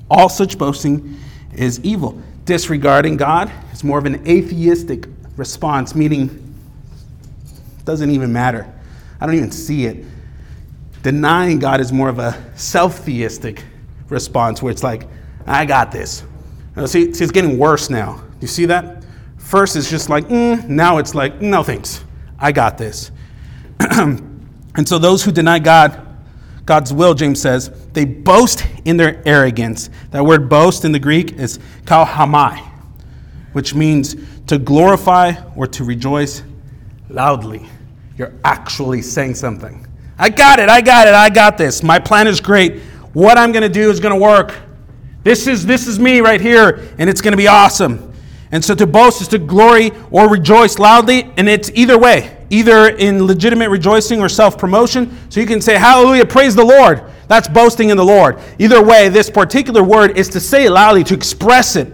all 0.09 0.29
such 0.29 0.57
boasting 0.57 1.17
is 1.53 1.79
evil. 1.81 2.21
Disregarding 2.45 3.17
God 3.17 3.51
is 3.73 3.83
more 3.83 3.97
of 3.97 4.05
an 4.05 4.27
atheistic 4.27 5.07
response, 5.35 5.95
meaning 5.95 6.29
it 7.79 7.85
doesn't 7.85 8.11
even 8.11 8.31
matter. 8.31 8.71
I 9.19 9.25
don't 9.25 9.35
even 9.35 9.51
see 9.51 9.85
it. 9.85 10.05
Denying 11.03 11.59
God 11.59 11.81
is 11.81 11.91
more 11.91 12.09
of 12.09 12.19
a 12.19 12.51
self 12.55 12.99
theistic 12.99 13.63
response 14.09 14.61
where 14.61 14.71
it's 14.71 14.83
like, 14.83 15.07
I 15.45 15.65
got 15.65 15.91
this. 15.91 16.23
see, 16.85 17.13
see, 17.13 17.23
it's 17.23 17.31
getting 17.31 17.57
worse 17.57 17.89
now. 17.89 18.23
You 18.41 18.47
see 18.47 18.65
that? 18.65 19.03
First, 19.37 19.75
it's 19.75 19.89
just 19.89 20.09
like, 20.09 20.27
mm, 20.27 20.67
now 20.67 20.97
it's 20.97 21.13
like, 21.13 21.41
no 21.41 21.63
thanks. 21.63 22.03
I 22.39 22.51
got 22.51 22.77
this. 22.77 23.11
and 23.79 24.87
so 24.87 24.97
those 24.97 25.23
who 25.23 25.31
deny 25.31 25.59
God, 25.59 26.01
God's 26.65 26.91
will, 26.91 27.13
James 27.13 27.41
says, 27.41 27.69
they 27.93 28.05
boast 28.05 28.65
in 28.85 28.97
their 28.97 29.21
arrogance. 29.27 29.89
That 30.11 30.25
word 30.25 30.49
boast 30.49 30.85
in 30.85 30.91
the 30.91 30.99
Greek 30.99 31.33
is 31.33 31.59
kauchaomai, 31.85 32.59
which 33.53 33.75
means 33.75 34.15
to 34.47 34.57
glorify 34.57 35.33
or 35.55 35.67
to 35.67 35.83
rejoice 35.83 36.43
loudly. 37.09 37.67
You're 38.17 38.33
actually 38.43 39.01
saying 39.01 39.35
something. 39.35 39.85
I 40.17 40.29
got 40.29 40.59
it, 40.59 40.69
I 40.69 40.81
got 40.81 41.07
it, 41.07 41.13
I 41.13 41.29
got 41.29 41.57
this. 41.57 41.83
My 41.83 41.99
plan 41.99 42.27
is 42.27 42.39
great. 42.39 42.81
What 43.13 43.37
I'm 43.37 43.51
going 43.51 43.63
to 43.63 43.69
do 43.69 43.89
is 43.89 43.99
going 43.99 44.13
to 44.13 44.19
work. 44.19 44.55
This 45.23 45.47
is, 45.47 45.65
this 45.65 45.87
is 45.87 45.99
me 45.99 46.21
right 46.21 46.39
here, 46.39 46.87
and 46.97 47.09
it's 47.09 47.21
going 47.21 47.33
to 47.33 47.37
be 47.37 47.47
awesome. 47.47 48.13
And 48.51 48.63
so 48.63 48.75
to 48.75 48.87
boast 48.87 49.21
is 49.21 49.27
to 49.29 49.39
glory 49.39 49.91
or 50.11 50.29
rejoice 50.29 50.79
loudly, 50.79 51.31
and 51.35 51.49
it's 51.49 51.71
either 51.73 51.97
way, 51.97 52.34
either 52.49 52.89
in 52.89 53.25
legitimate 53.25 53.69
rejoicing 53.69 54.21
or 54.21 54.29
self 54.29 54.57
promotion. 54.57 55.17
So 55.29 55.39
you 55.39 55.45
can 55.45 55.61
say, 55.61 55.77
Hallelujah, 55.77 56.25
praise 56.25 56.55
the 56.55 56.65
Lord. 56.65 57.03
That's 57.27 57.47
boasting 57.47 57.89
in 57.89 57.97
the 57.97 58.05
Lord. 58.05 58.39
Either 58.59 58.83
way, 58.83 59.09
this 59.09 59.29
particular 59.29 59.83
word 59.83 60.17
is 60.17 60.29
to 60.29 60.39
say 60.39 60.65
it 60.65 60.71
loudly, 60.71 61.03
to 61.05 61.13
express 61.13 61.75
it. 61.75 61.87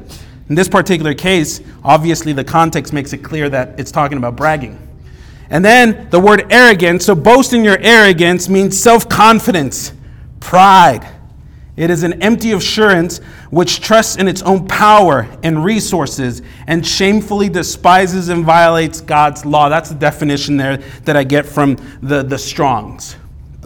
In 0.50 0.56
this 0.56 0.68
particular 0.68 1.14
case, 1.14 1.62
obviously 1.84 2.34
the 2.34 2.44
context 2.44 2.92
makes 2.92 3.14
it 3.14 3.20
clear 3.20 3.50
that 3.50 3.80
it's 3.80 3.92
talking 3.92 4.18
about 4.18 4.36
bragging. 4.36 4.78
And 5.50 5.64
then 5.64 6.10
the 6.10 6.20
word 6.20 6.48
arrogance, 6.52 7.06
so 7.06 7.16
boasting 7.16 7.64
your 7.64 7.78
arrogance 7.80 8.50
means 8.50 8.82
self 8.82 9.08
confidence, 9.08 9.94
pride. 10.40 11.08
It 11.82 11.90
is 11.90 12.04
an 12.04 12.22
empty 12.22 12.52
assurance 12.52 13.18
which 13.50 13.82
trusts 13.82 14.16
in 14.18 14.28
its 14.28 14.44
own 14.44 14.68
power 14.68 15.28
and 15.42 15.66
resources 15.66 16.44
and 16.68 16.86
shamefully 16.86 17.50
despises 17.50 18.30
and 18.30 18.46
violates 18.46 19.02
God's 19.02 19.48
law. 19.48 19.68
That's 19.68 19.90
the 19.90 19.96
definition 19.96 20.58
there 20.58 20.78
that 21.06 21.18
I 21.18 21.24
get 21.24 21.44
from 21.44 21.78
the, 22.04 22.22
the 22.22 22.38
Strong's 22.38 23.16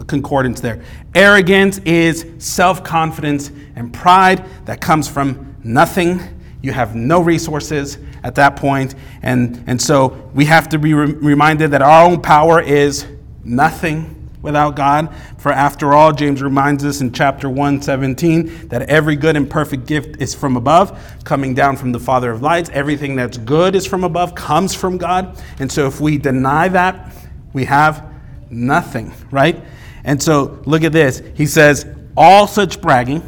concordance 0.06 0.62
there. 0.62 0.82
Arrogance 1.14 1.76
is 1.80 2.24
self 2.38 2.82
confidence 2.82 3.50
and 3.74 3.92
pride 3.92 4.46
that 4.64 4.80
comes 4.80 5.06
from 5.08 5.54
nothing. 5.62 6.22
You 6.62 6.72
have 6.72 6.94
no 6.94 7.20
resources 7.20 7.98
at 8.22 8.34
that 8.36 8.56
point. 8.56 8.94
And, 9.20 9.62
and 9.66 9.80
so 9.80 10.30
we 10.32 10.46
have 10.46 10.70
to 10.70 10.78
be 10.78 10.94
re- 10.94 11.12
reminded 11.12 11.72
that 11.72 11.82
our 11.82 12.06
own 12.06 12.22
power 12.22 12.62
is 12.62 13.04
nothing 13.44 14.15
without 14.46 14.74
God. 14.74 15.14
For 15.36 15.52
after 15.52 15.92
all, 15.92 16.12
James 16.12 16.40
reminds 16.40 16.82
us 16.86 17.02
in 17.02 17.12
chapter 17.12 17.50
1, 17.50 17.82
17, 17.82 18.68
that 18.68 18.88
every 18.88 19.16
good 19.16 19.36
and 19.36 19.50
perfect 19.50 19.86
gift 19.86 20.22
is 20.22 20.34
from 20.34 20.56
above, 20.56 20.98
coming 21.24 21.52
down 21.52 21.76
from 21.76 21.92
the 21.92 22.00
Father 22.00 22.30
of 22.30 22.40
lights. 22.40 22.70
Everything 22.72 23.16
that's 23.16 23.36
good 23.36 23.74
is 23.74 23.84
from 23.86 24.04
above, 24.04 24.34
comes 24.34 24.74
from 24.74 24.96
God. 24.96 25.38
And 25.58 25.70
so 25.70 25.86
if 25.86 26.00
we 26.00 26.16
deny 26.16 26.68
that, 26.68 27.14
we 27.52 27.66
have 27.66 28.10
nothing, 28.48 29.12
right? 29.30 29.62
And 30.04 30.22
so 30.22 30.62
look 30.64 30.84
at 30.84 30.92
this. 30.92 31.20
He 31.34 31.46
says, 31.46 31.84
all 32.16 32.46
such 32.46 32.80
bragging 32.80 33.22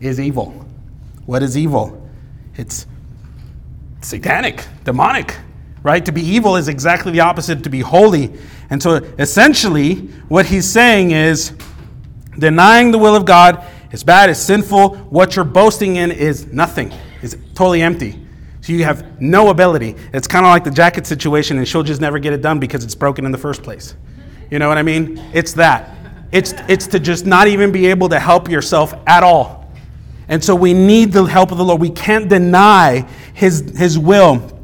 is 0.00 0.18
evil. 0.18 0.64
What 1.26 1.42
is 1.42 1.58
evil? 1.58 2.08
It's 2.54 2.86
satanic, 4.00 4.64
demonic, 4.84 5.36
right? 5.88 6.04
To 6.04 6.12
be 6.12 6.20
evil 6.20 6.56
is 6.56 6.68
exactly 6.68 7.12
the 7.12 7.20
opposite 7.20 7.64
to 7.64 7.70
be 7.70 7.80
holy. 7.80 8.30
And 8.68 8.80
so 8.82 8.96
essentially, 9.18 9.94
what 10.28 10.44
he's 10.44 10.70
saying 10.70 11.12
is 11.12 11.54
denying 12.38 12.90
the 12.90 12.98
will 12.98 13.16
of 13.16 13.24
God 13.24 13.64
is 13.90 14.04
bad, 14.04 14.28
is 14.28 14.38
sinful. 14.38 14.96
What 14.96 15.34
you're 15.34 15.46
boasting 15.46 15.96
in 15.96 16.10
is 16.12 16.52
nothing, 16.52 16.92
it's 17.22 17.34
totally 17.54 17.80
empty. 17.80 18.22
So 18.60 18.74
you 18.74 18.84
have 18.84 19.18
no 19.18 19.48
ability. 19.48 19.96
It's 20.12 20.28
kind 20.28 20.44
of 20.44 20.50
like 20.50 20.62
the 20.62 20.70
jacket 20.70 21.06
situation, 21.06 21.56
and 21.56 21.66
she'll 21.66 21.82
just 21.82 22.02
never 22.02 22.18
get 22.18 22.34
it 22.34 22.42
done 22.42 22.60
because 22.60 22.84
it's 22.84 22.94
broken 22.94 23.24
in 23.24 23.32
the 23.32 23.38
first 23.38 23.62
place. 23.62 23.94
You 24.50 24.58
know 24.58 24.68
what 24.68 24.76
I 24.76 24.82
mean? 24.82 25.16
It's 25.32 25.54
that. 25.54 25.96
It's, 26.32 26.52
it's 26.68 26.86
to 26.88 27.00
just 27.00 27.24
not 27.24 27.48
even 27.48 27.72
be 27.72 27.86
able 27.86 28.10
to 28.10 28.20
help 28.20 28.50
yourself 28.50 28.92
at 29.06 29.22
all. 29.22 29.72
And 30.28 30.44
so 30.44 30.54
we 30.54 30.74
need 30.74 31.12
the 31.12 31.24
help 31.24 31.50
of 31.50 31.56
the 31.56 31.64
Lord. 31.64 31.80
We 31.80 31.88
can't 31.88 32.28
deny 32.28 33.08
His, 33.32 33.74
his 33.78 33.98
will. 33.98 34.57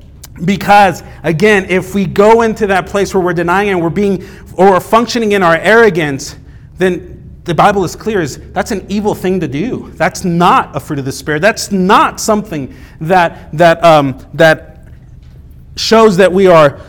Because, 0.44 1.02
again, 1.22 1.66
if 1.68 1.94
we 1.94 2.06
go 2.06 2.42
into 2.42 2.66
that 2.66 2.86
place 2.86 3.14
where 3.14 3.22
we're 3.22 3.34
denying 3.34 3.70
and 3.70 3.82
we're 3.82 3.90
being 3.90 4.24
or 4.54 4.72
we're 4.72 4.80
functioning 4.80 5.32
in 5.32 5.42
our 5.42 5.56
arrogance, 5.56 6.36
then 6.76 7.14
the 7.44 7.54
Bible 7.54 7.84
is 7.84 7.94
clear 7.94 8.20
is 8.20 8.38
that's 8.52 8.70
an 8.70 8.84
evil 8.88 9.14
thing 9.14 9.38
to 9.40 9.48
do. 9.48 9.90
That's 9.92 10.24
not 10.24 10.74
a 10.74 10.80
fruit 10.80 10.98
of 10.98 11.04
the 11.04 11.12
Spirit. 11.12 11.40
That's 11.40 11.70
not 11.70 12.18
something 12.18 12.74
that, 13.00 13.52
that, 13.56 13.84
um, 13.84 14.18
that 14.34 14.88
shows 15.76 16.16
that 16.16 16.32
we 16.32 16.46
are 16.46 16.80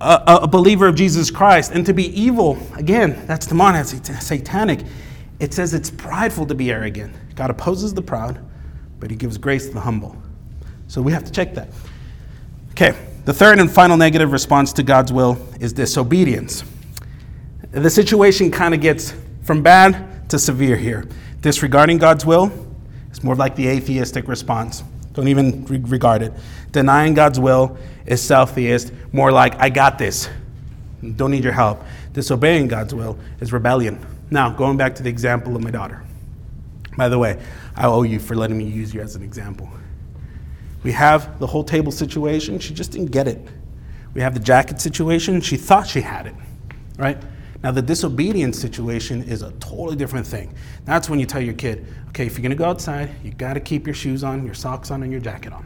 a, 0.00 0.40
a, 0.42 0.48
believer 0.48 0.86
of 0.86 0.94
Jesus 0.94 1.30
Christ. 1.30 1.72
And 1.72 1.84
to 1.86 1.92
be 1.92 2.06
evil, 2.18 2.58
again, 2.76 3.24
that's 3.26 3.46
demonic, 3.46 3.86
satanic. 3.86 4.84
It 5.40 5.52
says 5.52 5.74
it's 5.74 5.90
prideful 5.90 6.46
to 6.46 6.54
be 6.54 6.70
arrogant. 6.70 7.14
God 7.34 7.50
opposes 7.50 7.92
the 7.94 8.02
proud, 8.02 8.38
but 9.00 9.10
he 9.10 9.16
gives 9.16 9.38
grace 9.38 9.66
to 9.66 9.74
the 9.74 9.80
humble. 9.80 10.16
So 10.86 11.02
we 11.02 11.12
have 11.12 11.24
to 11.24 11.32
check 11.32 11.54
that. 11.54 11.68
Okay, 12.82 12.98
the 13.26 13.32
third 13.32 13.60
and 13.60 13.70
final 13.70 13.96
negative 13.96 14.32
response 14.32 14.72
to 14.72 14.82
God's 14.82 15.12
will 15.12 15.38
is 15.60 15.72
disobedience. 15.72 16.64
The 17.70 17.88
situation 17.88 18.50
kind 18.50 18.74
of 18.74 18.80
gets 18.80 19.14
from 19.44 19.62
bad 19.62 20.28
to 20.30 20.36
severe 20.36 20.76
here. 20.76 21.06
Disregarding 21.42 21.98
God's 21.98 22.26
will 22.26 22.50
is 23.12 23.22
more 23.22 23.36
like 23.36 23.54
the 23.54 23.68
atheistic 23.68 24.26
response. 24.26 24.82
Don't 25.12 25.28
even 25.28 25.64
re- 25.66 25.78
regard 25.78 26.22
it. 26.22 26.32
Denying 26.72 27.14
God's 27.14 27.38
will 27.38 27.78
is 28.04 28.20
self 28.20 28.56
theist, 28.56 28.92
more 29.12 29.30
like, 29.30 29.54
I 29.60 29.68
got 29.68 29.96
this. 29.96 30.28
Don't 31.14 31.30
need 31.30 31.44
your 31.44 31.52
help. 31.52 31.84
Disobeying 32.14 32.66
God's 32.66 32.96
will 32.96 33.16
is 33.38 33.52
rebellion. 33.52 34.04
Now, 34.28 34.50
going 34.50 34.76
back 34.76 34.96
to 34.96 35.04
the 35.04 35.08
example 35.08 35.54
of 35.54 35.62
my 35.62 35.70
daughter. 35.70 36.02
By 36.96 37.08
the 37.08 37.18
way, 37.20 37.40
I 37.76 37.86
owe 37.86 38.02
you 38.02 38.18
for 38.18 38.34
letting 38.34 38.58
me 38.58 38.64
use 38.64 38.92
you 38.92 39.00
as 39.00 39.14
an 39.14 39.22
example. 39.22 39.70
We 40.82 40.92
have 40.92 41.38
the 41.38 41.46
whole 41.46 41.64
table 41.64 41.92
situation. 41.92 42.58
She 42.58 42.74
just 42.74 42.90
didn't 42.92 43.10
get 43.10 43.28
it. 43.28 43.40
We 44.14 44.20
have 44.20 44.34
the 44.34 44.40
jacket 44.40 44.80
situation. 44.80 45.40
She 45.40 45.56
thought 45.56 45.86
she 45.86 46.00
had 46.00 46.26
it, 46.26 46.34
right? 46.98 47.18
Now, 47.62 47.70
the 47.70 47.82
disobedience 47.82 48.58
situation 48.58 49.22
is 49.22 49.42
a 49.42 49.52
totally 49.52 49.94
different 49.94 50.26
thing. 50.26 50.52
That's 50.84 51.08
when 51.08 51.20
you 51.20 51.26
tell 51.26 51.40
your 51.40 51.54
kid, 51.54 51.86
okay, 52.08 52.26
if 52.26 52.36
you're 52.36 52.42
gonna 52.42 52.56
go 52.56 52.64
outside, 52.64 53.10
you 53.22 53.30
gotta 53.30 53.60
keep 53.60 53.86
your 53.86 53.94
shoes 53.94 54.24
on, 54.24 54.44
your 54.44 54.54
socks 54.54 54.90
on, 54.90 55.04
and 55.04 55.12
your 55.12 55.20
jacket 55.20 55.52
on. 55.52 55.64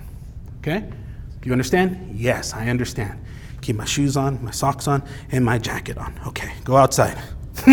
Okay? 0.59 0.81
Do 0.81 1.49
you 1.49 1.53
understand? 1.53 2.15
Yes, 2.15 2.53
I 2.53 2.69
understand. 2.69 3.19
Keep 3.63 3.77
my 3.77 3.87
shoes 3.87 4.17
on, 4.17 4.45
my 4.45 4.51
socks 4.51 4.87
on, 4.87 5.03
and 5.33 5.43
my 5.45 5.59
jacket 5.59 5.97
on. 5.97 6.21
Okay, 6.27 6.53
go 6.65 6.77
outside. 6.77 7.19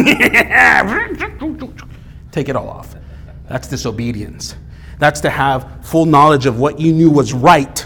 Take 2.32 2.50
it 2.50 2.56
all 2.56 2.70
off. 2.70 2.96
That's 3.50 3.68
disobedience. 3.68 4.56
That's 5.00 5.22
to 5.22 5.30
have 5.30 5.86
full 5.86 6.06
knowledge 6.06 6.46
of 6.46 6.60
what 6.60 6.80
you 6.80 6.94
knew 6.94 7.10
was 7.10 7.34
right, 7.34 7.86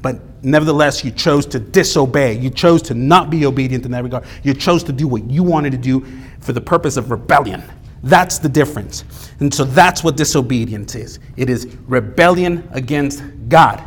but 0.00 0.20
nevertheless 0.44 1.04
you 1.04 1.10
chose 1.10 1.46
to 1.46 1.58
disobey. 1.60 2.38
You 2.38 2.50
chose 2.50 2.82
to 2.82 2.94
not 2.94 3.30
be 3.30 3.46
obedient 3.46 3.84
in 3.84 3.90
that 3.92 4.02
regard. 4.02 4.24
You 4.42 4.54
chose 4.54 4.84
to 4.84 4.92
do 4.92 5.08
what 5.08 5.28
you 5.30 5.42
wanted 5.42 5.72
to 5.72 5.78
do 5.78 6.06
for 6.40 6.52
the 6.52 6.60
purpose 6.60 6.96
of 6.96 7.10
rebellion. 7.10 7.62
That's 8.02 8.38
the 8.38 8.48
difference. 8.48 9.04
And 9.40 9.52
so 9.54 9.64
that's 9.64 10.02
what 10.02 10.16
disobedience 10.16 10.94
is 10.94 11.20
it 11.36 11.48
is 11.48 11.66
rebellion 11.86 12.68
against 12.72 13.22
God. 13.48 13.82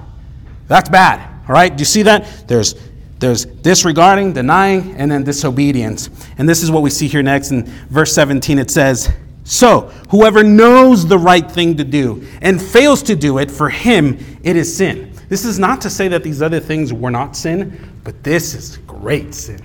That's 0.68 0.90
bad. 0.90 1.20
All 1.48 1.54
right? 1.54 1.76
Do 1.76 1.82
you 1.82 1.86
see 1.86 2.02
that? 2.04 2.48
There's 2.48 2.76
there's 3.20 3.46
disregarding, 3.46 4.34
denying, 4.34 4.96
and 4.98 5.10
then 5.10 5.24
disobedience. 5.24 6.10
And 6.38 6.48
this 6.48 6.62
is 6.62 6.70
what 6.70 6.84
we 6.84 6.90
see 6.90 7.08
here 7.08 7.24
next 7.24 7.52
in 7.52 7.66
verse 7.90 8.14
17. 8.14 8.60
It 8.60 8.70
says, 8.70 9.12
so, 9.48 9.92
whoever 10.10 10.44
knows 10.44 11.06
the 11.06 11.20
right 11.20 11.50
thing 11.50 11.78
to 11.78 11.84
do 11.84 12.28
and 12.42 12.60
fails 12.60 13.04
to 13.04 13.16
do 13.16 13.38
it, 13.38 13.52
for 13.52 13.70
him 13.70 14.18
it 14.44 14.56
is 14.56 14.76
sin. 14.76 15.14
This 15.30 15.46
is 15.46 15.60
not 15.60 15.82
to 15.82 15.90
say 15.90 16.08
that 16.08 16.24
these 16.24 16.42
other 16.42 16.60
things 16.60 16.92
were 16.92 17.12
not 17.12 17.36
sin, 17.36 17.94
but 18.04 18.24
this 18.24 18.56
is 18.56 18.78
great 18.88 19.36
sin. 19.36 19.62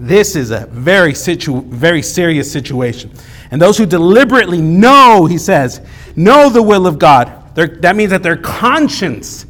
This 0.00 0.34
is 0.34 0.50
a 0.50 0.66
very, 0.66 1.12
situ- 1.12 1.60
very 1.62 2.00
serious 2.00 2.50
situation. 2.50 3.10
And 3.50 3.60
those 3.60 3.76
who 3.76 3.84
deliberately 3.84 4.62
know, 4.62 5.26
he 5.26 5.36
says, 5.36 5.82
know 6.16 6.48
the 6.48 6.62
will 6.62 6.86
of 6.86 6.98
God, 6.98 7.54
that 7.54 7.96
means 7.96 8.10
that 8.10 8.22
their 8.22 8.36
conscience 8.36 9.44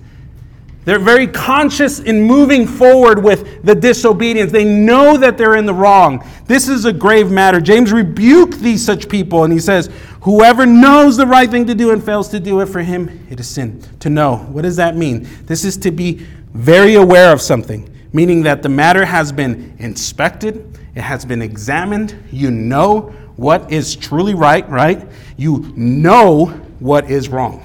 they're 0.88 0.98
very 0.98 1.26
conscious 1.26 2.00
in 2.00 2.22
moving 2.22 2.66
forward 2.66 3.22
with 3.22 3.62
the 3.62 3.74
disobedience. 3.74 4.50
They 4.50 4.64
know 4.64 5.18
that 5.18 5.36
they're 5.36 5.56
in 5.56 5.66
the 5.66 5.74
wrong. 5.74 6.26
This 6.46 6.66
is 6.66 6.86
a 6.86 6.94
grave 6.94 7.30
matter. 7.30 7.60
James 7.60 7.92
rebuked 7.92 8.60
these 8.60 8.82
such 8.82 9.06
people 9.06 9.44
and 9.44 9.52
he 9.52 9.58
says, 9.58 9.90
Whoever 10.22 10.64
knows 10.64 11.18
the 11.18 11.26
right 11.26 11.50
thing 11.50 11.66
to 11.66 11.74
do 11.74 11.90
and 11.90 12.02
fails 12.02 12.30
to 12.30 12.40
do 12.40 12.60
it 12.60 12.66
for 12.70 12.80
him, 12.80 13.26
it 13.28 13.38
is 13.38 13.46
sin. 13.46 13.82
To 14.00 14.08
know. 14.08 14.36
What 14.36 14.62
does 14.62 14.76
that 14.76 14.96
mean? 14.96 15.28
This 15.44 15.62
is 15.62 15.76
to 15.76 15.90
be 15.90 16.26
very 16.54 16.94
aware 16.94 17.34
of 17.34 17.42
something, 17.42 17.94
meaning 18.14 18.42
that 18.44 18.62
the 18.62 18.70
matter 18.70 19.04
has 19.04 19.30
been 19.30 19.76
inspected, 19.78 20.78
it 20.94 21.02
has 21.02 21.22
been 21.26 21.42
examined. 21.42 22.18
You 22.32 22.50
know 22.50 23.12
what 23.36 23.70
is 23.70 23.94
truly 23.94 24.32
right, 24.32 24.66
right? 24.70 25.06
You 25.36 25.70
know 25.76 26.46
what 26.78 27.10
is 27.10 27.28
wrong. 27.28 27.62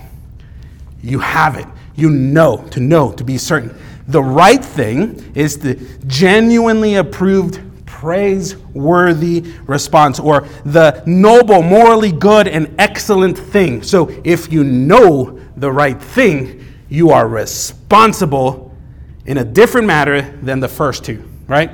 You 1.02 1.20
have 1.20 1.56
it. 1.56 1.68
You 1.96 2.10
know, 2.10 2.66
to 2.72 2.80
know, 2.80 3.12
to 3.14 3.24
be 3.24 3.38
certain. 3.38 3.78
The 4.08 4.22
right 4.22 4.64
thing 4.64 5.32
is 5.36 5.60
the 5.60 5.76
genuinely 6.08 6.96
approved, 6.96 7.62
praiseworthy 7.86 9.54
response, 9.66 10.20
or 10.20 10.48
the 10.66 11.04
noble, 11.06 11.62
morally 11.62 12.12
good, 12.12 12.48
and 12.48 12.76
excellent 12.78 13.38
thing. 13.38 13.84
So 13.84 14.12
if 14.24 14.52
you 14.52 14.64
know 14.64 15.40
the 15.56 15.72
right 15.72 16.02
thing, 16.02 16.66
you 16.90 17.12
are 17.12 17.28
responsible 17.28 18.76
in 19.26 19.38
a 19.38 19.46
different 19.46 19.88
matter 19.88 20.22
than 20.42 20.60
the 20.60 20.68
first 20.68 21.06
two, 21.06 21.24
right? 21.48 21.72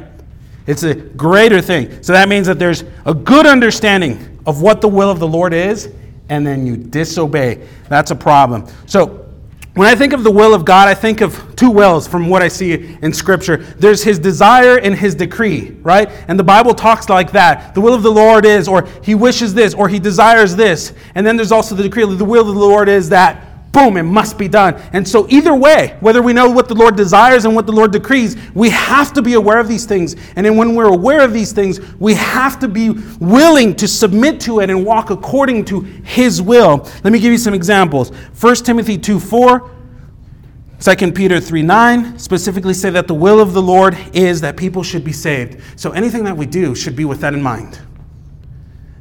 It's 0.67 0.83
a 0.83 0.93
greater 0.93 1.61
thing. 1.61 2.03
So 2.03 2.13
that 2.13 2.29
means 2.29 2.45
that 2.45 2.59
there's 2.59 2.83
a 3.05 3.13
good 3.13 3.47
understanding 3.47 4.39
of 4.45 4.61
what 4.61 4.81
the 4.81 4.87
will 4.87 5.09
of 5.09 5.19
the 5.19 5.27
Lord 5.27 5.53
is, 5.53 5.91
and 6.29 6.45
then 6.45 6.67
you 6.67 6.77
disobey. 6.77 7.67
That's 7.87 8.11
a 8.11 8.15
problem. 8.15 8.67
So 8.85 9.28
when 9.79 9.87
I 9.87 9.95
think 9.95 10.11
of 10.11 10.25
the 10.25 10.31
will 10.31 10.53
of 10.53 10.65
God, 10.65 10.89
I 10.89 10.93
think 10.93 11.21
of 11.21 11.55
two 11.55 11.71
wills 11.71 12.05
from 12.05 12.27
what 12.27 12.41
I 12.41 12.49
see 12.49 12.97
in 13.01 13.13
Scripture. 13.13 13.55
There's 13.55 14.03
His 14.03 14.19
desire 14.19 14.77
and 14.77 14.93
His 14.93 15.15
decree, 15.15 15.69
right? 15.83 16.09
And 16.27 16.37
the 16.37 16.43
Bible 16.43 16.73
talks 16.73 17.07
like 17.07 17.31
that. 17.31 17.73
The 17.75 17.79
will 17.79 17.93
of 17.93 18.03
the 18.03 18.11
Lord 18.11 18.45
is, 18.45 18.67
or 18.67 18.85
He 19.01 19.15
wishes 19.15 19.53
this, 19.53 19.73
or 19.73 19.87
He 19.87 19.97
desires 19.97 20.53
this. 20.53 20.91
And 21.15 21.25
then 21.25 21.37
there's 21.37 21.53
also 21.53 21.75
the 21.75 21.83
decree. 21.83 22.03
The 22.13 22.25
will 22.25 22.49
of 22.49 22.55
the 22.55 22.59
Lord 22.59 22.89
is 22.89 23.07
that 23.07 23.48
boom, 23.71 23.97
it 23.97 24.03
must 24.03 24.37
be 24.37 24.47
done. 24.47 24.75
And 24.93 25.07
so, 25.07 25.27
either 25.29 25.53
way, 25.53 25.97
whether 25.99 26.21
we 26.21 26.33
know 26.33 26.49
what 26.49 26.67
the 26.67 26.75
Lord 26.75 26.95
desires 26.95 27.45
and 27.45 27.55
what 27.55 27.65
the 27.65 27.71
Lord 27.71 27.91
decrees, 27.91 28.35
we 28.53 28.69
have 28.69 29.13
to 29.13 29.21
be 29.21 29.33
aware 29.33 29.59
of 29.59 29.67
these 29.67 29.85
things. 29.85 30.15
And 30.35 30.45
then, 30.45 30.57
when 30.57 30.75
we're 30.75 30.93
aware 30.93 31.21
of 31.21 31.33
these 31.33 31.51
things, 31.51 31.79
we 31.99 32.13
have 32.15 32.59
to 32.59 32.67
be 32.67 32.91
willing 33.19 33.75
to 33.75 33.87
submit 33.87 34.39
to 34.41 34.59
it 34.59 34.69
and 34.69 34.85
walk 34.85 35.09
according 35.09 35.65
to 35.65 35.81
His 35.81 36.41
will. 36.41 36.87
Let 37.03 37.13
me 37.13 37.19
give 37.19 37.31
you 37.31 37.37
some 37.37 37.53
examples 37.53 38.09
1 38.09 38.55
Timothy 38.57 38.97
2 38.97 39.19
4. 39.19 39.75
2 40.79 41.11
Peter 41.11 41.41
3 41.41 41.61
9 41.61 42.17
specifically 42.17 42.73
say 42.73 42.89
that 42.89 43.05
the 43.05 43.13
will 43.13 43.41
of 43.41 43.51
the 43.51 43.61
Lord 43.61 43.97
is 44.13 44.39
that 44.39 44.55
people 44.55 44.81
should 44.81 45.03
be 45.03 45.11
saved. 45.11 45.61
So 45.75 45.91
anything 45.91 46.23
that 46.23 46.37
we 46.37 46.45
do 46.45 46.73
should 46.73 46.95
be 46.95 47.03
with 47.03 47.19
that 47.19 47.33
in 47.33 47.41
mind 47.41 47.81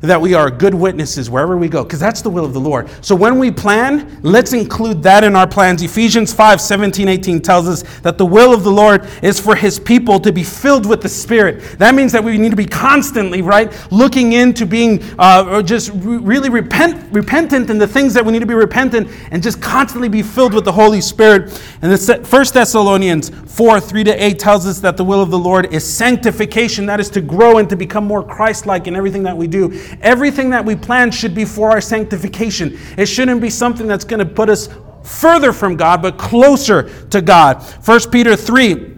that 0.01 0.21
we 0.21 0.35
are 0.35 0.51
good 0.51 0.75
witnesses 0.75 1.29
wherever 1.29 1.57
we 1.57 1.69
go, 1.69 1.83
because 1.83 1.99
that's 1.99 2.23
the 2.23 2.31
will 2.31 2.45
of 2.45 2.53
the 2.53 2.61
Lord. 2.61 2.89
So 3.05 3.17
when 3.17 3.39
we 3.39 3.51
plan, 3.51 4.21
let's 4.23 4.53
include 4.53 5.03
that 5.03 5.25
in 5.25 5.35
our 5.35 5.47
plans. 5.47 5.83
Ephesians 5.83 6.33
5 6.33 6.61
17, 6.61 7.09
18 7.09 7.41
tells 7.41 7.69
us 7.69 7.83
that 8.01 8.19
the 8.19 8.27
will 8.27 8.55
of 8.55 8.63
the 8.63 8.71
Lord 8.71 9.09
is 9.23 9.41
for 9.41 9.57
his 9.57 9.79
people 9.79 10.21
to 10.21 10.33
be 10.33 10.45
filled 10.45 10.87
with 10.87 11.03
the 11.03 11.09
Spirit. 11.09 11.79
That 11.79 11.95
means 11.95 12.13
that 12.13 12.23
we 12.23 12.39
need 12.39 12.51
to 12.51 12.57
be 12.57 12.67
constantly, 12.67 13.43
right, 13.43 13.73
looking 13.91 14.35
into 14.35 14.67
being 14.67 15.03
uh, 15.19 15.63
just 15.63 15.91
re- 15.95 16.19
really 16.19 16.49
repent, 16.49 17.13
repentant 17.13 17.71
in 17.71 17.79
the 17.79 17.89
things 17.89 18.15
that 18.15 18.25
we 18.25 18.33
need 18.33 18.41
to 18.41 18.47
be 18.47 18.55
repentant 18.55 19.09
and 19.31 19.43
just 19.43 19.61
constantly 19.61 20.09
be 20.09 20.23
filled 20.23 20.55
with 20.55 20.65
the 20.65 20.73
Holy 20.73 21.01
Spirit. 21.01 21.61
And 21.83 21.91
the 21.91 22.25
First 22.25 22.55
Thessalonians 22.55 23.31
4 23.31 23.81
3 23.81 24.05
to 24.05 24.25
8 24.25 24.39
tells 24.39 24.67
us 24.67 24.79
that 24.81 24.97
the 24.97 25.05
will 25.05 25.21
of 25.21 25.31
the 25.31 25.39
Lord 25.39 25.73
is 25.73 25.85
sanctification, 25.85 26.87
that 26.87 27.01
is 27.01 27.11
to 27.11 27.21
grow 27.21 27.59
and 27.59 27.69
to 27.69 27.77
become 27.77 28.05
more 28.05 28.23
Christ 28.23 28.67
like 28.67 28.87
in 28.87 28.95
everything 28.95 29.25
that 29.25 29.37
we 29.37 29.49
do. 29.49 29.71
Everything 30.01 30.51
that 30.51 30.64
we 30.64 30.77
plan 30.77 31.11
should 31.11 31.35
be 31.35 31.44
for 31.44 31.70
our 31.70 31.81
sanctification. 31.81 32.79
It 32.96 33.07
shouldn't 33.07 33.40
be 33.40 33.51
something 33.51 33.87
that's 33.87 34.05
going 34.05 34.20
to 34.20 34.27
put 34.27 34.48
us 34.48 34.68
further 35.03 35.53
from 35.53 35.77
God, 35.77 36.03
but 36.03 36.18
closer 36.18 36.90
to 37.09 37.20
God. 37.20 37.62
1 37.62 38.11
Peter 38.11 38.37
3 38.37 38.94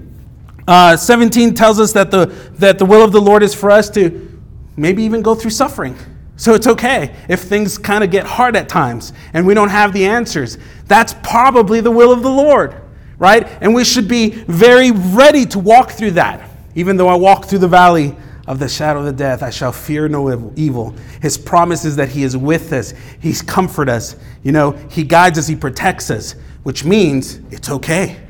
uh, 0.67 0.97
17 0.97 1.55
tells 1.55 1.81
us 1.81 1.93
that 1.93 2.11
the, 2.11 2.27
that 2.55 2.79
the 2.79 2.85
will 2.85 3.03
of 3.03 3.13
the 3.13 3.21
Lord 3.21 3.43
is 3.43 3.55
for 3.55 3.71
us 3.71 3.91
to 3.91 4.41
maybe 4.77 5.03
even 5.03 5.23
go 5.23 5.35
through 5.35 5.51
suffering. 5.51 5.97
So 6.37 6.55
it's 6.55 6.67
okay 6.67 7.15
if 7.29 7.43
things 7.43 7.77
kind 7.77 8.03
of 8.03 8.11
get 8.11 8.25
hard 8.25 8.57
at 8.57 8.69
times 8.69 9.13
and 9.35 9.47
we 9.47 9.53
don't 9.53 9.69
have 9.69 9.93
the 9.93 10.07
answers. 10.07 10.59
That's 10.87 11.15
probably 11.23 11.81
the 11.81 11.91
will 11.91 12.13
of 12.13 12.23
the 12.23 12.31
Lord, 12.31 12.81
right? 13.19 13.47
And 13.61 13.75
we 13.75 13.85
should 13.85 14.09
be 14.09 14.31
very 14.31 14.91
ready 14.91 15.45
to 15.47 15.59
walk 15.59 15.91
through 15.91 16.13
that. 16.13 16.49
Even 16.75 16.97
though 16.97 17.09
I 17.09 17.17
walk 17.17 17.47
through 17.47 17.59
the 17.59 17.69
valley 17.69 18.17
of 18.51 18.59
the 18.59 18.69
shadow 18.69 18.99
of 18.99 19.05
the 19.05 19.13
death, 19.13 19.45
I 19.45 19.51
shall 19.51 19.71
fear 19.71 20.09
no 20.09 20.53
evil. 20.57 20.93
His 21.23 21.39
promise 21.39 21.85
is 21.85 21.95
that 21.95 22.09
He 22.09 22.25
is 22.25 22.37
with 22.37 22.73
us. 22.73 22.93
He's 23.21 23.43
comfort 23.43 23.89
us. 23.89 24.17
You 24.43 24.51
know, 24.51 24.73
He 24.91 25.05
guides 25.05 25.39
us. 25.39 25.47
He 25.47 25.55
protects 25.55 26.11
us, 26.11 26.35
which 26.65 26.85
means 26.85 27.39
it's 27.53 27.71
okay. 27.71 28.21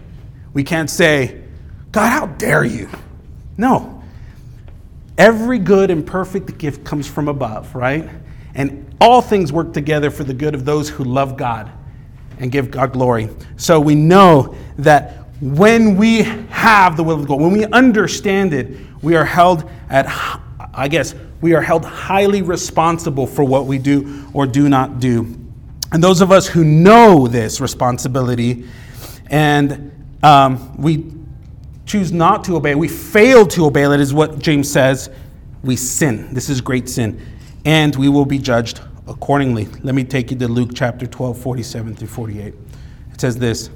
We 0.53 0.63
can't 0.63 0.91
say, 0.91 1.43
God, 1.91 2.11
how 2.11 2.27
dare 2.27 2.65
you? 2.65 2.91
No. 3.57 4.03
Every 5.17 5.59
good 5.59 5.91
and 5.91 6.07
perfect 6.07 6.59
gift 6.59 6.85
comes 6.85 7.07
from 7.07 7.27
above, 7.27 7.75
right? 7.75 8.07
And 8.55 8.95
all 9.01 9.23
things 9.23 9.55
work 9.55 9.73
together 9.73 10.11
for 10.11 10.25
the 10.25 10.35
good 10.35 10.55
of 10.55 10.67
those 10.67 10.91
who 10.91 11.03
love 11.03 11.39
God 11.39 11.73
and 12.39 12.53
give 12.53 12.71
God 12.71 12.93
glory. 12.93 13.31
So 13.57 13.81
we 13.81 13.95
know 13.95 14.55
that 14.77 15.20
when 15.41 15.97
we 15.97 16.23
have 16.23 16.97
the 16.97 17.05
will 17.05 17.19
of 17.21 17.27
God, 17.27 17.41
when 17.41 17.53
we 17.53 17.65
understand 17.67 18.53
it, 18.53 18.77
we 19.03 19.17
are 19.17 19.25
held 19.25 19.69
at, 19.89 20.07
I 20.75 20.89
guess, 20.89 21.15
we 21.41 21.55
are 21.55 21.63
held 21.63 21.85
highly 21.85 22.43
responsible 22.43 23.27
for 23.27 23.43
what 23.45 23.67
we 23.67 23.79
do 23.79 24.29
or 24.35 24.47
do 24.47 24.69
not 24.69 25.01
do. 25.01 25.39
And 25.93 26.03
those 26.03 26.21
of 26.21 26.31
us 26.31 26.47
who 26.47 26.63
know 26.63 27.27
this 27.27 27.61
responsibility 27.61 28.69
and 29.29 29.91
um, 30.23 30.77
we 30.77 31.13
choose 31.87 32.13
not 32.13 32.45
to 32.45 32.57
obey, 32.57 32.75
we 32.75 32.89
fail 32.89 33.47
to 33.47 33.67
obey, 33.67 33.87
that 33.87 33.99
is 33.99 34.13
what 34.13 34.39
James 34.39 34.71
says, 34.71 35.11
we 35.63 35.77
sin. 35.77 36.33
This 36.35 36.49
is 36.49 36.61
great 36.61 36.89
sin. 36.89 37.21
And 37.65 37.97
we 37.97 38.09
will 38.09 38.27
be 38.27 38.39
judged 38.39 38.81
accordingly. 39.09 39.67
Let 39.83 39.95
me 39.95 40.05
take 40.05 40.31
you 40.31 40.39
to 40.39 40.49
Luke 40.49 40.71
chapter 40.75 41.07
12, 41.07 41.39
47 41.39 41.97
through 41.97 42.09
48. 42.09 42.55
It 43.13 43.21
says 43.21 43.39
this 43.39 43.71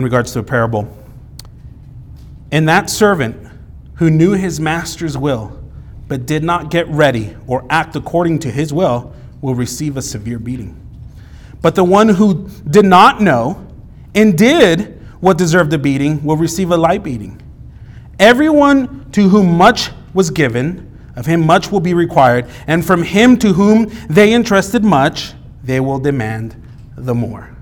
in 0.00 0.04
regards 0.04 0.32
to 0.32 0.38
a 0.38 0.42
parable. 0.42 0.88
And 2.50 2.66
that 2.70 2.88
servant 2.88 3.36
who 3.96 4.08
knew 4.08 4.32
his 4.32 4.58
master's 4.58 5.18
will, 5.18 5.62
but 6.08 6.24
did 6.24 6.42
not 6.42 6.70
get 6.70 6.88
ready 6.88 7.36
or 7.46 7.66
act 7.68 7.96
according 7.96 8.38
to 8.38 8.50
his 8.50 8.72
will, 8.72 9.12
will 9.42 9.54
receive 9.54 9.98
a 9.98 10.02
severe 10.02 10.38
beating. 10.38 10.74
But 11.60 11.74
the 11.74 11.84
one 11.84 12.08
who 12.08 12.48
did 12.70 12.86
not 12.86 13.20
know 13.20 13.68
and 14.14 14.38
did 14.38 14.98
what 15.20 15.36
deserved 15.36 15.70
a 15.74 15.78
beating 15.78 16.24
will 16.24 16.38
receive 16.38 16.70
a 16.70 16.78
light 16.78 17.02
beating. 17.02 17.38
Everyone 18.18 19.10
to 19.10 19.28
whom 19.28 19.58
much 19.58 19.90
was 20.14 20.30
given, 20.30 20.98
of 21.14 21.26
him 21.26 21.44
much 21.44 21.70
will 21.70 21.80
be 21.80 21.92
required, 21.92 22.48
and 22.66 22.86
from 22.86 23.02
him 23.02 23.36
to 23.36 23.52
whom 23.52 23.92
they 24.08 24.32
entrusted 24.32 24.82
much, 24.82 25.34
they 25.62 25.78
will 25.78 25.98
demand 25.98 26.56
the 26.96 27.14
more. 27.14 27.54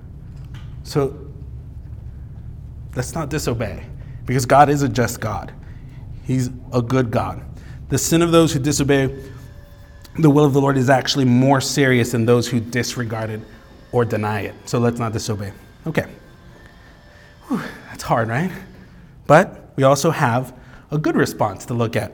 So 0.85 1.18
let's 2.95 3.15
not 3.15 3.31
disobey 3.31 3.85
because 4.27 4.47
God 4.47 4.69
is 4.69 4.83
a 4.83 4.89
just 4.89 5.21
God. 5.21 5.53
He's 6.25 6.51
a 6.73 6.83
good 6.83 7.11
God. 7.11 7.43
The 7.89 7.99
sin 7.99 8.23
of 8.23 8.33
those 8.33 8.53
who 8.53 8.59
disobey 8.59 9.15
the 10.19 10.29
will 10.29 10.45
of 10.45 10.53
the 10.53 10.61
Lord 10.61 10.77
is 10.77 10.91
actually 10.91 11.25
more 11.25 11.61
serious 11.61 12.13
than 12.13 12.27
those 12.27 12.49
who 12.49 12.61
disregard 12.61 13.31
it 13.31 13.41
or 13.93 14.05
deny 14.05 14.41
it. 14.41 14.55
So 14.67 14.79
let's 14.79 14.99
not 14.99 15.13
disobey. 15.13 15.53
Okay. 15.87 16.07
Whew, 17.47 17.63
that's 17.89 18.03
hard, 18.03 18.29
right? 18.29 18.51
But 19.27 19.73
we 19.77 19.85
also 19.85 20.11
have 20.11 20.55
a 20.91 20.99
good 20.99 21.17
response 21.17 21.65
to 21.67 21.75
look 21.75 21.97
at. 21.97 22.13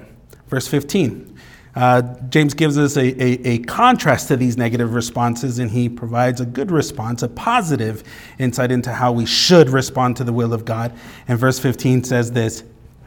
Verse 0.48 0.68
15. 0.68 1.34
Uh, 1.76 2.02
James 2.28 2.54
gives 2.54 2.78
us 2.78 2.96
a, 2.96 3.00
a, 3.00 3.54
a, 3.54 3.58
contrast 3.58 4.28
to 4.28 4.37
these 4.37 4.56
negative 4.56 4.94
responses, 4.94 5.58
and 5.58 5.72
he 5.72 5.88
provides 5.88 6.40
a 6.40 6.46
good 6.46 6.70
response, 6.70 7.22
a 7.22 7.28
positive 7.28 8.04
insight 8.38 8.70
into 8.70 8.92
how 8.92 9.10
we 9.10 9.26
should 9.26 9.68
respond 9.68 10.16
to 10.16 10.24
the 10.24 10.32
will 10.32 10.52
of 10.52 10.64
God. 10.64 10.92
And 11.26 11.37
verse 11.37 11.58
15 11.58 12.04
says 12.04 12.30
this 12.30 12.62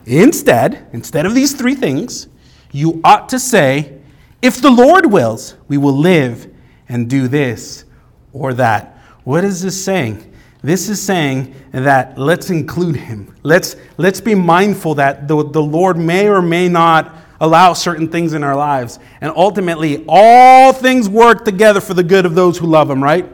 Instead, 0.06 0.88
instead 0.92 1.26
of 1.26 1.34
these 1.34 1.54
three 1.54 1.76
things, 1.76 2.28
you 2.72 3.00
ought 3.06 3.30
to 3.30 3.40
say, 3.40 4.00
If 4.42 4.62
the 4.62 4.72
Lord 4.72 5.06
wills, 5.06 5.56
we 5.70 5.78
will 5.78 5.98
live 5.98 6.54
and 6.90 7.10
do 7.10 7.30
this 7.30 7.86
or 8.34 8.54
that. 8.54 8.98
What 9.24 9.46
is 9.46 9.62
this 9.62 9.82
saying? 9.82 10.34
This 10.62 10.90
is 10.90 11.02
saying 11.02 11.56
that 11.72 12.18
let's 12.18 12.50
include 12.50 12.96
him. 12.96 13.34
Let's, 13.44 13.76
let's 13.98 14.20
be 14.20 14.36
mindful 14.36 14.96
that 14.96 15.28
the, 15.28 15.44
the 15.50 15.62
Lord 15.62 15.98
may 15.98 16.28
or 16.28 16.42
may 16.42 16.68
not 16.68 17.16
allow 17.40 17.74
certain 17.74 18.08
things 18.08 18.34
in 18.34 18.44
our 18.44 18.56
lives. 18.56 19.00
And 19.22 19.32
ultimately, 19.36 20.04
all 20.08 20.74
things 20.74 21.08
work 21.10 21.46
together 21.46 21.82
for 21.82 21.94
the 21.94 22.04
good 22.04 22.26
of 22.26 22.36
those 22.36 22.58
who 22.58 22.68
love 22.68 22.90
Him, 22.90 23.04
right? 23.04 23.26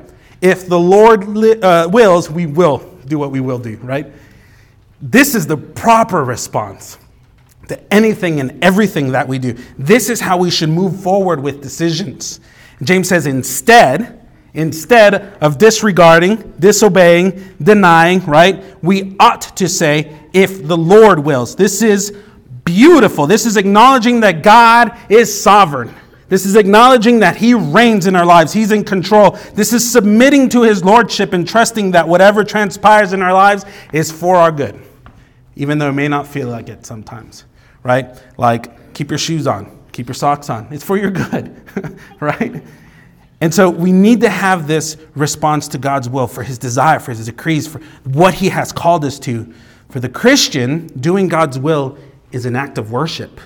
If 0.41 0.67
the 0.67 0.79
Lord 0.79 1.27
li- 1.27 1.61
uh, 1.61 1.87
wills, 1.87 2.29
we 2.29 2.45
will 2.45 2.79
do 3.05 3.17
what 3.17 3.31
we 3.31 3.39
will 3.39 3.59
do, 3.59 3.77
right? 3.77 4.07
This 5.01 5.35
is 5.35 5.47
the 5.47 5.57
proper 5.57 6.23
response 6.23 6.97
to 7.67 7.93
anything 7.93 8.39
and 8.39 8.63
everything 8.63 9.11
that 9.13 9.27
we 9.27 9.39
do. 9.39 9.53
This 9.77 10.09
is 10.09 10.19
how 10.19 10.37
we 10.37 10.51
should 10.51 10.69
move 10.69 11.01
forward 11.01 11.41
with 11.41 11.61
decisions. 11.61 12.39
James 12.81 13.07
says, 13.07 13.25
instead, 13.25 14.27
instead 14.53 15.15
of 15.41 15.57
disregarding, 15.57 16.53
disobeying, 16.59 17.55
denying, 17.61 18.25
right, 18.25 18.63
we 18.83 19.15
ought 19.19 19.41
to 19.57 19.69
say, 19.69 20.13
if 20.33 20.67
the 20.67 20.77
Lord 20.77 21.19
wills. 21.19 21.55
This 21.55 21.81
is 21.81 22.15
beautiful. 22.63 23.27
This 23.27 23.45
is 23.45 23.57
acknowledging 23.57 24.21
that 24.21 24.43
God 24.43 24.97
is 25.09 25.41
sovereign. 25.41 25.93
This 26.29 26.45
is 26.45 26.55
acknowledging 26.55 27.19
that 27.19 27.35
He 27.35 27.53
reigns 27.53 28.07
in 28.07 28.15
our 28.15 28.25
lives. 28.25 28.53
He's 28.53 28.71
in 28.71 28.83
control. 28.83 29.31
This 29.53 29.73
is 29.73 29.89
submitting 29.89 30.49
to 30.49 30.63
His 30.63 30.83
Lordship 30.83 31.33
and 31.33 31.47
trusting 31.47 31.91
that 31.91 32.07
whatever 32.07 32.43
transpires 32.43 33.13
in 33.13 33.21
our 33.21 33.33
lives 33.33 33.65
is 33.91 34.11
for 34.11 34.35
our 34.35 34.51
good, 34.51 34.81
even 35.55 35.77
though 35.77 35.89
it 35.89 35.93
may 35.93 36.07
not 36.07 36.25
feel 36.25 36.47
like 36.47 36.69
it 36.69 36.85
sometimes, 36.85 37.45
right? 37.83 38.19
Like, 38.37 38.93
keep 38.93 39.11
your 39.11 39.19
shoes 39.19 39.45
on, 39.45 39.77
keep 39.91 40.07
your 40.07 40.15
socks 40.15 40.49
on. 40.49 40.67
It's 40.71 40.83
for 40.83 40.97
your 40.97 41.11
good, 41.11 41.61
right? 42.19 42.63
And 43.41 43.53
so 43.53 43.69
we 43.69 43.91
need 43.91 44.21
to 44.21 44.29
have 44.29 44.67
this 44.67 44.97
response 45.15 45.67
to 45.67 45.77
God's 45.77 46.07
will, 46.09 46.27
for 46.27 46.43
His 46.43 46.57
desire, 46.57 46.97
for 46.99 47.11
His 47.11 47.25
decrees, 47.25 47.67
for 47.67 47.79
what 48.05 48.33
He 48.33 48.49
has 48.49 48.71
called 48.71 49.03
us 49.05 49.19
to. 49.19 49.53
For 49.89 49.99
the 49.99 50.09
Christian, 50.09 50.87
doing 50.87 51.27
God's 51.27 51.59
will 51.59 51.97
is 52.33 52.45
an 52.45 52.57
act 52.57 52.77
of 52.77 52.91
worship 52.91 53.39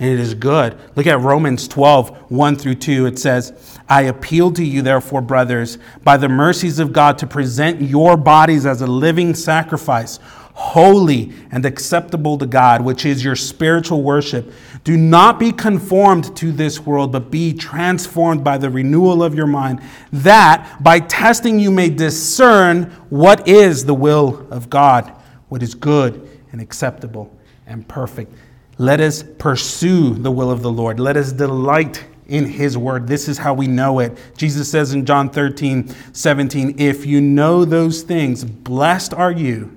and 0.00 0.08
it 0.08 0.18
is 0.18 0.32
good. 0.32 0.78
Look 0.96 1.06
at 1.06 1.20
Romans 1.20 1.68
12, 1.68 2.30
1 2.30 2.56
through 2.56 2.76
2. 2.76 3.04
It 3.04 3.18
says, 3.18 3.78
I 3.86 4.02
appeal 4.02 4.50
to 4.52 4.64
you, 4.64 4.80
therefore, 4.80 5.20
brothers, 5.20 5.76
by 6.02 6.16
the 6.16 6.28
mercies 6.28 6.78
of 6.78 6.94
God, 6.94 7.18
to 7.18 7.26
present 7.26 7.82
your 7.82 8.16
bodies 8.16 8.64
as 8.64 8.80
a 8.80 8.86
living 8.86 9.34
sacrifice, 9.34 10.18
holy 10.54 11.34
and 11.50 11.66
acceptable 11.66 12.38
to 12.38 12.46
God, 12.46 12.80
which 12.80 13.04
is 13.04 13.22
your 13.22 13.36
spiritual 13.36 14.02
worship. 14.02 14.50
Do 14.84 14.96
not 14.96 15.38
be 15.38 15.52
conformed 15.52 16.34
to 16.38 16.50
this 16.50 16.80
world, 16.80 17.12
but 17.12 17.30
be 17.30 17.52
transformed 17.52 18.42
by 18.42 18.56
the 18.56 18.70
renewal 18.70 19.22
of 19.22 19.34
your 19.34 19.46
mind, 19.46 19.82
that 20.14 20.82
by 20.82 21.00
testing 21.00 21.60
you 21.60 21.70
may 21.70 21.90
discern 21.90 22.84
what 23.10 23.46
is 23.46 23.84
the 23.84 23.94
will 23.94 24.46
of 24.50 24.70
God, 24.70 25.12
what 25.50 25.62
is 25.62 25.74
good 25.74 26.40
and 26.52 26.62
acceptable 26.62 27.30
and 27.70 27.86
perfect. 27.86 28.34
Let 28.76 29.00
us 29.00 29.22
pursue 29.22 30.14
the 30.14 30.30
will 30.30 30.50
of 30.50 30.62
the 30.62 30.70
Lord. 30.70 30.98
Let 30.98 31.16
us 31.16 31.32
delight 31.32 32.04
in 32.26 32.46
his 32.46 32.76
word. 32.76 33.06
This 33.06 33.28
is 33.28 33.38
how 33.38 33.54
we 33.54 33.66
know 33.66 34.00
it. 34.00 34.18
Jesus 34.36 34.70
says 34.70 34.92
in 34.92 35.06
John 35.06 35.30
13, 35.30 35.94
17, 36.12 36.78
if 36.78 37.06
you 37.06 37.20
know 37.20 37.64
those 37.64 38.02
things, 38.02 38.44
blessed 38.44 39.14
are 39.14 39.32
you 39.32 39.76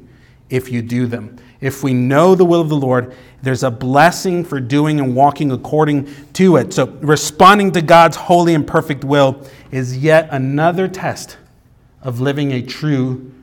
if 0.49 0.69
you 0.69 0.81
do 0.81 1.05
them. 1.05 1.37
If 1.61 1.83
we 1.83 1.93
know 1.93 2.35
the 2.35 2.45
will 2.45 2.61
of 2.61 2.69
the 2.69 2.75
Lord, 2.75 3.15
there's 3.41 3.63
a 3.63 3.71
blessing 3.71 4.43
for 4.43 4.59
doing 4.59 4.99
and 4.99 5.15
walking 5.15 5.51
according 5.51 6.13
to 6.33 6.57
it. 6.57 6.73
So, 6.73 6.87
responding 7.01 7.71
to 7.73 7.81
God's 7.81 8.17
holy 8.17 8.53
and 8.53 8.65
perfect 8.65 9.03
will 9.03 9.45
is 9.71 9.97
yet 9.97 10.27
another 10.31 10.87
test 10.87 11.37
of 12.01 12.19
living 12.19 12.51
a 12.51 12.61
true 12.61 13.33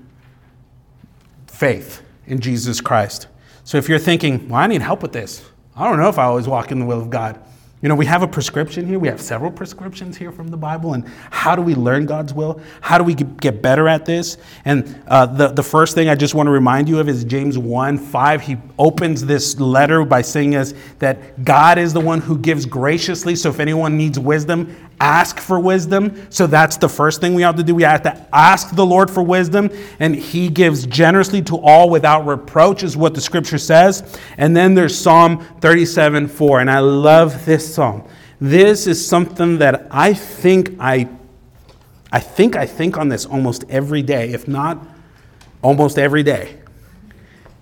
faith 1.46 2.02
in 2.26 2.40
Jesus 2.40 2.80
Christ. 2.80 3.26
So, 3.70 3.78
if 3.78 3.88
you're 3.88 4.00
thinking, 4.00 4.48
well, 4.48 4.60
I 4.60 4.66
need 4.66 4.82
help 4.82 5.00
with 5.00 5.12
this, 5.12 5.48
I 5.76 5.88
don't 5.88 6.00
know 6.00 6.08
if 6.08 6.18
I 6.18 6.24
always 6.24 6.48
walk 6.48 6.72
in 6.72 6.80
the 6.80 6.84
will 6.84 7.00
of 7.00 7.08
God. 7.08 7.40
You 7.82 7.88
know, 7.88 7.94
we 7.94 8.04
have 8.04 8.20
a 8.20 8.26
prescription 8.26 8.84
here. 8.84 8.98
We 8.98 9.06
have 9.06 9.20
several 9.20 9.52
prescriptions 9.52 10.16
here 10.16 10.32
from 10.32 10.48
the 10.48 10.56
Bible. 10.56 10.94
And 10.94 11.06
how 11.30 11.54
do 11.54 11.62
we 11.62 11.76
learn 11.76 12.04
God's 12.04 12.34
will? 12.34 12.60
How 12.80 12.98
do 12.98 13.04
we 13.04 13.14
get 13.14 13.62
better 13.62 13.86
at 13.86 14.04
this? 14.04 14.38
And 14.64 15.00
uh, 15.06 15.26
the, 15.26 15.48
the 15.48 15.62
first 15.62 15.94
thing 15.94 16.08
I 16.08 16.16
just 16.16 16.34
want 16.34 16.48
to 16.48 16.50
remind 16.50 16.88
you 16.88 16.98
of 16.98 17.08
is 17.08 17.22
James 17.22 17.58
1 17.58 17.96
5. 17.96 18.40
He 18.42 18.56
opens 18.76 19.24
this 19.24 19.60
letter 19.60 20.04
by 20.04 20.22
saying 20.22 20.56
us 20.56 20.74
that 20.98 21.44
God 21.44 21.78
is 21.78 21.92
the 21.92 22.00
one 22.00 22.20
who 22.20 22.36
gives 22.38 22.66
graciously. 22.66 23.36
So 23.36 23.50
if 23.50 23.60
anyone 23.60 23.96
needs 23.96 24.18
wisdom, 24.18 24.76
ask 25.00 25.40
for 25.40 25.58
wisdom. 25.58 26.26
So 26.30 26.46
that's 26.46 26.76
the 26.76 26.88
first 26.88 27.20
thing 27.20 27.34
we 27.34 27.42
have 27.42 27.56
to 27.56 27.62
do. 27.62 27.74
We 27.74 27.82
have 27.82 28.02
to 28.02 28.26
ask 28.32 28.74
the 28.74 28.86
Lord 28.86 29.10
for 29.10 29.22
wisdom, 29.22 29.70
and 29.98 30.14
He 30.14 30.48
gives 30.48 30.86
generously 30.86 31.42
to 31.42 31.56
all 31.56 31.90
without 31.90 32.26
reproach, 32.26 32.82
is 32.82 32.96
what 32.96 33.14
the 33.14 33.20
scripture 33.20 33.58
says. 33.58 34.18
And 34.36 34.56
then 34.56 34.74
there's 34.74 34.96
Psalm 34.96 35.44
37 35.60 36.28
4. 36.28 36.60
And 36.60 36.70
I 36.70 36.78
love 36.78 37.44
this 37.44 37.74
psalm. 37.74 38.06
This 38.40 38.86
is 38.86 39.04
something 39.04 39.58
that 39.58 39.88
I 39.90 40.14
think 40.14 40.76
I 40.78 41.08
I 42.12 42.18
think 42.20 42.56
I 42.56 42.66
think 42.66 42.98
on 42.98 43.08
this 43.08 43.24
almost 43.24 43.64
every 43.68 44.02
day, 44.02 44.30
if 44.30 44.48
not 44.48 44.78
almost 45.62 45.98
every 45.98 46.22
day. 46.22 46.56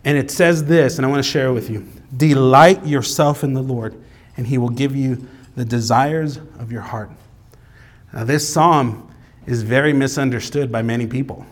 And 0.04 0.16
it 0.16 0.30
says 0.30 0.64
this, 0.64 0.96
and 0.96 1.04
I 1.04 1.10
want 1.10 1.22
to 1.22 1.28
share 1.28 1.48
it 1.48 1.52
with 1.52 1.68
you. 1.68 1.86
Delight 2.16 2.86
yourself 2.86 3.44
in 3.44 3.52
the 3.52 3.62
Lord, 3.62 3.94
and 4.36 4.46
he 4.46 4.56
will 4.56 4.70
give 4.70 4.96
you 4.96 5.26
the 5.56 5.64
desires 5.64 6.38
of 6.58 6.72
your 6.72 6.80
heart. 6.82 7.10
Now, 8.12 8.24
this 8.24 8.48
psalm 8.48 9.12
is 9.46 9.62
very 9.62 9.92
misunderstood 9.92 10.70
by 10.70 10.82
many 10.82 11.06
people, 11.06 11.46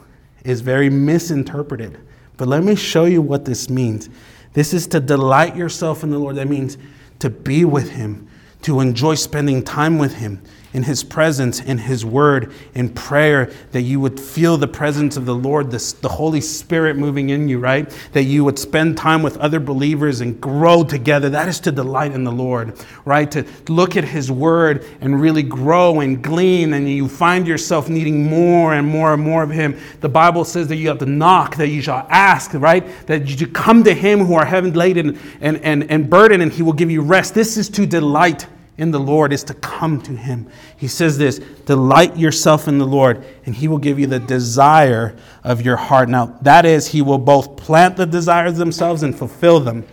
is 0.45 0.61
very 0.61 0.91
misinterpreted. 0.91 1.99
But 2.37 2.49
let 2.49 2.65
me 2.65 2.75
show 2.75 3.05
you 3.05 3.23
what 3.23 3.45
this 3.45 3.71
means. 3.71 4.09
This 4.53 4.75
is 4.75 4.87
to 4.89 5.01
delight 5.01 5.57
yourself 5.57 6.03
in 6.03 6.11
the 6.11 6.19
Lord. 6.19 6.37
That 6.37 6.49
means 6.49 6.79
to 7.19 7.31
be 7.31 7.65
with 7.65 7.91
Him, 7.91 8.29
to 8.63 8.81
enjoy 8.81 9.15
spending 9.15 9.63
time 9.63 9.99
with 9.99 10.15
Him, 10.15 10.43
in 10.77 10.83
His 10.83 11.03
presence, 11.03 11.59
in 11.61 11.79
His 11.79 12.05
word, 12.05 12.53
in 12.74 12.91
prayer, 12.91 13.51
that 13.72 13.81
you 13.81 13.99
would 13.99 14.20
feel 14.20 14.59
the 14.59 14.68
presence 14.68 15.16
of 15.16 15.24
the 15.24 15.35
Lord, 15.35 15.70
the, 15.70 15.97
the 16.03 16.09
Holy 16.11 16.43
Spirit 16.43 16.99
moving 16.99 17.31
in 17.31 17.49
you, 17.49 17.59
right? 17.59 17.89
That 18.12 18.24
you 18.24 18.45
would 18.45 18.59
spend 18.59 18.99
time 18.99 19.22
with 19.22 19.39
other 19.39 19.59
believers 19.59 20.20
and 20.20 20.39
grow 20.39 20.85
together. 20.85 21.31
That 21.31 21.49
is 21.49 21.61
to 21.61 21.72
delight 21.72 22.12
in 22.12 22.24
the 22.24 22.31
Lord, 22.31 22.79
right? 23.07 23.31
To 23.31 23.47
look 23.68 23.97
at 23.97 24.05
His 24.05 24.31
word 24.31 24.85
and 25.01 25.18
really 25.18 25.43
grow 25.43 26.01
and 26.01 26.22
glean, 26.22 26.74
and 26.74 26.87
you 26.87 27.09
find 27.09 27.49
yourself 27.49 27.89
needing 27.89 28.24
more 28.29 28.74
and 28.74 28.87
more 28.87 29.14
and 29.14 29.22
more 29.22 29.43
of 29.43 29.49
Him. 29.49 29.81
The 30.03 30.11
Bible 30.11 30.45
says 30.45 30.68
that 30.68 30.77
you 30.77 30.89
have 30.89 30.99
to 30.99 31.07
knock, 31.07 31.57
that 31.57 31.68
you 31.68 31.81
shall 31.81 32.07
ask, 32.11 32.53
right? 32.53 32.85
That 33.07 33.41
you 33.41 33.47
come 33.47 33.83
to 33.85 33.95
Him 33.95 34.27
who 34.27 34.35
are 34.35 34.45
heaven 34.45 34.74
laden 34.74 35.18
and, 35.41 35.57
and, 35.62 35.91
and 35.91 36.11
burdened, 36.11 36.43
and 36.43 36.53
He 36.53 36.62
will 36.62 36.74
give 36.74 36.91
you 36.91 37.01
rest. 37.01 37.33
This 37.33 37.57
is 37.57 37.70
to 37.70 37.87
delight 37.87 38.47
in 38.79 38.91
the 38.91 39.01
Lord 39.01 39.33
is 39.33 39.43
to 39.45 39.55
come 39.55 40.03
to 40.03 40.12
Him. 40.12 40.49
He 40.77 40.89
says 40.89 41.16
this 41.16 41.39
delight 41.64 42.16
yourself 42.16 42.68
in 42.68 42.79
the 42.79 42.87
Lord, 42.87 43.24
and 43.47 43.55
He 43.55 43.68
will 43.68 43.79
give 43.79 43.99
you 43.99 44.07
the 44.07 44.20
desire 44.20 45.16
of 45.43 45.62
your 45.62 45.77
heart. 45.77 46.09
Now, 46.09 46.37
that 46.43 46.66
is, 46.66 46.89
He 46.89 47.03
will 47.03 47.18
both 47.18 47.57
plant 47.57 47.97
the 47.97 48.07
desires 48.07 48.59
themselves 48.59 49.03
and 49.03 49.16
fulfill 49.16 49.61
them 49.61 49.87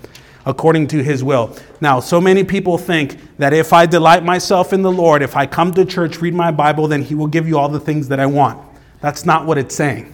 according 0.45 0.88
to 0.88 1.01
His 1.01 1.23
will. 1.23 1.55
Now, 1.79 2.01
so 2.01 2.19
many 2.19 2.43
people 2.43 2.77
think 2.77 3.17
that 3.38 3.53
if 3.53 3.71
I 3.71 3.86
delight 3.86 4.23
myself 4.23 4.73
in 4.73 4.81
the 4.81 4.91
Lord, 4.91 5.21
if 5.21 5.38
I 5.38 5.45
come 5.45 5.73
to 5.75 5.86
church, 5.86 6.19
read 6.19 6.34
my 6.34 6.51
Bible, 6.51 6.88
then 6.88 7.01
He 7.01 7.15
will 7.15 7.27
give 7.27 7.47
you 7.47 7.57
all 7.57 7.69
the 7.69 7.79
things 7.79 8.09
that 8.09 8.19
I 8.19 8.25
want. 8.25 8.61
That's 8.99 9.25
not 9.25 9.45
what 9.45 9.57
it's 9.57 9.75
saying. 9.75 10.13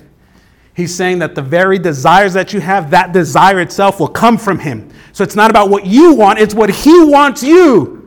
He's 0.75 0.95
saying 0.95 1.19
that 1.19 1.35
the 1.35 1.41
very 1.41 1.79
desires 1.79 2.33
that 2.33 2.53
you 2.53 2.61
have, 2.61 2.91
that 2.91 3.11
desire 3.11 3.59
itself 3.59 3.99
will 3.99 4.07
come 4.07 4.37
from 4.37 4.59
Him. 4.59 4.91
So 5.11 5.23
it's 5.23 5.35
not 5.35 5.49
about 5.49 5.69
what 5.71 5.87
you 5.87 6.13
want, 6.13 6.37
it's 6.37 6.53
what 6.53 6.69
He 6.69 7.03
wants 7.03 7.41
you 7.41 7.98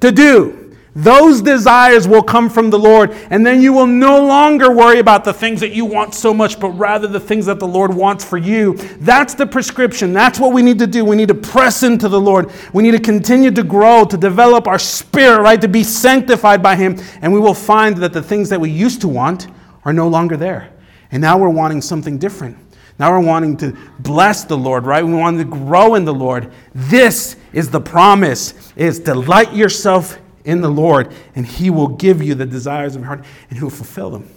to 0.00 0.12
do. 0.12 0.68
Those 0.94 1.42
desires 1.42 2.08
will 2.08 2.24
come 2.24 2.50
from 2.50 2.70
the 2.70 2.78
Lord, 2.78 3.12
and 3.30 3.46
then 3.46 3.62
you 3.62 3.72
will 3.72 3.86
no 3.86 4.26
longer 4.26 4.74
worry 4.74 4.98
about 4.98 5.24
the 5.24 5.32
things 5.32 5.60
that 5.60 5.70
you 5.70 5.84
want 5.84 6.12
so 6.12 6.34
much, 6.34 6.58
but 6.58 6.70
rather 6.70 7.06
the 7.06 7.20
things 7.20 7.46
that 7.46 7.60
the 7.60 7.68
Lord 7.68 7.94
wants 7.94 8.24
for 8.24 8.36
you. 8.36 8.74
That's 8.98 9.34
the 9.34 9.46
prescription. 9.46 10.12
That's 10.12 10.40
what 10.40 10.52
we 10.52 10.60
need 10.60 10.80
to 10.80 10.88
do. 10.88 11.04
We 11.04 11.14
need 11.14 11.28
to 11.28 11.36
press 11.36 11.84
into 11.84 12.08
the 12.08 12.20
Lord. 12.20 12.50
We 12.72 12.82
need 12.82 12.92
to 12.92 12.98
continue 12.98 13.52
to 13.52 13.62
grow, 13.62 14.06
to 14.06 14.16
develop 14.16 14.66
our 14.66 14.78
spirit, 14.78 15.40
right? 15.40 15.60
To 15.60 15.68
be 15.68 15.84
sanctified 15.84 16.64
by 16.64 16.74
Him, 16.74 16.98
and 17.22 17.32
we 17.32 17.38
will 17.38 17.54
find 17.54 17.96
that 17.98 18.12
the 18.12 18.22
things 18.22 18.48
that 18.48 18.60
we 18.60 18.70
used 18.70 19.00
to 19.02 19.08
want 19.08 19.46
are 19.84 19.92
no 19.92 20.08
longer 20.08 20.36
there. 20.36 20.72
And 21.12 21.22
now 21.22 21.38
we're 21.38 21.48
wanting 21.48 21.80
something 21.80 22.18
different. 22.18 22.56
Now 22.98 23.12
we're 23.12 23.24
wanting 23.24 23.56
to 23.58 23.76
bless 24.00 24.44
the 24.44 24.56
Lord, 24.56 24.84
right? 24.84 25.04
We 25.04 25.14
want 25.14 25.38
to 25.38 25.44
grow 25.44 25.94
in 25.94 26.04
the 26.04 26.14
Lord. 26.14 26.50
This 26.74 27.36
is 27.52 27.70
the 27.70 27.80
promise 27.80 28.72
is 28.74 28.98
delight 28.98 29.54
yourself 29.54 30.18
in 30.44 30.60
the 30.60 30.68
Lord 30.68 31.12
and 31.36 31.46
he 31.46 31.70
will 31.70 31.88
give 31.88 32.22
you 32.22 32.34
the 32.34 32.46
desires 32.46 32.96
of 32.96 33.02
your 33.02 33.06
heart 33.06 33.24
and 33.50 33.58
he 33.58 33.62
will 33.62 33.70
fulfill 33.70 34.10
them. 34.10 34.28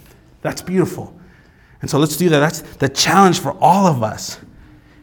That's 0.41 0.61
beautiful. 0.61 1.17
And 1.81 1.89
so 1.89 1.97
let's 1.97 2.17
do 2.17 2.29
that. 2.29 2.39
That's 2.39 2.61
the 2.75 2.89
challenge 2.89 3.39
for 3.39 3.53
all 3.59 3.87
of 3.87 4.03
us. 4.03 4.39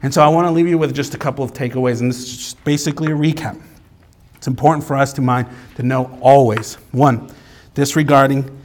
And 0.02 0.14
so 0.14 0.22
I 0.22 0.28
want 0.28 0.46
to 0.46 0.52
leave 0.52 0.68
you 0.68 0.78
with 0.78 0.94
just 0.94 1.14
a 1.14 1.18
couple 1.18 1.44
of 1.44 1.52
takeaways 1.52 2.00
and 2.00 2.10
this 2.10 2.18
is 2.18 2.36
just 2.36 2.64
basically 2.64 3.10
a 3.10 3.16
recap. 3.16 3.60
It's 4.36 4.46
important 4.46 4.84
for 4.84 4.94
us 4.94 5.12
to 5.14 5.20
mind 5.20 5.48
to 5.74 5.82
know 5.82 6.16
always. 6.22 6.74
One, 6.92 7.28
disregarding, 7.74 8.56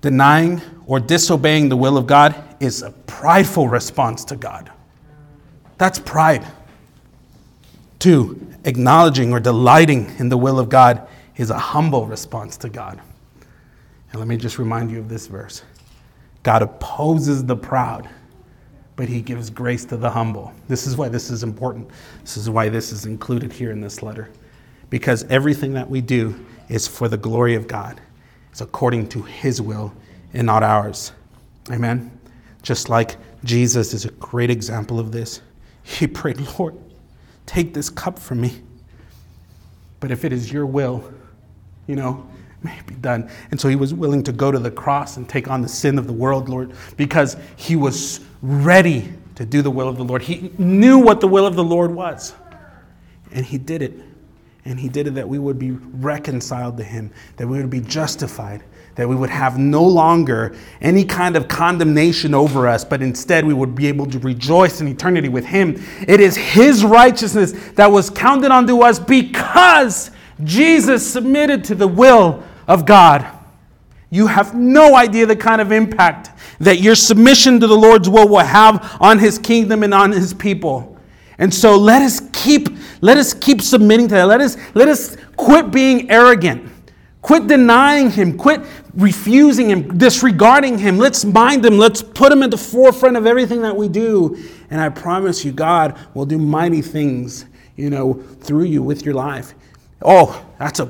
denying 0.00 0.62
or 0.88 0.98
disobeying 0.98 1.68
the 1.68 1.76
will 1.76 1.96
of 1.96 2.06
God 2.06 2.34
is 2.58 2.82
a 2.82 2.90
prideful 2.90 3.68
response 3.68 4.24
to 4.24 4.36
God. 4.36 4.72
That's 5.76 5.98
pride. 5.98 6.44
Two, 7.98 8.44
acknowledging 8.64 9.32
or 9.32 9.38
delighting 9.38 10.10
in 10.18 10.30
the 10.30 10.38
will 10.38 10.58
of 10.58 10.70
God 10.70 11.06
is 11.36 11.50
a 11.50 11.58
humble 11.58 12.06
response 12.06 12.56
to 12.56 12.70
God. 12.70 13.00
And 14.10 14.18
let 14.18 14.26
me 14.26 14.38
just 14.38 14.58
remind 14.58 14.90
you 14.90 14.98
of 14.98 15.08
this 15.08 15.26
verse 15.26 15.62
God 16.42 16.62
opposes 16.62 17.44
the 17.44 17.56
proud, 17.56 18.08
but 18.96 19.10
he 19.10 19.20
gives 19.20 19.50
grace 19.50 19.84
to 19.86 19.96
the 19.98 20.10
humble. 20.10 20.54
This 20.68 20.86
is 20.86 20.96
why 20.96 21.10
this 21.10 21.28
is 21.30 21.42
important. 21.42 21.90
This 22.22 22.38
is 22.38 22.48
why 22.48 22.70
this 22.70 22.92
is 22.92 23.04
included 23.04 23.52
here 23.52 23.72
in 23.72 23.82
this 23.82 24.02
letter. 24.02 24.30
Because 24.88 25.24
everything 25.24 25.74
that 25.74 25.90
we 25.90 26.00
do 26.00 26.46
is 26.70 26.88
for 26.88 27.08
the 27.08 27.18
glory 27.18 27.54
of 27.56 27.68
God, 27.68 28.00
it's 28.50 28.62
according 28.62 29.10
to 29.10 29.20
his 29.20 29.60
will 29.60 29.92
and 30.32 30.46
not 30.46 30.62
ours. 30.62 31.12
Amen. 31.70 32.10
Just 32.62 32.88
like 32.88 33.16
Jesus 33.44 33.94
is 33.94 34.04
a 34.04 34.10
great 34.12 34.50
example 34.50 34.98
of 34.98 35.12
this. 35.12 35.40
He 35.82 36.06
prayed, 36.06 36.38
Lord, 36.58 36.76
take 37.46 37.72
this 37.72 37.88
cup 37.88 38.18
from 38.18 38.42
me. 38.42 38.60
But 40.00 40.10
if 40.10 40.22
it 40.22 40.34
is 40.34 40.52
your 40.52 40.66
will, 40.66 41.10
you 41.86 41.96
know, 41.96 42.28
may 42.62 42.76
it 42.78 42.86
be 42.86 42.94
done. 42.96 43.30
And 43.50 43.58
so 43.58 43.68
he 43.68 43.76
was 43.76 43.94
willing 43.94 44.22
to 44.24 44.32
go 44.32 44.52
to 44.52 44.58
the 44.58 44.70
cross 44.70 45.16
and 45.16 45.26
take 45.26 45.48
on 45.48 45.62
the 45.62 45.68
sin 45.68 45.98
of 45.98 46.06
the 46.06 46.12
world, 46.12 46.48
Lord, 46.48 46.72
because 46.98 47.38
he 47.56 47.74
was 47.74 48.20
ready 48.42 49.12
to 49.36 49.46
do 49.46 49.62
the 49.62 49.70
will 49.70 49.88
of 49.88 49.96
the 49.96 50.04
Lord. 50.04 50.22
He 50.22 50.52
knew 50.58 50.98
what 50.98 51.20
the 51.20 51.28
will 51.28 51.46
of 51.46 51.56
the 51.56 51.64
Lord 51.64 51.90
was. 51.90 52.34
And 53.32 53.44
he 53.44 53.58
did 53.58 53.82
it. 53.82 53.94
And 54.64 54.78
he 54.78 54.88
did 54.88 55.06
it 55.06 55.14
that 55.14 55.28
we 55.28 55.38
would 55.38 55.58
be 55.58 55.70
reconciled 55.70 56.76
to 56.76 56.84
him, 56.84 57.10
that 57.36 57.46
we 57.46 57.58
would 57.58 57.70
be 57.70 57.80
justified, 57.80 58.62
that 58.98 59.08
we 59.08 59.14
would 59.14 59.30
have 59.30 59.58
no 59.58 59.84
longer 59.84 60.56
any 60.80 61.04
kind 61.04 61.36
of 61.36 61.46
condemnation 61.46 62.34
over 62.34 62.66
us, 62.66 62.84
but 62.84 63.00
instead 63.00 63.44
we 63.44 63.54
would 63.54 63.76
be 63.76 63.86
able 63.86 64.06
to 64.06 64.18
rejoice 64.18 64.80
in 64.80 64.88
eternity 64.88 65.28
with 65.28 65.44
Him. 65.44 65.80
It 66.08 66.18
is 66.18 66.36
His 66.36 66.84
righteousness 66.84 67.52
that 67.76 67.86
was 67.86 68.10
counted 68.10 68.50
unto 68.50 68.80
us 68.80 68.98
because 68.98 70.10
Jesus 70.42 71.08
submitted 71.08 71.62
to 71.66 71.76
the 71.76 71.86
will 71.86 72.42
of 72.66 72.86
God. 72.86 73.24
You 74.10 74.26
have 74.26 74.56
no 74.56 74.96
idea 74.96 75.26
the 75.26 75.36
kind 75.36 75.60
of 75.60 75.70
impact 75.70 76.30
that 76.58 76.80
your 76.80 76.96
submission 76.96 77.60
to 77.60 77.68
the 77.68 77.76
Lord's 77.78 78.08
will 78.08 78.26
will 78.26 78.38
have 78.38 78.96
on 79.00 79.20
His 79.20 79.38
kingdom 79.38 79.84
and 79.84 79.94
on 79.94 80.10
His 80.10 80.34
people. 80.34 80.98
And 81.38 81.54
so 81.54 81.76
let 81.78 82.02
us 82.02 82.20
keep, 82.32 82.68
let 83.00 83.16
us 83.16 83.32
keep 83.32 83.62
submitting 83.62 84.08
to 84.08 84.14
that. 84.16 84.24
Let 84.24 84.40
us, 84.40 84.56
let 84.74 84.88
us 84.88 85.16
quit 85.36 85.70
being 85.70 86.10
arrogant. 86.10 86.72
Quit 87.22 87.46
denying 87.46 88.10
him. 88.10 88.38
Quit 88.38 88.62
refusing 88.94 89.70
him, 89.70 89.98
disregarding 89.98 90.78
him. 90.78 90.98
Let's 90.98 91.24
mind 91.24 91.64
him. 91.64 91.78
Let's 91.78 92.02
put 92.02 92.30
him 92.32 92.42
at 92.42 92.50
the 92.50 92.58
forefront 92.58 93.16
of 93.16 93.26
everything 93.26 93.62
that 93.62 93.76
we 93.76 93.88
do. 93.88 94.38
And 94.70 94.80
I 94.80 94.88
promise 94.88 95.44
you, 95.44 95.52
God 95.52 95.98
will 96.14 96.26
do 96.26 96.38
mighty 96.38 96.82
things, 96.82 97.46
you 97.76 97.90
know, 97.90 98.14
through 98.40 98.64
you 98.64 98.82
with 98.82 99.04
your 99.04 99.14
life. 99.14 99.54
Oh, 100.02 100.44
that's 100.58 100.80
a 100.80 100.86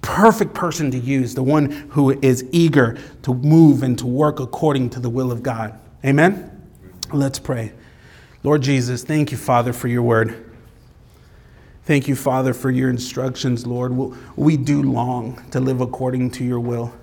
perfect 0.00 0.54
person 0.54 0.90
to 0.90 0.98
use, 0.98 1.34
the 1.34 1.42
one 1.42 1.70
who 1.90 2.10
is 2.22 2.44
eager 2.52 2.98
to 3.22 3.34
move 3.34 3.82
and 3.82 3.98
to 3.98 4.06
work 4.06 4.40
according 4.40 4.90
to 4.90 5.00
the 5.00 5.10
will 5.10 5.30
of 5.30 5.42
God. 5.42 5.78
Amen? 6.04 6.48
Let's 7.12 7.38
pray. 7.38 7.72
Lord 8.42 8.62
Jesus, 8.62 9.04
thank 9.04 9.30
you, 9.30 9.36
Father, 9.36 9.72
for 9.72 9.88
your 9.88 10.02
word. 10.02 10.51
Thank 11.84 12.06
you, 12.06 12.14
Father, 12.14 12.54
for 12.54 12.70
your 12.70 12.90
instructions, 12.90 13.66
Lord. 13.66 13.92
We 14.36 14.56
do 14.56 14.82
long 14.84 15.42
to 15.50 15.58
live 15.58 15.80
according 15.80 16.30
to 16.32 16.44
your 16.44 16.60
will. 16.60 16.94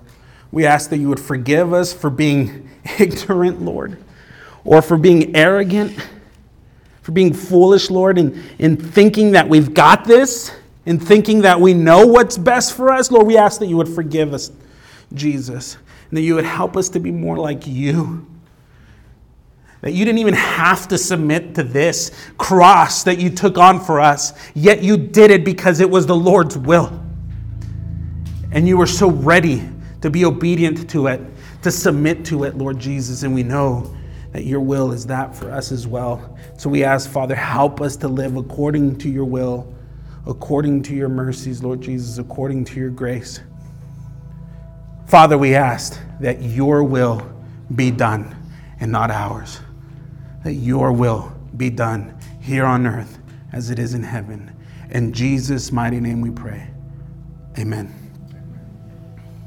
We 0.52 0.64
ask 0.64 0.88
that 0.88 0.96
you 0.96 1.10
would 1.10 1.20
forgive 1.20 1.74
us 1.74 1.92
for 1.92 2.08
being 2.08 2.70
ignorant, 2.98 3.60
Lord, 3.60 4.02
or 4.64 4.80
for 4.80 4.96
being 4.96 5.36
arrogant, 5.36 5.98
for 7.02 7.12
being 7.12 7.34
foolish, 7.34 7.90
Lord, 7.90 8.16
in, 8.16 8.42
in 8.58 8.78
thinking 8.78 9.32
that 9.32 9.46
we've 9.46 9.74
got 9.74 10.06
this, 10.06 10.50
in 10.86 10.98
thinking 10.98 11.42
that 11.42 11.60
we 11.60 11.74
know 11.74 12.06
what's 12.06 12.38
best 12.38 12.74
for 12.74 12.90
us. 12.90 13.10
Lord, 13.10 13.26
we 13.26 13.36
ask 13.36 13.60
that 13.60 13.66
you 13.66 13.76
would 13.76 13.88
forgive 13.88 14.32
us, 14.32 14.50
Jesus, 15.12 15.76
and 16.08 16.16
that 16.16 16.22
you 16.22 16.34
would 16.36 16.46
help 16.46 16.78
us 16.78 16.88
to 16.90 17.00
be 17.00 17.10
more 17.10 17.36
like 17.36 17.66
you 17.66 18.26
that 19.82 19.92
you 19.92 20.04
didn't 20.04 20.18
even 20.18 20.34
have 20.34 20.88
to 20.88 20.98
submit 20.98 21.54
to 21.54 21.62
this 21.62 22.10
cross 22.36 23.02
that 23.04 23.18
you 23.18 23.30
took 23.30 23.56
on 23.56 23.80
for 23.80 24.00
us, 24.00 24.32
yet 24.54 24.82
you 24.82 24.96
did 24.96 25.30
it 25.30 25.44
because 25.44 25.80
it 25.80 25.88
was 25.88 26.06
the 26.06 26.16
Lord's 26.16 26.58
will. 26.58 27.02
And 28.52 28.68
you 28.68 28.76
were 28.76 28.86
so 28.86 29.10
ready 29.10 29.66
to 30.02 30.10
be 30.10 30.24
obedient 30.24 30.90
to 30.90 31.06
it, 31.06 31.20
to 31.62 31.70
submit 31.70 32.24
to 32.26 32.44
it, 32.44 32.56
Lord 32.56 32.78
Jesus. 32.78 33.22
And 33.22 33.34
we 33.34 33.42
know 33.42 33.94
that 34.32 34.44
your 34.44 34.60
will 34.60 34.92
is 34.92 35.06
that 35.06 35.34
for 35.34 35.50
us 35.50 35.72
as 35.72 35.86
well. 35.86 36.38
So 36.58 36.68
we 36.68 36.84
ask, 36.84 37.08
Father, 37.08 37.34
help 37.34 37.80
us 37.80 37.96
to 37.98 38.08
live 38.08 38.36
according 38.36 38.98
to 38.98 39.08
your 39.08 39.24
will, 39.24 39.72
according 40.26 40.82
to 40.84 40.94
your 40.94 41.08
mercies, 41.08 41.62
Lord 41.62 41.80
Jesus, 41.80 42.18
according 42.18 42.66
to 42.66 42.78
your 42.78 42.90
grace. 42.90 43.40
Father, 45.06 45.38
we 45.38 45.54
ask 45.54 45.98
that 46.20 46.42
your 46.42 46.84
will 46.84 47.26
be 47.74 47.90
done 47.90 48.36
and 48.78 48.92
not 48.92 49.10
ours 49.10 49.60
that 50.44 50.54
your 50.54 50.92
will 50.92 51.32
be 51.56 51.70
done 51.70 52.18
here 52.40 52.64
on 52.64 52.86
earth 52.86 53.18
as 53.52 53.70
it 53.70 53.78
is 53.78 53.94
in 53.94 54.02
heaven. 54.02 54.56
In 54.90 55.12
Jesus' 55.12 55.70
mighty 55.70 56.00
name 56.00 56.20
we 56.20 56.30
pray. 56.30 56.70
Amen. 57.58 57.99